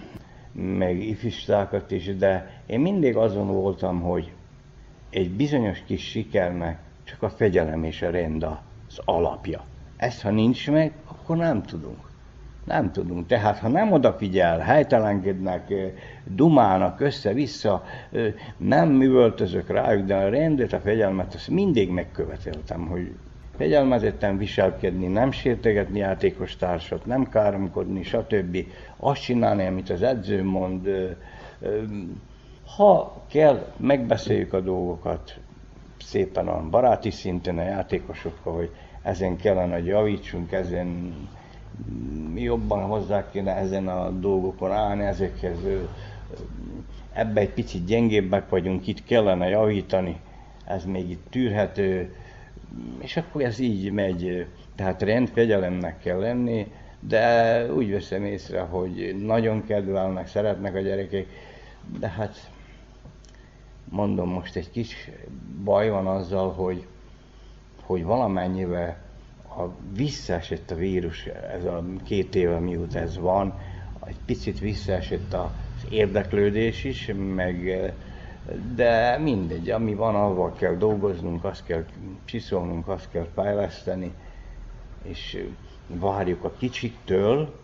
meg 0.58 1.02
ifistákat 1.02 1.90
is, 1.90 2.16
de 2.16 2.62
én 2.66 2.80
mindig 2.80 3.16
azon 3.16 3.46
voltam, 3.46 4.00
hogy 4.00 4.32
egy 5.10 5.30
bizonyos 5.30 5.82
kis 5.86 6.02
sikernek 6.02 6.78
csak 7.04 7.22
a 7.22 7.28
fegyelem 7.28 7.84
és 7.84 8.02
a 8.02 8.10
rend 8.10 8.42
az 8.42 9.00
alapja. 9.04 9.64
Ezt 9.96 10.22
ha 10.22 10.30
nincs 10.30 10.70
meg, 10.70 10.92
akkor 11.04 11.36
nem 11.36 11.62
tudunk. 11.62 12.06
Nem 12.64 12.92
tudunk. 12.92 13.26
Tehát, 13.26 13.58
ha 13.58 13.68
nem 13.68 13.92
odafigyel, 13.92 14.58
helytelenkednek, 14.58 15.72
dumálnak 16.24 17.00
össze-vissza, 17.00 17.84
nem 18.56 18.88
művöltözök 18.88 19.68
rájuk, 19.68 20.06
de 20.06 20.16
a 20.16 20.28
rendet, 20.28 20.72
a 20.72 20.80
fegyelmet, 20.80 21.34
azt 21.34 21.48
mindig 21.48 21.90
megköveteltem, 21.90 22.86
hogy 22.86 23.14
fegyelmezetten 23.58 24.36
viselkedni, 24.36 25.06
nem 25.06 25.30
sértegetni 25.30 25.98
játékos 25.98 26.56
társat, 26.56 27.06
nem 27.06 27.28
káromkodni, 27.28 28.02
stb. 28.02 28.56
Azt 28.96 29.22
csinálni, 29.22 29.66
amit 29.66 29.90
az 29.90 30.02
edző 30.02 30.44
mond. 30.44 30.88
Ha 32.76 33.22
kell, 33.30 33.72
megbeszéljük 33.76 34.52
a 34.52 34.60
dolgokat 34.60 35.38
szépen 36.04 36.48
a 36.48 36.68
baráti 36.70 37.10
szinten 37.10 37.58
a 37.58 37.62
játékosokkal, 37.62 38.54
hogy 38.54 38.70
ezen 39.02 39.36
kellene, 39.36 39.74
hogy 39.74 39.86
javítsunk, 39.86 40.52
ezen 40.52 41.14
jobban 42.34 42.82
hozzá 42.82 43.30
kéne 43.30 43.56
ezen 43.56 43.88
a 43.88 44.10
dolgokon 44.10 44.72
állni, 44.72 45.04
ezekhez 45.04 45.58
ebbe 47.12 47.40
egy 47.40 47.52
picit 47.52 47.84
gyengébbek 47.84 48.48
vagyunk, 48.48 48.86
itt 48.86 49.04
kellene 49.04 49.48
javítani, 49.48 50.20
ez 50.64 50.84
még 50.84 51.10
itt 51.10 51.26
tűrhető, 51.30 52.14
És 52.98 53.16
akkor 53.16 53.42
ez 53.42 53.58
így 53.58 53.92
megy, 53.92 54.46
tehát 54.74 55.02
rendkegyelemnek 55.02 55.98
kell 55.98 56.18
lenni, 56.18 56.66
de 57.00 57.66
úgy 57.72 57.90
veszem 57.90 58.24
észre, 58.24 58.60
hogy 58.60 59.16
nagyon 59.24 59.64
kedvelnek, 59.64 60.26
szeretnek 60.26 60.74
a 60.74 60.80
gyerekek, 60.80 61.26
de 61.98 62.08
hát 62.08 62.50
mondom, 63.90 64.28
most 64.28 64.56
egy 64.56 64.70
kis 64.70 65.10
baj 65.64 65.90
van 65.90 66.06
azzal, 66.06 66.52
hogy, 66.52 66.86
hogy 67.82 68.04
valamennyivel 68.04 68.96
a 69.58 69.62
visszaesett 69.96 70.70
a 70.70 70.74
vírus, 70.74 71.26
ez 71.26 71.64
a 71.64 71.84
két 72.04 72.34
éve 72.34 72.58
mióta 72.58 72.98
ez 72.98 73.18
van, 73.18 73.58
egy 74.06 74.18
picit 74.24 74.58
visszaesett 74.58 75.34
az 75.34 75.50
érdeklődés 75.90 76.84
is, 76.84 77.12
meg 77.34 77.78
de 78.74 79.18
mindegy, 79.18 79.70
ami 79.70 79.94
van, 79.94 80.14
avval 80.14 80.52
kell 80.52 80.74
dolgoznunk, 80.74 81.44
azt 81.44 81.64
kell 81.64 81.84
csiszolnunk, 82.24 82.88
azt 82.88 83.10
kell 83.10 83.26
fejleszteni, 83.34 84.14
és 85.02 85.44
várjuk 85.86 86.44
a 86.44 86.52
kicsiktől, 86.58 87.54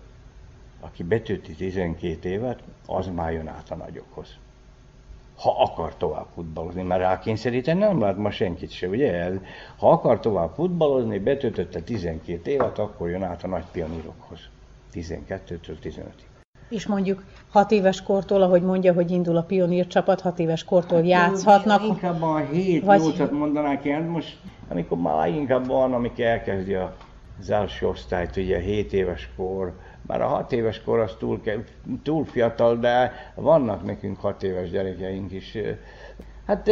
aki 0.80 1.03
betölti 1.03 1.53
12 1.53 2.28
évet, 2.28 2.62
az 2.87 3.07
már 3.07 3.32
jön 3.32 3.49
át 3.49 3.70
a 3.70 3.74
nagyokhoz. 3.74 4.28
Ha 5.37 5.62
akar 5.62 5.97
tovább 5.97 6.26
futballozni, 6.35 6.82
mert 6.82 7.01
rákényszeríteni 7.01 7.78
nem 7.78 8.01
lát 8.01 8.16
ma 8.16 8.30
senkit 8.30 8.70
se, 8.70 8.89
ugye? 8.89 9.30
Ha 9.76 9.91
akar 9.91 10.20
tovább 10.20 10.55
futballozni, 10.55 11.18
betöltötte 11.18 11.80
12 11.80 12.51
évet, 12.51 12.78
akkor 12.78 13.09
jön 13.09 13.22
át 13.22 13.43
a 13.43 13.47
nagy 13.47 13.64
pionírokhoz. 13.72 14.39
12-től 14.93 15.76
15-ig. 15.82 16.34
És 16.69 16.87
mondjuk 16.87 17.23
hat 17.51 17.71
éves 17.71 18.03
kortól, 18.03 18.43
ahogy 18.43 18.62
mondja, 18.62 18.93
hogy 18.93 19.11
indul 19.11 19.37
a 19.37 19.43
pionír 19.43 19.87
csapat, 19.87 20.21
hat 20.21 20.39
éves 20.39 20.65
kortól 20.65 20.99
hát, 20.99 21.07
játszhatnak. 21.07 21.85
Inkább 21.85 22.23
a 22.23 22.37
7 22.37 22.85
vagy... 22.85 23.01
8 23.01 23.31
mondanák 23.31 23.85
ilyen, 23.85 24.03
most 24.03 24.37
amikor 24.69 24.99
már 24.99 25.29
inkább 25.29 25.67
van, 25.67 25.93
amikor 25.93 26.25
elkezdi 26.25 26.75
az 26.75 27.51
első 27.51 27.87
osztályt, 27.87 28.37
ugye 28.37 28.59
7 28.59 28.93
éves 28.93 29.31
kor, 29.37 29.73
bár 30.03 30.23
a 30.23 30.27
6 30.27 30.53
éves 30.53 30.83
kor 30.83 30.99
az 30.99 31.17
túl, 31.19 31.41
túl 32.03 32.25
fiatal, 32.25 32.77
de 32.77 33.12
vannak 33.35 33.85
nekünk 33.85 34.21
6 34.21 34.43
éves 34.43 34.71
gyerekeink 34.71 35.33
is. 35.33 35.57
Hát 36.47 36.71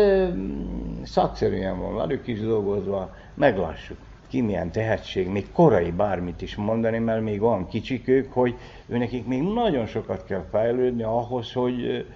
szakszerűen 1.03 1.79
van 1.79 1.95
velük 1.95 2.27
is 2.27 2.41
dolgozva, 2.41 3.15
meglássuk 3.35 3.97
ki 4.33 4.41
milyen 4.41 4.71
tehetség, 4.71 5.29
még 5.29 5.53
korai 5.53 5.91
bármit 5.91 6.43
is 6.43 6.57
mondani, 6.57 6.99
mert 6.99 7.23
még 7.23 7.41
van 7.41 7.69
kicsik 7.69 8.09
ők, 8.09 8.33
hogy 8.33 8.55
ő 8.87 8.99
nekik 8.99 9.27
még 9.27 9.43
nagyon 9.43 9.87
sokat 9.87 10.25
kell 10.25 10.45
fejlődni 10.51 11.03
ahhoz, 11.03 11.53
hogy 11.53 12.07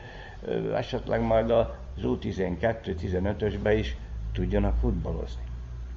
esetleg 0.74 1.22
majd 1.22 1.50
az 1.50 1.66
U12-15-ösbe 2.02 3.74
is 3.78 3.96
tudjanak 4.32 4.74
futballozni. 4.80 5.42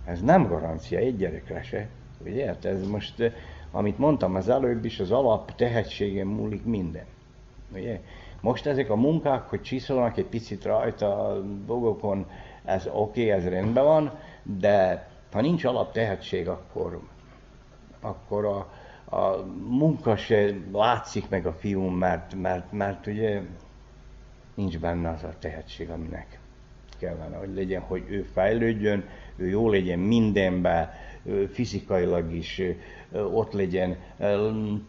Ez 0.06 0.22
nem 0.22 0.48
garancia 0.48 0.98
egy 0.98 1.18
gyerekre 1.18 1.62
se, 1.62 1.88
ugye? 2.26 2.46
Hát 2.46 2.66
ez 2.66 2.88
most, 2.88 3.32
amit 3.72 3.98
mondtam 3.98 4.36
az 4.36 4.50
előbb 4.50 4.86
is, 4.86 5.00
az 5.00 5.12
alap 5.12 5.56
tehetségem 5.56 6.28
múlik 6.28 6.66
minden. 6.66 7.06
Ugye? 7.74 8.00
Most 8.42 8.66
ezek 8.66 8.90
a 8.90 8.96
munkák, 8.96 9.50
hogy 9.50 9.62
csiszolnak 9.62 10.18
egy 10.18 10.26
picit 10.26 10.64
rajta 10.64 11.28
a 11.28 11.42
dolgokon, 11.66 12.26
ez 12.66 12.88
oké, 12.88 12.98
okay, 12.98 13.32
ez 13.32 13.48
rendben 13.48 13.84
van, 13.84 14.12
de 14.44 15.08
ha 15.32 15.42
nincs 15.42 15.64
alaptehetség, 15.64 16.48
akkor, 16.48 17.00
akkor 18.02 18.46
a, 18.46 18.58
a 19.16 19.46
munka 19.68 20.16
se 20.16 20.54
látszik 20.72 21.30
meg 21.30 21.46
a 21.46 21.54
fiún, 21.54 21.94
mert, 21.94 22.36
mert, 22.36 22.72
mert 22.72 23.08
ugye 23.08 23.42
nincs 24.56 24.80
benne 24.80 25.10
az 25.10 25.24
a 25.24 25.34
tehetség, 25.40 25.90
aminek 25.90 26.40
kellene, 27.00 27.38
hogy 27.38 27.54
legyen, 27.54 27.82
hogy 27.82 28.04
ő 28.08 28.22
fejlődjön, 28.34 29.04
ő 29.36 29.48
jó 29.48 29.70
legyen 29.70 30.00
mindenben, 30.00 30.90
fizikailag 31.52 32.34
is 32.34 32.62
ott 33.12 33.54
legyen, 33.54 33.98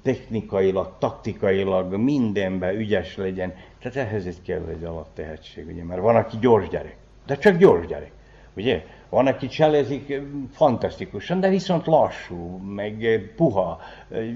technikailag, 0.03 0.95
taktikailag, 0.99 1.97
mindenben 1.97 2.74
ügyes 2.74 3.16
legyen. 3.16 3.55
Tehát 3.78 3.97
ehhez 3.97 4.26
egy 4.26 4.43
kell 4.43 4.66
egy 4.68 4.84
alaptehetség, 4.84 5.66
ugye, 5.66 5.84
mert 5.84 6.01
van, 6.01 6.16
aki 6.16 6.36
gyors 6.41 6.68
gyerek, 6.68 6.97
de 7.26 7.36
csak 7.36 7.57
gyors 7.57 7.86
gyerek, 7.86 8.12
ugye? 8.55 8.84
Van, 9.11 9.26
aki 9.26 9.46
cselezik 9.46 10.20
fantasztikusan, 10.52 11.40
de 11.40 11.48
viszont 11.48 11.86
lassú, 11.86 12.56
meg 12.56 13.20
puha, 13.36 13.80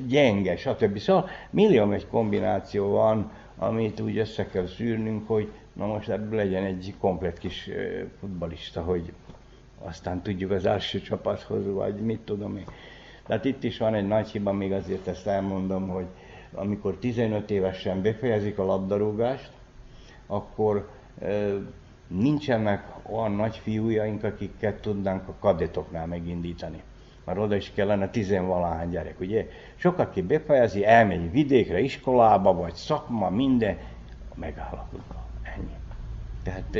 gyenge, 0.07 0.57
stb. 0.57 0.99
Szóval 0.99 1.29
millió 1.51 1.93
egy 1.93 2.07
kombináció 2.07 2.91
van, 2.91 3.31
amit 3.59 4.01
úgy 4.01 4.19
össze 4.19 4.47
kell 4.47 4.67
szűrnünk, 4.67 5.29
hogy 5.29 5.53
na 5.73 5.87
most 5.87 6.09
ebből 6.09 6.37
legyen 6.37 6.65
egy 6.65 6.95
komplet 7.01 7.39
kis 7.39 7.71
futbalista, 8.21 8.83
hogy 8.83 9.13
aztán 9.79 10.23
tudjuk 10.23 10.51
az 10.51 10.67
első 10.67 11.01
csapathoz, 11.01 11.67
vagy 11.67 11.95
mit 11.95 12.21
tudom 12.21 12.57
én. 12.57 12.67
Tehát 13.27 13.45
itt 13.45 13.65
is 13.65 13.79
van 13.79 13.95
egy 13.95 14.07
nagy 14.07 14.29
hiba, 14.29 14.53
még 14.53 14.73
azért 14.73 15.07
ezt 15.07 15.27
elmondom, 15.27 15.89
hogy 15.89 16.07
amikor 16.55 16.97
15 16.97 17.51
évesen 17.51 18.03
befejezik 18.03 18.59
a 18.59 18.65
labdarúgást, 18.65 19.51
akkor 20.27 20.89
nincsenek 22.07 22.93
olyan 23.13 23.33
nagy 23.33 23.57
fiújaink, 23.57 24.25
akiket 24.25 24.81
tudnánk 24.81 25.29
a 25.29 25.35
kadetoknál 25.41 26.07
megindítani. 26.07 26.83
Mert 27.25 27.39
oda 27.39 27.57
is 27.57 27.73
kellene 27.75 28.11
tizenvalahány 28.11 28.91
gyerek, 28.91 29.21
ugye? 29.21 29.49
Sok, 29.77 29.99
aki 29.99 30.23
befejezi, 30.23 30.87
elmegy 30.87 31.31
vidékre, 31.31 31.81
iskolába, 31.81 32.55
vagy 32.55 32.75
szakma, 32.75 33.31
minden, 33.31 33.77
megállapodva. 34.35 35.27
Ennyi. 35.43 35.77
Tehát 36.43 36.79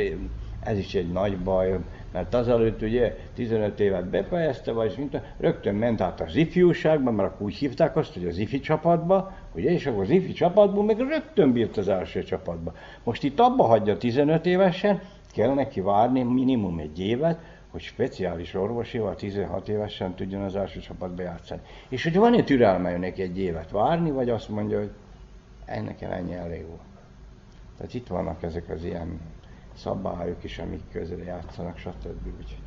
ez 0.65 0.77
is 0.77 0.95
egy 0.95 1.11
nagy 1.11 1.37
baj, 1.37 1.79
mert 2.11 2.33
azelőtt 2.33 2.81
ugye 2.81 3.17
15 3.35 3.79
évet 3.79 4.05
befejezte, 4.05 4.71
vagy 4.71 4.93
mint 4.97 5.21
rögtön 5.37 5.75
ment 5.75 6.01
át 6.01 6.21
az 6.21 6.35
ifjúságba, 6.35 7.11
mert 7.11 7.29
akkor 7.29 7.45
úgy 7.45 7.55
hívták 7.55 7.95
azt, 7.95 8.13
hogy 8.13 8.25
az 8.25 8.37
ifi 8.37 8.59
csapatba, 8.59 9.33
ugye, 9.55 9.71
és 9.71 9.85
akkor 9.85 10.03
az 10.03 10.09
ifi 10.09 10.33
csapatból 10.33 10.83
meg 10.83 10.99
rögtön 10.99 11.51
bírt 11.51 11.77
az 11.77 11.87
első 11.87 12.23
csapatba. 12.23 12.73
Most 13.03 13.23
itt 13.23 13.39
abba 13.39 13.63
hagyja 13.63 13.97
15 13.97 14.45
évesen, 14.45 15.01
kell 15.35 15.53
neki 15.53 15.81
várni 15.81 16.23
minimum 16.23 16.79
egy 16.79 16.99
évet, 16.99 17.39
hogy 17.71 17.81
speciális 17.81 18.53
orvosival 18.53 19.15
16 19.15 19.69
évesen 19.69 20.13
tudjon 20.13 20.41
az 20.41 20.55
első 20.55 20.79
csapatba 20.79 21.21
játszani. 21.21 21.61
És 21.89 22.03
hogy 22.03 22.15
van-e 22.15 22.43
türelme 22.43 22.97
neki 22.97 23.21
egy 23.21 23.39
évet 23.39 23.71
várni, 23.71 24.11
vagy 24.11 24.29
azt 24.29 24.49
mondja, 24.49 24.77
hogy 24.77 24.91
ennek 25.65 26.01
ennyi 26.01 26.33
elég 26.33 26.65
volt. 26.67 26.79
Tehát 27.77 27.93
itt 27.93 28.07
vannak 28.07 28.43
ezek 28.43 28.69
az 28.69 28.83
ilyen 28.83 29.19
szabályok 29.77 30.43
is, 30.43 30.59
amik 30.59 30.81
közre 30.91 31.23
játszanak, 31.23 31.77
stb. 31.77 32.27
Úgy. 32.37 32.57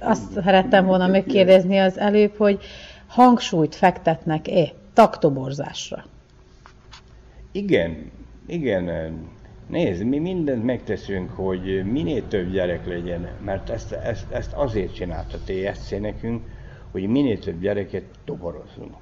Azt 0.00 0.32
szerettem 0.32 0.86
volna 0.86 1.06
megkérdezni 1.06 1.78
az 1.78 1.98
előbb, 1.98 2.36
hogy 2.36 2.62
hangsúlyt 3.06 3.74
fektetnek-e 3.74 4.72
taktoborzásra? 4.92 6.04
Igen, 7.52 8.10
igen, 8.46 8.88
Nézd, 9.66 10.04
mi 10.04 10.18
mindent 10.18 10.64
megteszünk, 10.64 11.30
hogy 11.30 11.84
minél 11.84 12.28
több 12.28 12.50
gyerek 12.50 12.86
legyen, 12.86 13.28
mert 13.44 13.70
ezt, 13.70 13.92
ezt, 13.92 14.30
ezt 14.30 14.52
azért 14.52 14.94
csinált 14.94 15.32
a 15.32 15.38
TSC 15.44 15.90
nekünk, 16.00 16.42
hogy 16.90 17.06
minél 17.06 17.38
több 17.38 17.60
gyereket 17.60 18.04
toborozzunk. 18.24 18.94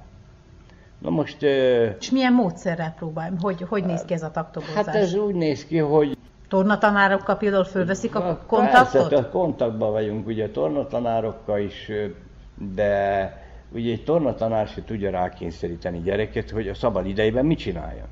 Na 0.99 1.09
most... 1.09 1.41
És 1.99 2.11
milyen 2.11 2.33
módszerrel 2.33 2.93
próbálj? 2.97 3.31
Hogy, 3.41 3.65
hogy 3.69 3.83
néz 3.83 4.01
ki 4.01 4.13
ez 4.13 4.23
a 4.23 4.31
taktoborzás? 4.31 4.85
Hát 4.85 4.95
ez 4.95 5.13
úgy 5.13 5.35
néz 5.35 5.65
ki, 5.65 5.77
hogy... 5.77 6.17
Tornatanárokkal 6.47 7.37
például 7.37 7.63
fölveszik 7.63 8.15
a 8.15 8.43
kontaktot? 8.47 9.09
Persze, 9.09 9.27
a 9.27 9.29
kontaktban 9.29 9.91
vagyunk 9.91 10.27
ugye 10.27 10.49
tornatanárokkal 10.49 11.59
is, 11.59 11.91
de 12.75 13.43
ugye 13.71 13.91
egy 13.91 14.03
tornatanár 14.03 14.67
se 14.67 14.83
tudja 14.83 15.09
rákényszeríteni 15.09 16.01
gyereket, 16.01 16.49
hogy 16.49 16.67
a 16.67 16.73
szabad 16.73 17.05
idejében 17.05 17.45
mit 17.45 17.57
csináljon. 17.57 18.07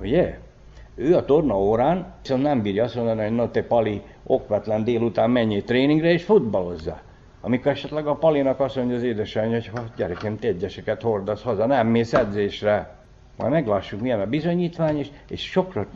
Ugye? 0.00 0.38
Ő 1.00 1.16
a 1.16 1.24
torna 1.24 1.58
órán 1.58 2.14
viszont 2.22 2.42
nem 2.42 2.62
bírja 2.62 2.84
azt 2.84 2.94
mondani, 2.94 3.22
hogy 3.22 3.34
no 3.34 3.48
te 3.48 3.62
Pali 3.62 4.02
okvetlen 4.26 4.84
délután 4.84 5.30
menjél 5.30 5.64
tréningre 5.64 6.12
és 6.12 6.24
futballozza. 6.24 7.00
Amikor 7.40 7.70
esetleg 7.70 8.06
a 8.06 8.14
Palinak 8.14 8.60
azt 8.60 8.76
mondja 8.76 8.96
az 8.96 9.02
édesanyja, 9.02 9.52
hogy 9.52 9.66
ha 9.66 9.84
gyerekem, 9.96 10.36
egyeseket 10.40 11.02
hordasz 11.02 11.42
haza, 11.42 11.66
nem 11.66 11.86
mész 11.86 12.12
edzésre. 12.12 12.96
Majd 13.36 13.52
meglássuk, 13.52 14.00
milyen 14.00 14.20
a 14.20 14.26
bizonyítvány, 14.26 14.98
és, 14.98 15.08
és 15.28 15.42
sokra 15.42 15.86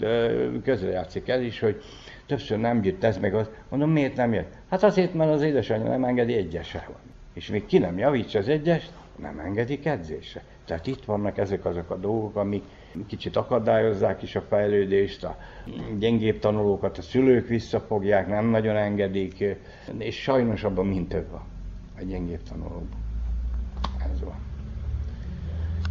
közrejátszik 0.64 1.28
ez 1.28 1.40
is, 1.40 1.60
hogy 1.60 1.82
többször 2.26 2.58
nem 2.58 2.84
jött 2.84 3.04
ez 3.04 3.18
meg 3.18 3.34
az. 3.34 3.50
Mondom, 3.68 3.90
miért 3.90 4.16
nem 4.16 4.32
jött? 4.32 4.52
Hát 4.70 4.82
azért, 4.82 5.14
mert 5.14 5.30
az 5.30 5.42
édesanyja 5.42 5.90
nem 5.90 6.04
engedi 6.04 6.34
egyesre. 6.34 6.88
És 7.34 7.48
még 7.48 7.66
ki 7.66 7.78
nem 7.78 7.98
javítsa 7.98 8.38
az 8.38 8.48
egyest, 8.48 8.92
nem 9.16 9.38
engedik 9.38 9.86
edzésre. 9.86 10.42
Tehát 10.64 10.86
itt 10.86 11.04
vannak 11.04 11.38
ezek 11.38 11.64
azok 11.64 11.90
a 11.90 11.96
dolgok, 11.96 12.36
amik 12.36 12.62
kicsit 13.06 13.36
akadályozzák 13.36 14.22
is 14.22 14.36
a 14.36 14.40
fejlődést, 14.40 15.24
a 15.24 15.36
gyengébb 15.98 16.38
tanulókat 16.38 16.98
a 16.98 17.02
szülők 17.02 17.48
visszafogják, 17.48 18.28
nem 18.28 18.46
nagyon 18.46 18.76
engedik, 18.76 19.44
és 19.98 20.16
sajnos 20.16 20.64
abban 20.64 20.86
mind 20.86 21.08
több 21.08 21.30
van, 21.30 21.42
a 21.98 22.02
gyengébb 22.04 22.42
tanulókban. 22.42 23.00
Ez 24.12 24.20
van. 24.20 24.36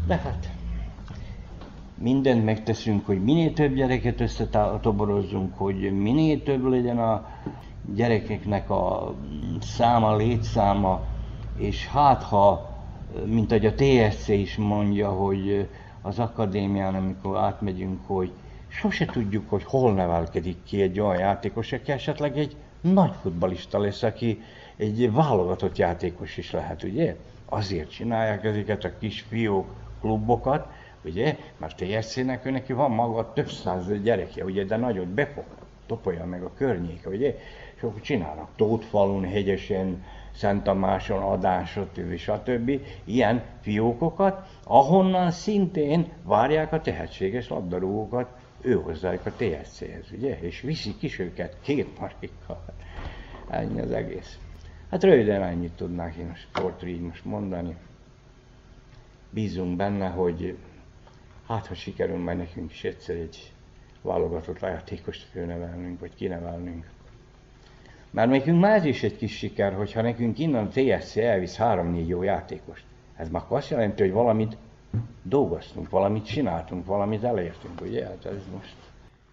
De 0.08 0.16
hát 0.16 0.50
mindent 2.02 2.46
megteszünk, 2.46 3.06
hogy 3.06 3.24
minél 3.24 3.54
több 3.54 3.74
gyereket 3.74 4.22
összetoborozzunk, 4.22 5.58
hogy 5.58 6.02
minél 6.02 6.44
több 6.44 6.66
legyen 6.66 7.00
a 7.00 7.28
gyerekeknek 7.94 8.70
a 8.70 9.16
száma, 9.62 10.16
létszáma, 10.16 11.02
és 11.58 11.88
hát 11.88 12.24
ha, 12.24 12.70
mint 13.26 13.52
ahogy 13.52 13.66
a 13.66 13.74
TSC 13.74 14.28
is 14.28 14.58
mondja, 14.58 15.10
hogy 15.10 15.68
az 16.02 16.20
akadémián, 16.20 16.96
amikor 16.96 17.38
átmegyünk, 17.38 18.00
hogy 18.06 18.32
sose 18.68 19.06
tudjuk, 19.06 19.50
hogy 19.50 19.64
hol 19.64 19.94
nevelkedik 19.94 20.64
ki 20.64 20.82
egy 20.82 21.00
olyan 21.00 21.20
játékos, 21.20 21.72
aki 21.72 21.92
esetleg 21.92 22.38
egy 22.38 22.56
nagy 22.82 23.12
futbalista 23.22 23.80
lesz, 23.80 24.04
aki 24.04 24.42
egy 24.78 25.12
válogatott 25.12 25.78
játékos 25.78 26.38
is 26.38 26.52
lehet, 26.52 26.84
ugye? 26.84 27.16
Azért 27.46 27.92
csinálják 27.92 28.44
ezeket 28.44 28.84
a 28.84 28.98
kis 29.00 29.22
fiók 29.22 29.68
klubokat, 30.00 30.68
ugye? 31.06 31.38
Mert 31.58 31.76
TSC-nek 31.76 32.52
neki 32.52 32.74
van 32.74 32.92
maga 32.92 33.34
több 33.34 33.50
száz 33.50 34.02
gyerekje, 34.02 34.44
ugye? 34.44 34.64
De 34.64 34.78
nagyot 34.78 35.08
befog, 35.08 35.46
topolja 35.86 36.26
meg 36.26 36.44
a 36.44 36.54
környéke, 36.54 37.10
ugye? 37.10 37.38
És 37.76 37.82
akkor 37.82 38.02
csinálnak 38.02 38.50
Tótfalun, 38.56 39.26
Hegyesen, 39.26 40.04
Szent 40.36 40.64
Tamáson, 40.64 41.24
Adás, 41.24 41.72
stb. 41.72 42.16
stb. 42.16 42.80
Ilyen 43.04 43.44
fiókokat, 43.62 44.48
ahonnan 44.64 45.32
szintén 45.32 46.12
várják 46.24 46.74
a 46.74 46.82
tehetséges 46.82 47.48
labdarúgókat, 47.48 48.28
ő 48.62 48.74
hozzájuk 48.74 49.26
a 49.26 49.32
TSC-hez, 49.32 50.12
ugye? 50.18 50.40
És 50.40 50.62
viszik 50.62 51.02
is 51.02 51.20
őket 51.20 51.58
két 51.62 52.00
marikkal. 52.00 52.64
Ennyi 53.50 53.80
az 53.80 53.92
egész. 53.92 54.40
Hát 54.90 55.04
röviden 55.04 55.44
ennyit 55.44 55.72
tudnák 55.72 56.16
én 56.16 56.30
a 56.30 56.36
sportról 56.36 56.90
így 56.90 57.02
most 57.02 57.26
mondani. 57.26 57.76
Bízunk 59.30 59.76
benne, 59.76 60.08
hogy 60.08 60.58
hát 61.48 61.68
ha 61.68 61.74
sikerül 61.74 62.18
majd 62.18 62.38
nekünk 62.38 62.72
is 62.72 62.84
egyszer 62.84 63.16
egy 63.16 63.54
válogatott 64.02 64.60
játékost 64.60 65.24
főnevelnünk, 65.24 66.00
vagy 66.00 66.16
kinevelnünk. 66.16 66.90
Már 68.12 68.28
nekünk 68.28 68.60
már 68.60 68.76
ez 68.76 68.86
is 68.86 69.04
egy 69.04 69.16
kis 69.16 69.38
siker, 69.38 69.74
hogyha 69.74 70.02
nekünk 70.02 70.40
innen 70.40 70.66
a 70.66 70.70
TSC 70.70 71.18
elvisz 71.18 71.58
3-4 71.60 72.08
jó 72.08 72.24
játékost. 72.24 72.84
Ez 73.16 73.30
már 73.30 73.42
azt 73.48 73.70
jelenti, 73.70 74.02
hogy 74.02 74.12
valamit 74.12 74.58
dolgoztunk, 75.24 75.90
valamit 75.90 76.26
csináltunk, 76.26 76.86
valamit 76.86 77.24
elértünk, 77.24 77.82
ugye? 77.82 78.06
Hát 78.06 78.26
ez 78.26 78.42
most... 78.54 78.74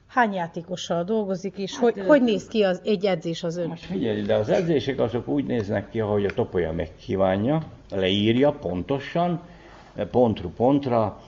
Hány 0.06 0.32
játékossal 0.32 1.04
dolgozik, 1.04 1.56
és 1.56 1.72
hát, 1.72 1.80
hogy, 1.80 2.06
hogy 2.06 2.22
néz 2.22 2.46
ki 2.46 2.62
az 2.62 2.80
egy 2.84 3.04
edzés 3.04 3.42
az 3.42 3.56
ön? 3.56 3.68
Most 3.68 3.84
figyelj, 3.84 4.22
de 4.22 4.34
az 4.34 4.48
edzések 4.48 4.98
azok 4.98 5.28
úgy 5.28 5.44
néznek 5.44 5.90
ki, 5.90 6.00
ahogy 6.00 6.24
a 6.24 6.30
topolya 6.30 6.72
megkívánja, 6.72 7.62
leírja 7.90 8.52
pontosan, 8.52 9.40
pontru 10.10 10.50
pontra, 10.50 11.22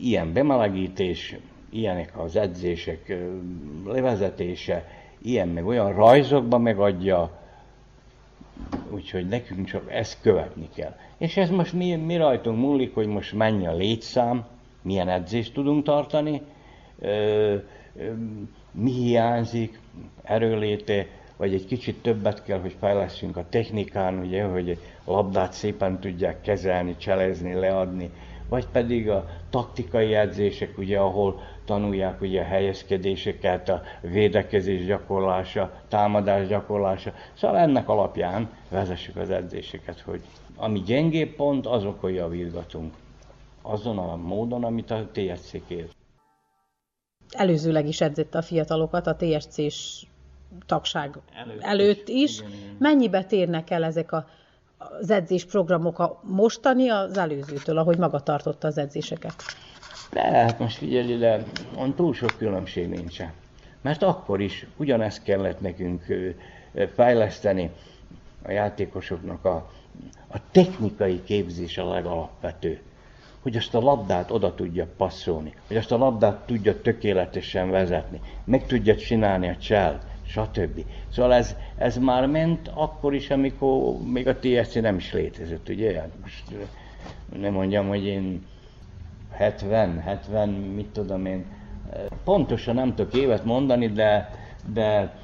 ilyen 0.00 0.32
bemelegítés, 0.32 1.36
ilyenek 1.70 2.18
az 2.18 2.36
edzések 2.36 3.16
levezetése, 3.86 4.86
ilyen 5.22 5.48
meg 5.48 5.66
olyan 5.66 5.92
rajzokban 5.92 6.60
megadja, 6.62 7.30
úgyhogy 8.90 9.28
nekünk 9.28 9.66
csak 9.66 9.92
ezt 9.92 10.20
követni 10.20 10.68
kell. 10.74 10.96
És 11.18 11.36
ez 11.36 11.50
most 11.50 11.72
mi, 11.72 11.94
mi 11.94 12.16
rajtunk 12.16 12.58
múlik, 12.58 12.94
hogy 12.94 13.06
most 13.06 13.32
mennyi 13.32 13.66
a 13.66 13.74
létszám, 13.74 14.44
milyen 14.82 15.08
edzést 15.08 15.54
tudunk 15.54 15.84
tartani, 15.84 16.42
ö, 16.98 17.56
ö, 17.96 18.12
mi 18.70 18.90
hiányzik, 18.90 19.78
erőléte, 20.22 21.06
vagy 21.36 21.54
egy 21.54 21.66
kicsit 21.66 22.02
többet 22.02 22.44
kell, 22.44 22.60
hogy 22.60 22.76
fejleszünk 22.78 23.36
a 23.36 23.46
technikán, 23.48 24.18
ugye, 24.18 24.44
hogy 24.44 24.78
labdát 25.04 25.52
szépen 25.52 26.00
tudják 26.00 26.40
kezelni, 26.40 26.96
cselezni, 26.96 27.54
leadni, 27.54 28.10
vagy 28.48 28.66
pedig 28.72 29.10
a 29.10 29.28
taktikai 29.50 30.14
edzések, 30.14 30.78
ugye, 30.78 30.98
ahol 30.98 31.40
tanulják 31.64 32.20
ugye 32.20 32.40
a 32.40 32.44
helyezkedéseket, 32.44 33.68
a 33.68 33.82
védekezés 34.00 34.84
gyakorlása, 34.84 35.72
támadás 35.88 36.46
gyakorlása. 36.46 37.12
Szóval 37.34 37.56
ennek 37.56 37.88
alapján 37.88 38.50
vezessük 38.68 39.16
az 39.16 39.30
edzéseket, 39.30 40.00
hogy 40.00 40.20
ami 40.56 40.80
gyengébb 40.80 41.34
pont, 41.34 41.66
azokon 41.66 42.10
javítgatunk. 42.10 42.94
Azon 43.62 43.98
a 43.98 44.16
módon, 44.16 44.64
amit 44.64 44.90
a 44.90 45.08
TSC 45.12 45.66
kér. 45.66 45.88
Előzőleg 47.30 47.86
is 47.86 48.00
edzette 48.00 48.38
a 48.38 48.42
fiatalokat 48.42 49.06
a 49.06 49.16
TSC-s 49.16 50.06
tagság 50.66 51.18
előtt, 51.34 51.62
előtt 51.62 52.08
is. 52.08 52.38
Igen, 52.38 52.50
igen. 52.50 52.76
Mennyibe 52.78 53.24
térnek 53.24 53.70
el 53.70 53.84
ezek 53.84 54.12
a, 54.12 54.26
az 55.00 55.10
edzésprogramok 55.10 55.98
a 55.98 56.20
mostani 56.22 56.88
az 56.88 57.18
előzőtől, 57.18 57.78
ahogy 57.78 57.98
maga 57.98 58.20
tartotta 58.20 58.66
az 58.66 58.78
edzéseket? 58.78 59.34
De 60.12 60.20
hát 60.20 60.58
most 60.58 60.76
figyelj 60.76 61.12
ide, 61.12 61.42
on 61.76 61.94
túl 61.94 62.14
sok 62.14 62.34
különbség 62.38 62.88
nincsen. 62.88 63.32
Mert 63.80 64.02
akkor 64.02 64.40
is 64.40 64.66
ugyanezt 64.76 65.22
kellett 65.22 65.60
nekünk 65.60 66.04
fejleszteni 66.94 67.70
a 68.42 68.50
játékosoknak 68.50 69.44
a, 69.44 69.70
a 70.28 70.36
technikai 70.50 71.22
képzés 71.22 71.78
a 71.78 71.88
legalapvető. 71.88 72.80
Hogy 73.42 73.56
azt 73.56 73.74
a 73.74 73.80
labdát 73.80 74.30
oda 74.30 74.54
tudja 74.54 74.86
passzolni, 74.96 75.54
hogy 75.66 75.76
azt 75.76 75.92
a 75.92 75.96
labdát 75.96 76.46
tudja 76.46 76.80
tökéletesen 76.80 77.70
vezetni, 77.70 78.20
meg 78.44 78.66
tudja 78.66 78.96
csinálni 78.96 79.48
a 79.48 79.56
csel, 79.56 80.00
stb. 80.26 80.84
Szóval 81.08 81.34
ez, 81.34 81.56
ez 81.76 81.96
már 81.96 82.26
ment 82.26 82.70
akkor 82.74 83.14
is, 83.14 83.30
amikor 83.30 83.96
még 84.02 84.28
a 84.28 84.38
TSC 84.38 84.74
nem 84.74 84.96
is 84.96 85.12
létezett, 85.12 85.68
ugye? 85.68 86.02
Most 86.22 86.44
nem 87.40 87.52
mondjam, 87.52 87.88
hogy 87.88 88.04
én 88.04 88.46
70, 89.32 90.00
70, 90.00 90.48
mit 90.48 90.86
tudom 90.86 91.26
én, 91.26 91.44
pontosan 92.24 92.74
nem 92.74 92.94
tudok 92.94 93.14
évet 93.14 93.44
mondani, 93.44 93.86
de, 93.88 94.30
de 94.72 95.16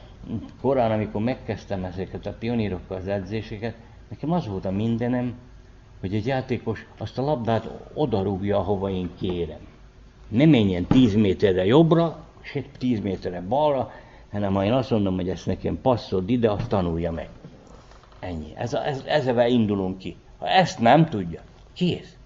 korán, 0.60 0.90
amikor 0.90 1.22
megkezdtem 1.22 1.84
ezeket 1.84 2.26
a 2.26 2.34
pionírokkal 2.38 2.96
az 2.96 3.08
edzéseket, 3.08 3.74
nekem 4.08 4.32
az 4.32 4.46
volt 4.46 4.64
a 4.64 4.70
mindenem, 4.70 5.34
hogy 6.00 6.14
egy 6.14 6.26
játékos 6.26 6.86
azt 6.98 7.18
a 7.18 7.22
labdát 7.22 7.68
odarúgja, 7.94 8.58
ahova 8.58 8.90
én 8.90 9.10
kérem. 9.18 9.66
Ne 10.28 10.44
menjen 10.44 10.86
10 10.86 11.14
méterre 11.14 11.64
jobbra, 11.64 12.24
és 12.42 12.62
10 12.78 13.00
méterre 13.00 13.40
balra, 13.40 13.90
hanem 14.30 14.54
ha 14.54 14.64
én 14.64 14.72
azt 14.72 14.90
mondom, 14.90 15.14
hogy 15.14 15.28
ezt 15.28 15.46
nekem 15.46 15.80
passzol 15.80 16.22
ide, 16.26 16.50
azt 16.50 16.68
tanulja 16.68 17.12
meg. 17.12 17.28
Ennyi. 18.20 18.52
Ez, 18.54 18.74
ez, 18.74 19.02
ezzel 19.06 19.48
indulunk 19.48 19.98
ki. 19.98 20.16
Ha 20.38 20.48
ezt 20.48 20.78
nem 20.78 21.08
tudja, 21.08 21.40
kész. 21.72 22.17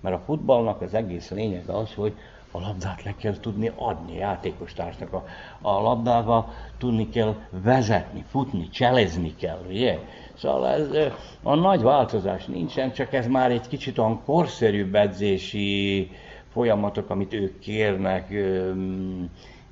Mert 0.00 0.16
a 0.16 0.22
futballnak 0.24 0.80
az 0.80 0.94
egész 0.94 1.30
lényeg 1.30 1.68
az, 1.68 1.94
hogy 1.94 2.14
a 2.50 2.60
labdát 2.60 3.02
le 3.02 3.14
kell 3.16 3.38
tudni 3.40 3.72
adni 3.76 4.16
játékostársnak. 4.16 5.12
A, 5.12 5.24
a 5.60 5.80
labdával 5.80 6.52
tudni 6.78 7.08
kell 7.08 7.34
vezetni, 7.50 8.24
futni, 8.30 8.68
cselezni 8.68 9.34
kell, 9.34 9.60
ugye? 9.68 9.98
Szóval 10.34 10.68
ez, 10.68 11.12
a 11.42 11.54
nagy 11.54 11.82
változás 11.82 12.44
nincsen, 12.44 12.92
csak 12.92 13.12
ez 13.12 13.26
már 13.26 13.50
egy 13.50 13.68
kicsit 13.68 13.98
olyan 13.98 14.20
korszerűbb 14.24 14.94
edzési 14.94 16.10
folyamatok, 16.52 17.10
amit 17.10 17.32
ők 17.32 17.58
kérnek, 17.58 18.34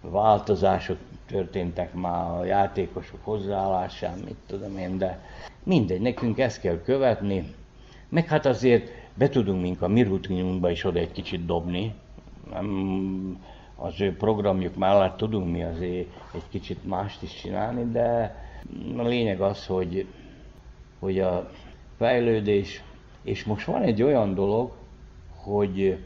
változások 0.00 0.98
történtek 1.26 1.94
már 1.94 2.30
a 2.30 2.44
játékosok 2.44 3.18
hozzáállásán, 3.22 4.18
mit 4.24 4.36
tudom 4.46 4.78
én, 4.78 4.98
de 4.98 5.20
mindegy, 5.62 6.00
nekünk 6.00 6.38
ezt 6.38 6.60
kell 6.60 6.80
követni, 6.82 7.54
meg 8.08 8.26
hát 8.26 8.46
azért 8.46 8.90
be 9.18 9.28
tudunk 9.28 9.62
mink 9.62 9.82
a 9.82 9.88
mi 9.88 10.02
rutinunkba 10.02 10.70
is 10.70 10.84
oda 10.84 10.98
egy 10.98 11.12
kicsit 11.12 11.46
dobni. 11.46 11.94
Nem, 12.50 13.38
az 13.76 14.00
ő 14.00 14.16
programjuk 14.16 14.76
mellett 14.76 15.16
tudunk 15.16 15.50
mi 15.50 15.62
azért 15.62 16.06
egy 16.34 16.48
kicsit 16.50 16.86
mást 16.86 17.22
is 17.22 17.34
csinálni, 17.34 17.90
de 17.92 18.36
a 18.96 19.02
lényeg 19.02 19.40
az, 19.40 19.66
hogy, 19.66 20.06
hogy 20.98 21.20
a 21.20 21.50
fejlődés, 21.96 22.82
és 23.22 23.44
most 23.44 23.66
van 23.66 23.82
egy 23.82 24.02
olyan 24.02 24.34
dolog, 24.34 24.72
hogy 25.36 25.98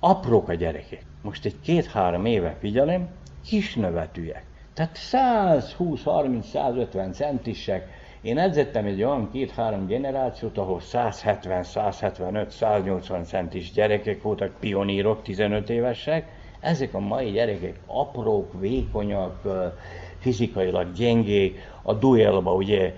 aprók 0.00 0.48
a 0.48 0.54
gyerekek. 0.54 1.04
Most 1.22 1.44
egy 1.44 1.60
két-három 1.60 2.24
éve 2.24 2.56
figyelem, 2.60 3.08
kis 3.44 3.74
növetűek. 3.74 4.44
Tehát 4.74 4.96
120, 4.96 6.02
30, 6.02 6.48
150 6.48 7.12
centisek, 7.12 7.99
én 8.22 8.38
edzettem 8.38 8.86
egy 8.86 9.02
olyan 9.02 9.30
két-három 9.30 9.86
generációt, 9.86 10.58
ahol 10.58 10.80
170, 10.80 11.62
175, 11.62 12.50
180 12.50 13.24
centis 13.24 13.72
gyerekek 13.72 14.22
voltak, 14.22 14.52
pionírok, 14.60 15.22
15 15.22 15.70
évesek. 15.70 16.38
Ezek 16.60 16.94
a 16.94 16.98
mai 16.98 17.30
gyerekek 17.30 17.78
aprók, 17.86 18.60
vékonyak, 18.60 19.40
fizikailag 20.18 20.92
gyengék, 20.92 21.58
a 21.82 21.94
duelba 21.94 22.54
ugye 22.54 22.94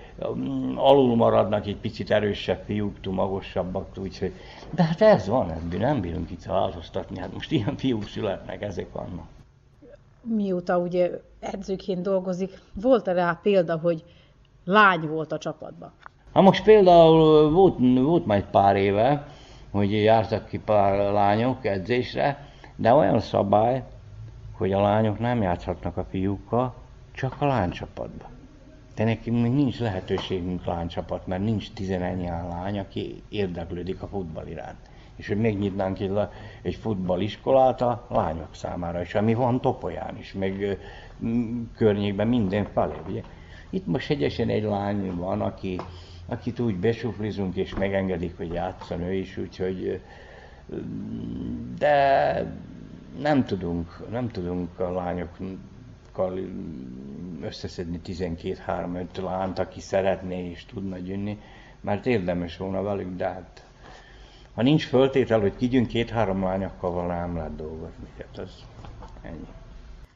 alul 0.75 1.15
maradnak 1.15 1.65
egy 1.67 1.77
picit 1.77 2.11
erősebb 2.11 2.63
fiúk, 2.65 3.05
magosabbak, 3.11 3.87
úgyhogy... 3.97 4.33
De 4.69 4.83
hát 4.83 5.01
ez 5.01 5.27
van, 5.27 5.51
ebből 5.51 5.79
nem 5.79 6.01
bírunk 6.01 6.31
itt 6.31 6.43
változtatni, 6.43 7.19
hát 7.19 7.33
most 7.33 7.51
ilyen 7.51 7.77
fiúk 7.77 8.07
születnek, 8.07 8.61
ezek 8.61 8.91
vannak. 8.91 9.25
Mióta 10.21 10.77
ugye 10.77 11.09
edzőként 11.39 12.01
dolgozik, 12.01 12.59
volt-e 12.81 13.11
rá 13.11 13.39
példa, 13.43 13.77
hogy 13.77 14.03
lány 14.63 15.07
volt 15.07 15.31
a 15.31 15.37
csapatban. 15.37 15.91
Ha 16.31 16.41
most 16.41 16.63
például 16.63 17.51
volt, 17.51 17.77
volt 17.95 18.25
majd 18.25 18.43
pár 18.43 18.75
éve, 18.75 19.27
hogy 19.71 19.91
jártak 19.91 20.47
ki 20.47 20.59
pár 20.59 21.11
lányok 21.11 21.65
edzésre, 21.65 22.47
de 22.75 22.93
olyan 22.93 23.19
szabály, 23.19 23.83
hogy 24.57 24.73
a 24.73 24.81
lányok 24.81 25.19
nem 25.19 25.41
játszhatnak 25.41 25.97
a 25.97 26.05
fiúkkal, 26.09 26.73
csak 27.11 27.35
a 27.39 27.45
lánycsapatban. 27.45 28.31
de 28.95 29.03
nekünk 29.03 29.53
nincs 29.53 29.79
lehetőségünk 29.79 30.65
lánycsapat, 30.65 31.27
mert 31.27 31.43
nincs 31.43 31.71
tizenennyi 31.71 32.27
lány, 32.27 32.79
aki 32.79 33.23
érdeklődik 33.29 34.01
a 34.01 34.07
futball 34.07 34.47
iránt. 34.47 34.89
És 35.15 35.27
hogy 35.27 35.37
megnyitnánk 35.37 35.99
egy, 35.99 36.17
egy 36.61 36.75
futballiskolát 36.75 37.81
a 37.81 38.05
lányok 38.09 38.55
számára, 38.55 39.01
és 39.01 39.15
ami 39.15 39.33
van 39.33 39.61
Topolyán 39.61 40.17
is, 40.17 40.33
meg 40.33 40.79
környékben 41.75 42.27
minden 42.27 42.67
felé. 42.73 42.95
Ugye? 43.07 43.21
Itt 43.73 43.85
most 43.85 44.09
egyesen 44.09 44.49
egy 44.49 44.63
lány 44.63 45.15
van, 45.15 45.41
aki, 45.41 45.79
akit 46.25 46.59
úgy 46.59 46.75
besuflizunk, 46.75 47.55
és 47.55 47.75
megengedik, 47.75 48.37
hogy 48.37 48.53
játszon 48.53 49.01
ő 49.01 49.13
is, 49.13 49.37
úgyhogy 49.37 50.01
de 51.77 52.53
nem 53.19 53.45
tudunk, 53.45 54.09
nem 54.09 54.29
tudunk 54.29 54.79
a 54.79 54.91
lányokkal 54.91 56.39
összeszedni 57.41 57.99
12-3-5 58.05 59.05
lánt, 59.23 59.59
aki 59.59 59.79
szeretné 59.79 60.49
és 60.49 60.65
tudna 60.65 60.97
gyűnni, 60.97 61.39
mert 61.81 62.05
érdemes 62.05 62.57
volna 62.57 62.81
velük, 62.81 63.15
de 63.15 63.25
hát 63.25 63.65
ha 64.53 64.61
nincs 64.61 64.85
föltétel, 64.85 65.39
hogy 65.39 65.55
kigyünk 65.55 65.87
két-három 65.87 66.43
lányokkal, 66.43 67.07
nem 67.07 67.35
lehet 67.35 67.55
dolgozni. 67.55 68.07
Hát 68.17 68.37
az 68.37 68.63
ennyi. 69.21 69.47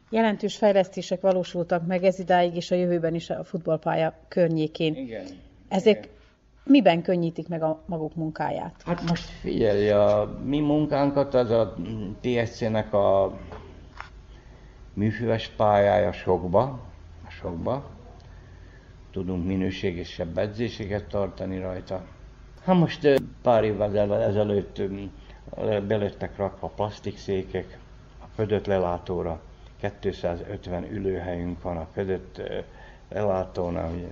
Jelentős 0.10 0.58
fejlesztések 0.58 1.22
valósultak 1.22 1.86
meg 1.86 2.04
ez 2.04 2.20
idáig, 2.20 2.56
és 2.56 2.72
a 2.72 2.76
jövőben 2.76 3.16
is 3.16 3.30
a 3.30 3.44
futballpálya 3.44 4.14
környékén. 4.28 4.96
Igen. 4.96 5.26
Ezek 5.68 5.98
igen. 5.98 6.10
miben 6.64 7.02
könnyítik 7.02 7.48
meg 7.48 7.64
a 7.64 7.82
maguk 7.86 8.16
munkáját? 8.16 8.82
Hát 8.86 9.02
most 9.10 9.24
figyelj, 9.24 9.90
a 9.90 10.38
mi 10.44 10.60
munkánkat 10.60 11.34
az 11.34 11.50
a 11.50 11.76
TSC-nek 12.22 12.94
a 12.94 13.38
műfüves 14.94 15.48
pályája 15.48 16.12
sokba, 16.12 16.62
a 17.28 17.30
sokba. 17.30 17.90
Tudunk 19.12 19.46
minőségesebb 19.46 20.38
edzéseket 20.38 21.08
tartani 21.08 21.60
rajta. 21.60 22.06
Hát 22.64 22.76
most 22.76 23.22
pár 23.42 23.64
évvel 23.64 24.22
ezelőtt 24.24 24.82
belettek 25.88 26.38
rakva 26.38 26.68
plastikszékek 26.68 27.78
a 28.20 28.26
födött 28.36 28.66
lelátóra. 28.66 29.42
250 29.80 30.84
ülőhelyünk 30.92 31.62
van 31.62 31.78
a 31.78 31.88
födött 31.94 32.42
lelátónál, 33.10 33.92
ugye 33.92 34.08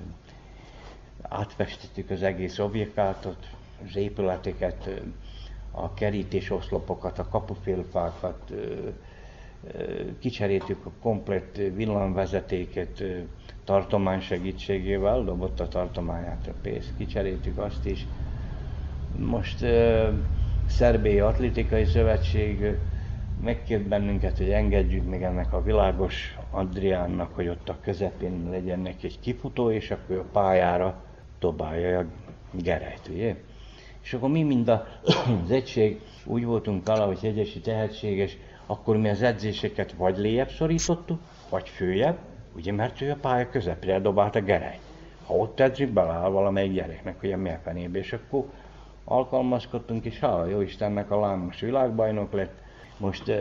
átfestettük 1.22 2.10
az 2.10 2.24
egész 2.24 2.60
objektátot, 2.60 3.48
az 3.90 3.96
épületeket, 3.96 4.90
a 5.72 5.94
kerítés 5.94 6.50
oszlopokat, 6.52 7.20
a 7.20 7.28
kapufélfákat, 7.28 8.52
kicseréltük 10.20 10.86
a 10.86 10.92
komplett 11.02 11.56
villamvezetéket 11.56 13.04
tartomány 13.64 14.20
segítségével, 14.22 15.24
dobott 15.24 15.60
a 15.60 15.68
tartományát 15.68 16.48
a 16.48 16.54
pénzt, 16.62 16.94
kicseréltük 16.98 17.58
azt 17.58 17.86
is. 17.86 18.06
Most 19.18 19.66
Szerbiai 20.68 21.20
Atlétikai 21.20 21.86
Szövetség 21.86 22.78
megkért 23.46 23.88
bennünket, 23.88 24.38
hogy 24.38 24.50
engedjük 24.50 25.10
még 25.10 25.22
ennek 25.22 25.54
a 25.54 25.64
világos 25.64 26.38
Adriánnak, 26.52 27.36
hogy 27.36 27.48
ott 27.48 27.70
a 27.70 27.78
közepén 27.82 28.48
legyen 28.50 28.80
neki 28.80 29.06
egy 29.06 29.20
kifutó, 29.20 29.72
és 29.72 29.92
akkor 29.92 30.18
a 30.18 30.26
pályára 30.32 31.04
dobálja 31.40 32.00
a 32.00 32.06
gerejt, 32.52 33.10
ugye? 33.10 33.36
És 34.02 34.14
akkor 34.14 34.30
mi 34.30 34.44
mind 34.44 34.70
az 35.44 35.52
egység 35.52 36.02
úgy 36.26 36.46
voltunk 36.46 36.88
vele, 36.88 37.04
hogy 37.04 37.20
egyesi 37.22 37.60
tehetséges, 37.60 38.38
akkor 38.66 38.98
mi 38.98 39.10
az 39.10 39.22
edzéseket 39.22 39.92
vagy 39.92 40.18
léjebb 40.18 40.50
szorítottuk, 40.50 41.20
vagy 41.50 41.70
följebb, 41.70 42.18
ugye, 42.56 42.72
mert 42.72 43.02
ő 43.02 43.12
a 43.12 43.18
pálya 43.22 43.50
közepére 43.50 44.00
dobált 44.00 44.36
a 44.36 44.42
gerejt. 44.42 44.82
Ha 45.26 45.34
ott 45.34 45.60
edzik, 45.60 45.94
beláll 45.94 46.30
valamelyik 46.30 46.74
gyereknek, 46.74 47.20
hogy 47.20 47.32
a 47.32 47.38
mi 47.38 47.52
fenébe, 47.64 48.00
és 48.00 48.14
akkor 48.14 48.46
alkalmazkodtunk, 49.04 50.06
és 50.06 50.20
ha 50.20 50.46
jó 50.46 50.62
Istennek 50.62 51.12
a 51.12 51.20
lány 51.20 51.38
most 51.38 51.60
világbajnok 51.60 52.34
lett, 52.34 52.64
most 52.98 53.32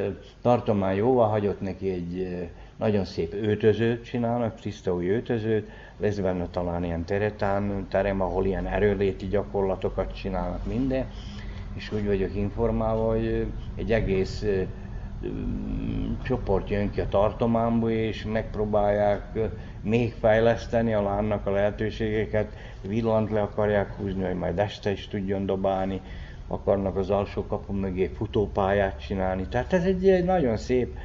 tartomány 0.43 0.97
jóval 0.97 1.29
hagyott 1.29 1.61
neki 1.61 1.91
egy 1.91 2.39
nagyon 2.77 3.05
szép 3.05 3.35
öltözőt 3.35 4.05
csinálnak, 4.05 4.61
tiszta 4.61 4.95
új 4.95 5.09
öltözőt, 5.09 5.69
lesz 5.97 6.19
benne 6.19 6.49
talán 6.51 6.85
ilyen 6.85 7.05
teretán 7.05 7.87
terem, 7.89 8.21
ahol 8.21 8.47
ilyen 8.47 8.67
erőléti 8.67 9.27
gyakorlatokat 9.27 10.15
csinálnak 10.15 10.65
minden, 10.65 11.07
és 11.73 11.93
úgy 11.93 12.07
vagyok 12.07 12.35
informálva, 12.35 13.11
hogy 13.11 13.47
egy 13.75 13.93
egész 13.93 14.45
csoport 16.23 16.71
jön 16.71 16.91
ki 16.91 17.01
a 17.01 17.09
tartományból, 17.09 17.91
és 17.91 18.25
megpróbálják 18.25 19.39
még 19.81 20.13
fejleszteni 20.13 20.95
a 20.95 21.03
lánnak 21.03 21.47
a 21.47 21.51
lehetőségeket, 21.51 22.57
villant 22.81 23.31
le 23.31 23.43
akarják 23.43 23.93
húzni, 23.95 24.25
hogy 24.25 24.35
majd 24.35 24.59
este 24.59 24.91
is 24.91 25.09
tudjon 25.09 25.47
dobálni, 25.47 26.01
akarnak 26.49 26.97
az 26.97 27.11
alsó 27.11 27.47
kapu 27.47 27.73
mögé 27.73 28.07
futópályát 28.07 29.01
csinálni. 29.01 29.47
Tehát 29.49 29.73
ez 29.73 29.85
egy, 29.85 30.09
egy 30.09 30.25
nagyon 30.25 30.57
szép 30.57 30.97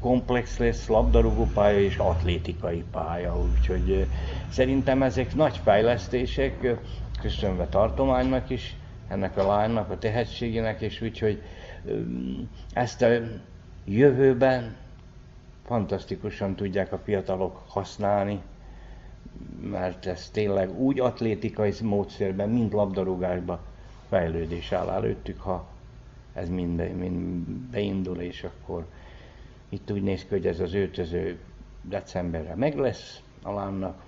komplex 0.00 0.58
lesz 0.58 0.86
labdarúgó 0.88 1.46
pálya 1.54 1.80
és 1.80 1.96
atlétikai 1.96 2.84
pálya, 2.90 3.38
úgyhogy 3.38 4.06
szerintem 4.48 5.02
ezek 5.02 5.34
nagy 5.34 5.56
fejlesztések, 5.56 6.78
köszönve 7.20 7.66
tartománynak 7.66 8.50
is, 8.50 8.76
ennek 9.08 9.36
a 9.36 9.46
lánynak, 9.46 9.90
a 9.90 9.98
tehetségének, 9.98 10.80
és 10.80 11.00
úgyhogy 11.00 11.42
ezt 12.72 13.02
a 13.02 13.08
jövőben 13.84 14.76
fantasztikusan 15.64 16.54
tudják 16.54 16.92
a 16.92 16.98
fiatalok 16.98 17.62
használni, 17.68 18.40
mert 19.70 20.06
ez 20.06 20.30
tényleg 20.30 20.80
úgy 20.80 21.00
atlétikai 21.00 21.72
módszerben, 21.82 22.48
mint 22.48 22.72
labdarúgásban 22.72 23.58
fejlődés 24.08 24.72
áll 24.72 24.88
előttük, 24.88 25.40
ha 25.40 25.66
ez 26.32 26.48
mind, 26.48 26.96
mind 26.96 27.46
beindul, 27.48 28.20
és 28.20 28.44
akkor 28.44 28.86
itt 29.68 29.90
úgy 29.90 30.02
néz 30.02 30.22
ki, 30.22 30.28
hogy 30.28 30.46
ez 30.46 30.60
az 30.60 30.74
öltöző 30.74 31.38
decemberre 31.82 32.54
meg 32.54 32.76
lesz 32.78 33.22
a 33.42 33.52
lánnak, 33.52 34.02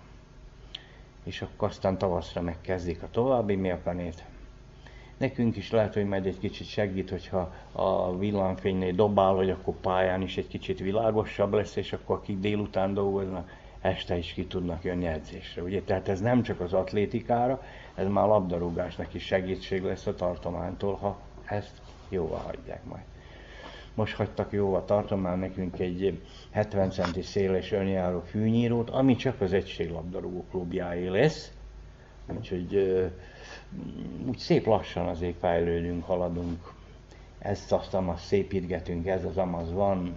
és 1.23 1.43
akkor 1.43 1.69
aztán 1.69 1.99
tavaszra 1.99 2.41
megkezdik 2.41 3.03
a 3.03 3.09
további 3.11 3.55
mérpenét. 3.55 4.25
Nekünk 5.17 5.57
is 5.57 5.71
lehet, 5.71 5.95
hogy 5.95 6.05
majd 6.07 6.27
egy 6.27 6.39
kicsit 6.39 6.67
segít, 6.67 7.11
hogyha 7.11 7.53
a 7.73 8.17
villámfénynél 8.17 8.93
dobál, 8.93 9.35
hogy 9.35 9.51
akkor 9.51 9.75
pályán 9.75 10.23
is 10.23 10.37
egy 10.37 10.49
kicsit 10.49 10.79
világosabb 10.79 11.53
lesz, 11.53 11.77
és 11.77 11.93
akkor 11.93 12.17
akik 12.17 12.39
délután 12.39 12.95
dolgoznak, 12.95 13.51
este 13.81 14.17
is 14.17 14.33
ki 14.33 14.47
tudnak 14.47 14.85
jönni 14.85 15.07
edzésre. 15.07 15.63
Ugye? 15.63 15.83
Tehát 15.83 16.09
ez 16.09 16.21
nem 16.21 16.43
csak 16.43 16.61
az 16.61 16.73
atlétikára, 16.73 17.63
ez 17.99 18.07
már 18.07 18.27
labdarúgásnak 18.27 19.15
is 19.15 19.25
segítség 19.25 19.83
lesz 19.83 20.07
a 20.07 20.15
tartománytól, 20.15 20.95
ha 20.95 21.19
ezt 21.45 21.81
jóval 22.09 22.39
hagyják 22.39 22.85
majd. 22.85 23.03
Most 23.95 24.15
hagytak 24.15 24.53
jóval 24.53 24.85
tartomány 24.85 25.39
nekünk 25.39 25.79
egy 25.79 26.23
70 26.51 26.91
centi 26.91 27.23
széles 27.23 27.73
önjáró 27.73 28.21
fűnyírót, 28.21 28.91
ami 28.91 29.17
csak 29.17 29.41
az 29.41 29.53
egység 29.53 29.91
labdarúgó 29.91 30.45
klubjáé 30.51 31.07
lesz. 31.07 31.53
Úgyhogy 32.37 32.75
úgy 34.27 34.39
szép 34.39 34.67
lassan 34.67 35.07
azért 35.07 35.39
fejlődünk, 35.39 36.05
haladunk. 36.05 36.73
Ezt 37.39 37.73
azt, 37.73 37.95
azt 37.95 38.25
szépítgetünk, 38.25 39.07
ez 39.07 39.25
az 39.25 39.37
amaz 39.37 39.73
van. 39.73 40.15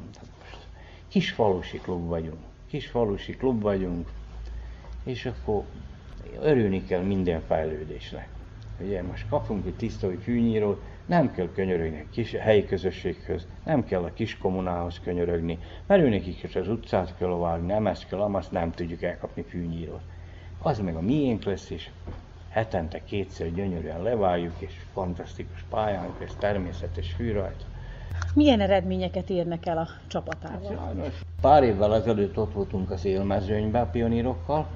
Kis 1.07 1.31
falusi 1.31 1.77
klub 1.77 2.07
vagyunk. 2.07 2.39
Kis 2.67 2.87
falusi 2.87 3.35
klub 3.35 3.61
vagyunk, 3.61 4.09
és 5.03 5.25
akkor 5.25 5.63
örülni 6.41 6.83
kell 6.85 7.01
minden 7.01 7.41
fejlődésnek. 7.47 8.27
Ugye 8.79 9.03
most 9.03 9.29
kapunk 9.29 9.65
egy 9.65 9.75
tiszta 9.75 10.09
fűnyírót, 10.21 10.81
nem 11.05 11.31
kell 11.31 11.49
könyörögni 11.53 11.99
a 11.99 12.11
kis 12.11 12.31
helyi 12.31 12.65
közösséghez, 12.65 13.47
nem 13.65 13.85
kell 13.85 14.03
a 14.03 14.13
kis 14.13 14.37
kommunához 14.37 14.99
könyörögni, 15.03 15.59
mert 15.87 16.01
őnekik 16.01 16.43
is 16.43 16.55
az 16.55 16.67
utcát 16.67 17.15
kell 17.17 17.29
vágni, 17.29 17.67
nem 17.67 17.87
ezt 17.87 18.07
kell, 18.07 18.19
amazt 18.21 18.51
nem 18.51 18.71
tudjuk 18.71 19.01
elkapni 19.01 19.43
fűnyírót. 19.49 20.01
Az 20.61 20.79
meg 20.79 20.95
a 20.95 21.01
miénk 21.01 21.43
lesz, 21.43 21.69
és 21.69 21.89
hetente 22.49 23.03
kétszer 23.03 23.53
gyönyörűen 23.53 24.01
leváljuk, 24.01 24.53
és 24.57 24.73
fantasztikus 24.93 25.65
pályánk, 25.69 26.15
és 26.19 26.31
természetes 26.39 27.11
fű 27.11 27.31
rajta. 27.31 27.65
Milyen 28.33 28.59
eredményeket 28.59 29.29
érnek 29.29 29.65
el 29.65 29.77
a 29.77 29.87
csapatával? 30.07 31.11
Pár 31.41 31.63
évvel 31.63 31.95
ezelőtt 31.95 32.37
ott 32.37 32.53
voltunk 32.53 32.91
az 32.91 33.05
élmezőnyben 33.05 33.81
a 33.81 33.89
pionírokkal, 33.89 34.67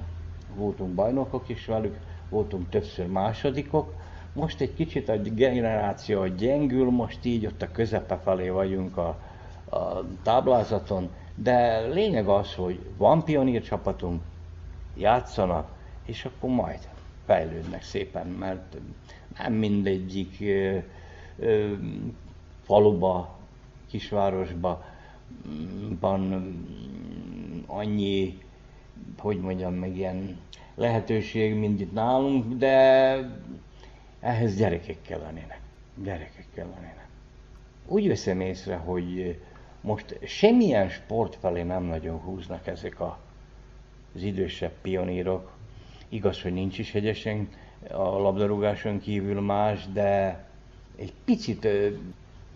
voltunk 0.56 0.94
bajnokok 0.94 1.48
is 1.48 1.66
velük, 1.66 1.98
voltunk 2.28 2.68
többször 2.68 3.06
másodikok, 3.06 3.94
most 4.32 4.60
egy 4.60 4.74
kicsit 4.74 5.08
a 5.08 5.16
generáció 5.16 6.26
gyengül, 6.26 6.90
most 6.90 7.24
így 7.24 7.46
ott 7.46 7.62
a 7.62 7.70
közepe 7.70 8.16
felé 8.16 8.48
vagyunk 8.48 8.96
a, 8.96 9.08
a 9.70 10.04
táblázaton, 10.22 11.10
de 11.34 11.80
lényeg 11.80 12.28
az, 12.28 12.54
hogy 12.54 12.78
van 12.96 13.24
pionír 13.24 13.62
csapatunk, 13.62 14.22
játszanak, 14.94 15.68
és 16.04 16.24
akkor 16.24 16.50
majd 16.50 16.78
fejlődnek 17.26 17.82
szépen, 17.82 18.26
mert 18.26 18.76
nem 19.38 19.52
mindegyik 19.52 20.36
ö, 20.40 20.78
ö, 21.38 21.72
faluba, 22.62 23.36
kisvárosba 23.88 24.84
van 26.00 26.54
annyi 27.66 28.38
hogy 29.18 29.40
mondjam, 29.40 29.74
meg 29.74 29.96
ilyen 29.96 30.38
lehetőség, 30.74 31.54
mint 31.54 31.80
itt 31.80 31.92
nálunk, 31.92 32.54
de 32.54 33.16
ehhez 34.20 34.56
gyerekek 34.56 35.02
kellenének. 35.02 35.60
Gyerekek 36.02 36.46
kellenének. 36.54 37.06
Úgy 37.86 38.08
veszem 38.08 38.40
észre, 38.40 38.76
hogy 38.76 39.38
most 39.80 40.18
semmilyen 40.24 40.88
sport 40.88 41.36
felé 41.36 41.62
nem 41.62 41.82
nagyon 41.82 42.18
húznak 42.18 42.66
ezek 42.66 43.00
a, 43.00 43.18
az 44.14 44.22
idősebb 44.22 44.72
pionírok. 44.82 45.52
Igaz, 46.08 46.42
hogy 46.42 46.52
nincs 46.52 46.78
is 46.78 46.92
hegyesen 46.92 47.48
a 47.90 48.02
labdarúgáson 48.02 49.00
kívül 49.00 49.40
más, 49.40 49.86
de 49.92 50.44
egy 50.96 51.12
picit 51.24 51.68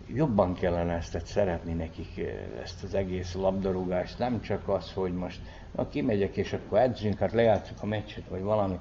jobban 0.07 0.53
kellene 0.53 0.93
ezt 0.93 1.25
szeretni 1.25 1.73
nekik, 1.73 2.21
ezt 2.63 2.83
az 2.83 2.93
egész 2.93 3.33
labdarúgást, 3.33 4.19
nem 4.19 4.41
csak 4.41 4.67
az, 4.67 4.93
hogy 4.93 5.13
most 5.13 5.41
na 5.75 5.89
kimegyek 5.89 6.37
és 6.37 6.53
akkor 6.53 6.79
edzünk, 6.79 7.17
hát 7.17 7.31
lejátszuk 7.31 7.77
a 7.81 7.85
meccset, 7.85 8.27
vagy 8.29 8.41
valami. 8.41 8.79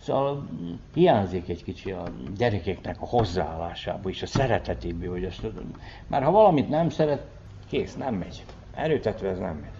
Szóval 0.00 0.48
hiányzik 0.94 1.48
egy 1.48 1.64
kicsi 1.64 1.90
a 1.90 2.02
gyerekeknek 2.36 3.00
a 3.00 3.06
hozzáállásából 3.06 4.10
és 4.10 4.22
a 4.22 4.26
szeretetéből, 4.26 5.10
hogy 5.10 5.24
ezt 5.24 5.46
Mert 6.06 6.24
ha 6.24 6.30
valamit 6.30 6.68
nem 6.68 6.88
szeret, 6.88 7.26
kész, 7.68 7.96
nem 7.96 8.14
megy. 8.14 8.44
Erőtetve 8.74 9.28
ez 9.28 9.38
nem 9.38 9.56
megy. 9.56 9.70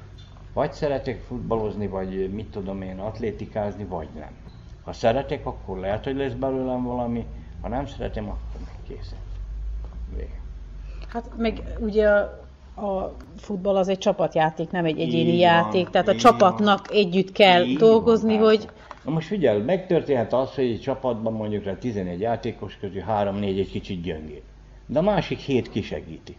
Vagy 0.53 0.73
szeretek 0.73 1.21
futballozni, 1.21 1.87
vagy 1.87 2.33
mit 2.33 2.51
tudom 2.51 2.83
én, 2.83 2.99
atlétikázni, 2.99 3.85
vagy 3.85 4.09
nem. 4.15 4.31
Ha 4.85 4.93
szeretek, 4.93 5.47
akkor 5.47 5.79
lehet, 5.79 6.05
hogy 6.05 6.17
lesz 6.17 6.33
belőlem 6.33 6.83
valami, 6.83 7.27
ha 7.61 7.69
nem 7.69 7.87
szeretem, 7.87 8.25
akkor 8.25 8.61
meg 8.65 8.97
kész. 8.97 9.15
Vége. 10.17 10.44
Hát 11.15 11.31
meg 11.37 11.63
ugye 11.81 12.09
a, 12.75 13.15
futball 13.37 13.77
az 13.77 13.89
egy 13.89 13.99
csapatjáték, 13.99 14.71
nem 14.71 14.85
egy 14.85 15.01
egyéni 15.01 15.33
Így 15.33 15.39
játék, 15.39 15.83
van, 15.83 15.93
tehát 15.93 16.09
a 16.09 16.15
csapatnak 16.15 16.91
együtt 16.91 17.33
kell 17.33 17.65
Így 17.65 17.79
dolgozni, 17.79 18.39
van, 18.39 18.47
hogy. 18.47 18.69
Na 19.05 19.11
most 19.11 19.27
figyelj, 19.27 19.63
megtörténhet 19.63 20.33
az, 20.33 20.55
hogy 20.55 20.65
egy 20.65 20.81
csapatban 20.81 21.33
mondjuk 21.33 21.65
rá 21.65 21.75
11 21.75 22.21
játékos 22.21 22.77
közül 22.81 23.03
3-4 23.09 23.59
egy 23.59 23.71
kicsit 23.71 24.03
gyöngébb. 24.03 24.43
De 24.87 24.99
a 24.99 25.03
másik 25.03 25.39
hét 25.39 25.71
kisegíti. 25.71 26.37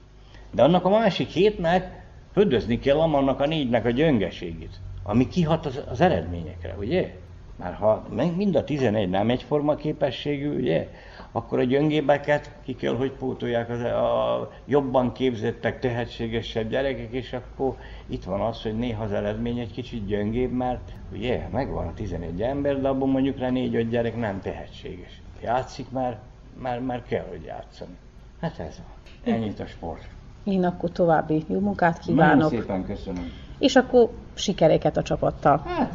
De 0.52 0.64
annak 0.64 0.86
a 0.86 0.90
másik 0.90 1.28
hétnek 1.30 2.06
hödözni 2.34 2.80
kell 2.80 3.00
annak 3.00 3.40
a 3.40 3.48
négynek 3.48 3.86
a 3.86 3.90
gyöngeségét, 3.90 4.80
ami 5.04 5.28
kihat 5.28 5.66
az, 5.66 5.82
az 5.90 6.02
eredményekre, 6.02 6.76
ugye? 6.80 7.14
Mert 7.56 7.76
ha 7.76 8.06
mind 8.36 8.56
a 8.56 8.64
11 8.64 9.10
nem 9.10 9.30
egyforma 9.30 9.76
képességű, 9.76 10.56
ugye? 10.56 10.88
akkor 11.36 11.60
a 11.60 11.64
gyöngébeket 11.64 12.52
ki 12.64 12.76
kell, 12.76 12.96
hogy 12.96 13.12
pótolják 13.12 13.70
az, 13.70 13.82
a 13.82 14.52
jobban 14.66 15.12
képzettek, 15.12 15.80
tehetségesebb 15.80 16.70
gyerekek, 16.70 17.12
és 17.12 17.34
akkor 17.34 17.76
itt 18.08 18.24
van 18.24 18.42
az, 18.42 18.62
hogy 18.62 18.78
néha 18.78 19.04
az 19.04 19.12
eredmény 19.12 19.60
egy 19.60 19.72
kicsit 19.72 20.06
gyöngébb, 20.06 20.52
mert 20.52 20.92
ugye 21.12 21.48
megvan 21.52 21.88
a 21.88 21.94
11 21.94 22.42
ember, 22.42 22.82
de 22.82 22.88
abban 22.88 23.10
mondjuk 23.10 23.38
rá 23.38 23.50
4-5 23.52 23.88
gyerek 23.90 24.16
nem 24.16 24.42
tehetséges. 24.42 25.22
Játszik 25.44 25.90
már, 25.90 26.20
már, 26.62 26.80
már 26.80 27.04
kell, 27.04 27.26
hogy 27.30 27.44
játszani. 27.46 27.96
Hát 28.42 28.60
ez 28.60 28.78
van. 28.78 29.34
Ennyit 29.34 29.60
a 29.60 29.66
sport. 29.66 30.08
én 30.44 30.64
akkor 30.64 30.92
további 30.92 31.44
jó 31.48 31.60
munkát 31.60 32.06
Nagyon 32.06 32.06
kívánok. 32.06 32.50
szépen 32.50 32.86
köszönöm. 32.86 33.32
És 33.60 33.76
akkor 33.76 34.10
sikeréket 34.34 34.98
a 34.98 35.02
csapattal. 35.02 35.62
Hát 35.66 35.94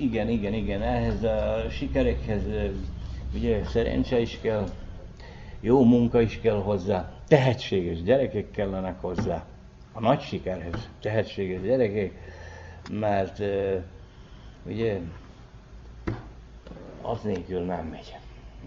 igen, 0.00 0.28
igen, 0.28 0.52
igen, 0.52 0.82
ehhez 0.82 1.22
a 1.22 1.66
sikerekhez 1.70 2.42
ugye 3.34 3.64
szerencse 3.64 4.20
is 4.20 4.38
kell, 4.40 4.68
jó 5.60 5.84
munka 5.84 6.20
is 6.20 6.40
kell 6.40 6.62
hozzá, 6.62 7.12
tehetséges 7.28 8.02
gyerekek 8.02 8.50
kellenek 8.50 9.00
hozzá, 9.00 9.46
a 9.92 10.00
nagy 10.00 10.20
sikerhez 10.20 10.88
tehetséges 11.00 11.60
gyerekek, 11.60 12.12
mert 12.90 13.42
ugye 14.66 14.98
az 17.02 17.22
nélkül 17.22 17.60
nem 17.60 17.86
megy. 17.86 18.16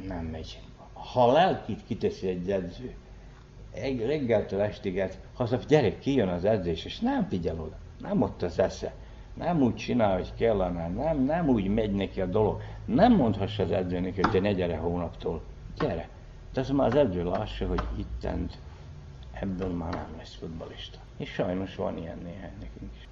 Nem 0.07 0.25
megy. 0.25 0.59
Ha 0.93 1.29
a 1.29 1.31
lelkit 1.31 1.85
kiteszi 1.87 2.27
egy 2.27 2.51
edző, 2.51 2.95
egy 3.73 4.05
reggeltől 4.05 4.61
estig, 4.61 5.03
ha 5.33 5.43
az 5.43 5.51
a 5.51 5.59
gyerek 5.67 5.99
kijön 5.99 6.27
az 6.27 6.45
edzés, 6.45 6.85
és 6.85 6.99
nem 6.99 7.27
figyel 7.29 7.59
oda, 7.59 7.77
nem 7.99 8.21
ott 8.21 8.41
az 8.41 8.59
esze, 8.59 8.93
nem 9.33 9.61
úgy 9.61 9.75
csinál, 9.75 10.13
hogy 10.13 10.33
kellene, 10.37 10.87
nem, 10.87 11.23
nem 11.23 11.49
úgy 11.49 11.67
megy 11.67 11.91
neki 11.91 12.21
a 12.21 12.25
dolog. 12.25 12.61
Nem 12.85 13.15
mondhassa 13.15 13.63
az 13.63 13.71
edzőnek, 13.71 14.15
hogy 14.15 14.31
te 14.31 14.39
ne 14.39 14.53
gyere 14.53 14.77
hónaptól. 14.77 15.41
Gyere. 15.79 16.09
De 16.53 16.59
az 16.59 16.69
már 16.69 16.87
az 16.87 16.95
edző 16.95 17.23
lássa, 17.23 17.67
hogy 17.67 17.81
ittent 17.95 18.57
ebből 19.31 19.69
már 19.69 19.93
nem 19.93 20.13
lesz 20.17 20.35
futbalista. 20.35 20.97
És 21.17 21.29
sajnos 21.29 21.75
van 21.75 21.97
ilyen 21.97 22.17
néhány 22.23 22.53
nekünk 22.59 22.91
is. 22.97 23.07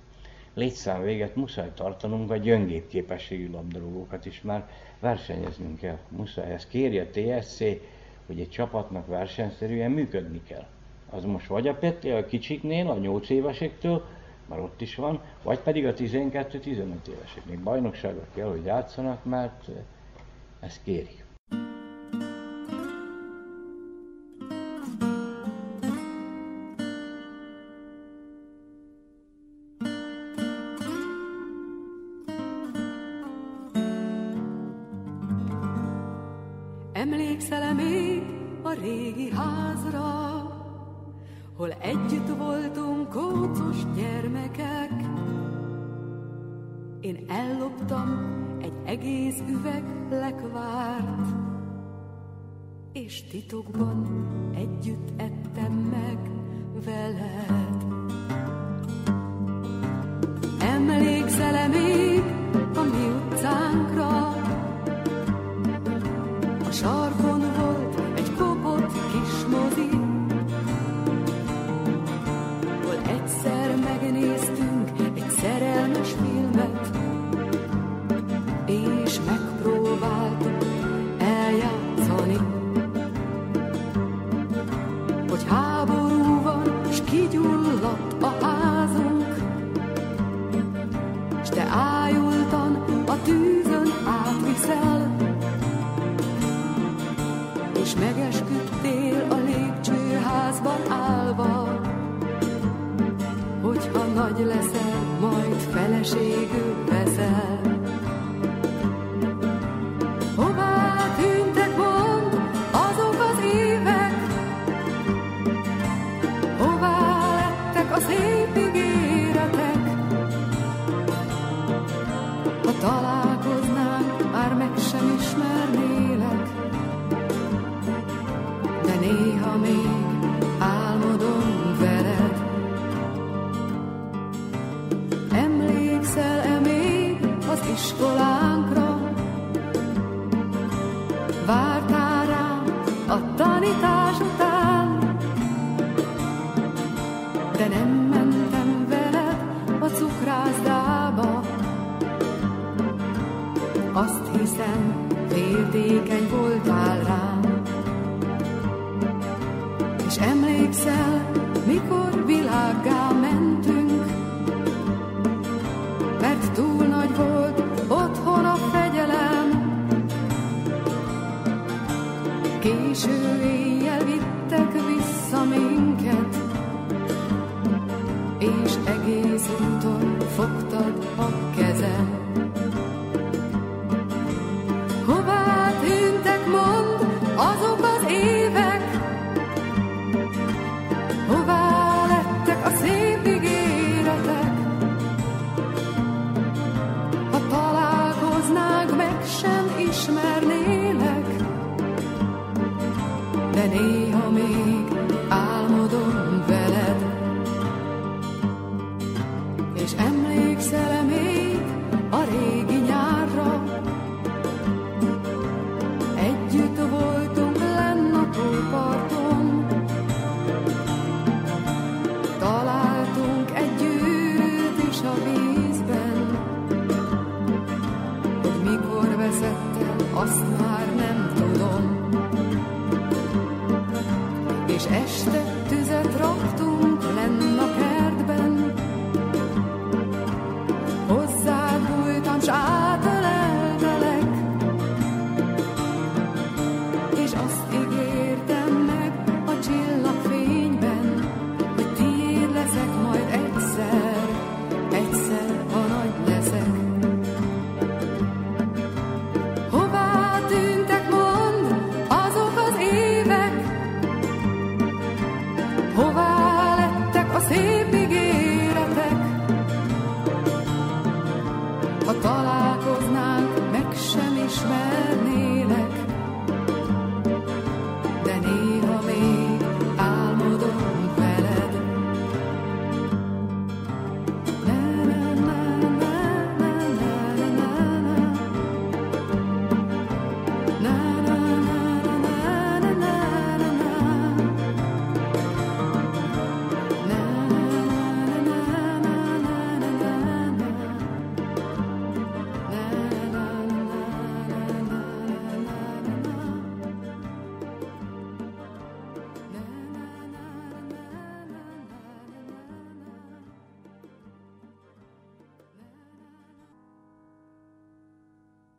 Létszám 0.54 1.02
véget 1.02 1.36
muszáj 1.36 1.72
tartanunk 1.74 2.32
a 2.32 2.38
gyöngébb 2.38 2.88
képességű 2.88 3.52
labdarúgókat 3.52 4.26
is, 4.26 4.42
már 4.42 4.70
versenyeznünk 5.00 5.80
kell. 5.80 5.98
Muszáj. 6.10 6.52
Ezt 6.52 6.68
kéri 6.68 7.00
a 7.00 7.10
TSC, 7.10 7.60
hogy 8.26 8.40
egy 8.40 8.50
csapatnak 8.50 9.08
versenyszerűen 9.08 9.92
működni 9.92 10.42
kell. 10.44 10.66
Az 11.10 11.24
most 11.24 11.48
vagy 11.48 11.68
a 11.68 11.76
Peti 11.76 12.10
a 12.10 12.26
kicsiknél, 12.26 12.90
a 12.90 12.98
8 12.98 13.30
évesektől, 13.30 14.06
már 14.50 14.60
ott 14.60 14.82
is 14.82 14.96
van, 14.96 15.22
vagy 15.44 15.60
pedig 15.60 15.86
a 15.86 15.94
12-15 15.94 17.08
éveseknek 17.08 17.60
bajnokságra 17.60 18.26
kell, 18.34 18.50
hogy 18.50 18.66
játszanak, 18.66 19.26
mert 19.26 19.70
eh, 19.70 19.76
ezt 20.60 20.84
kérik. 20.84 21.19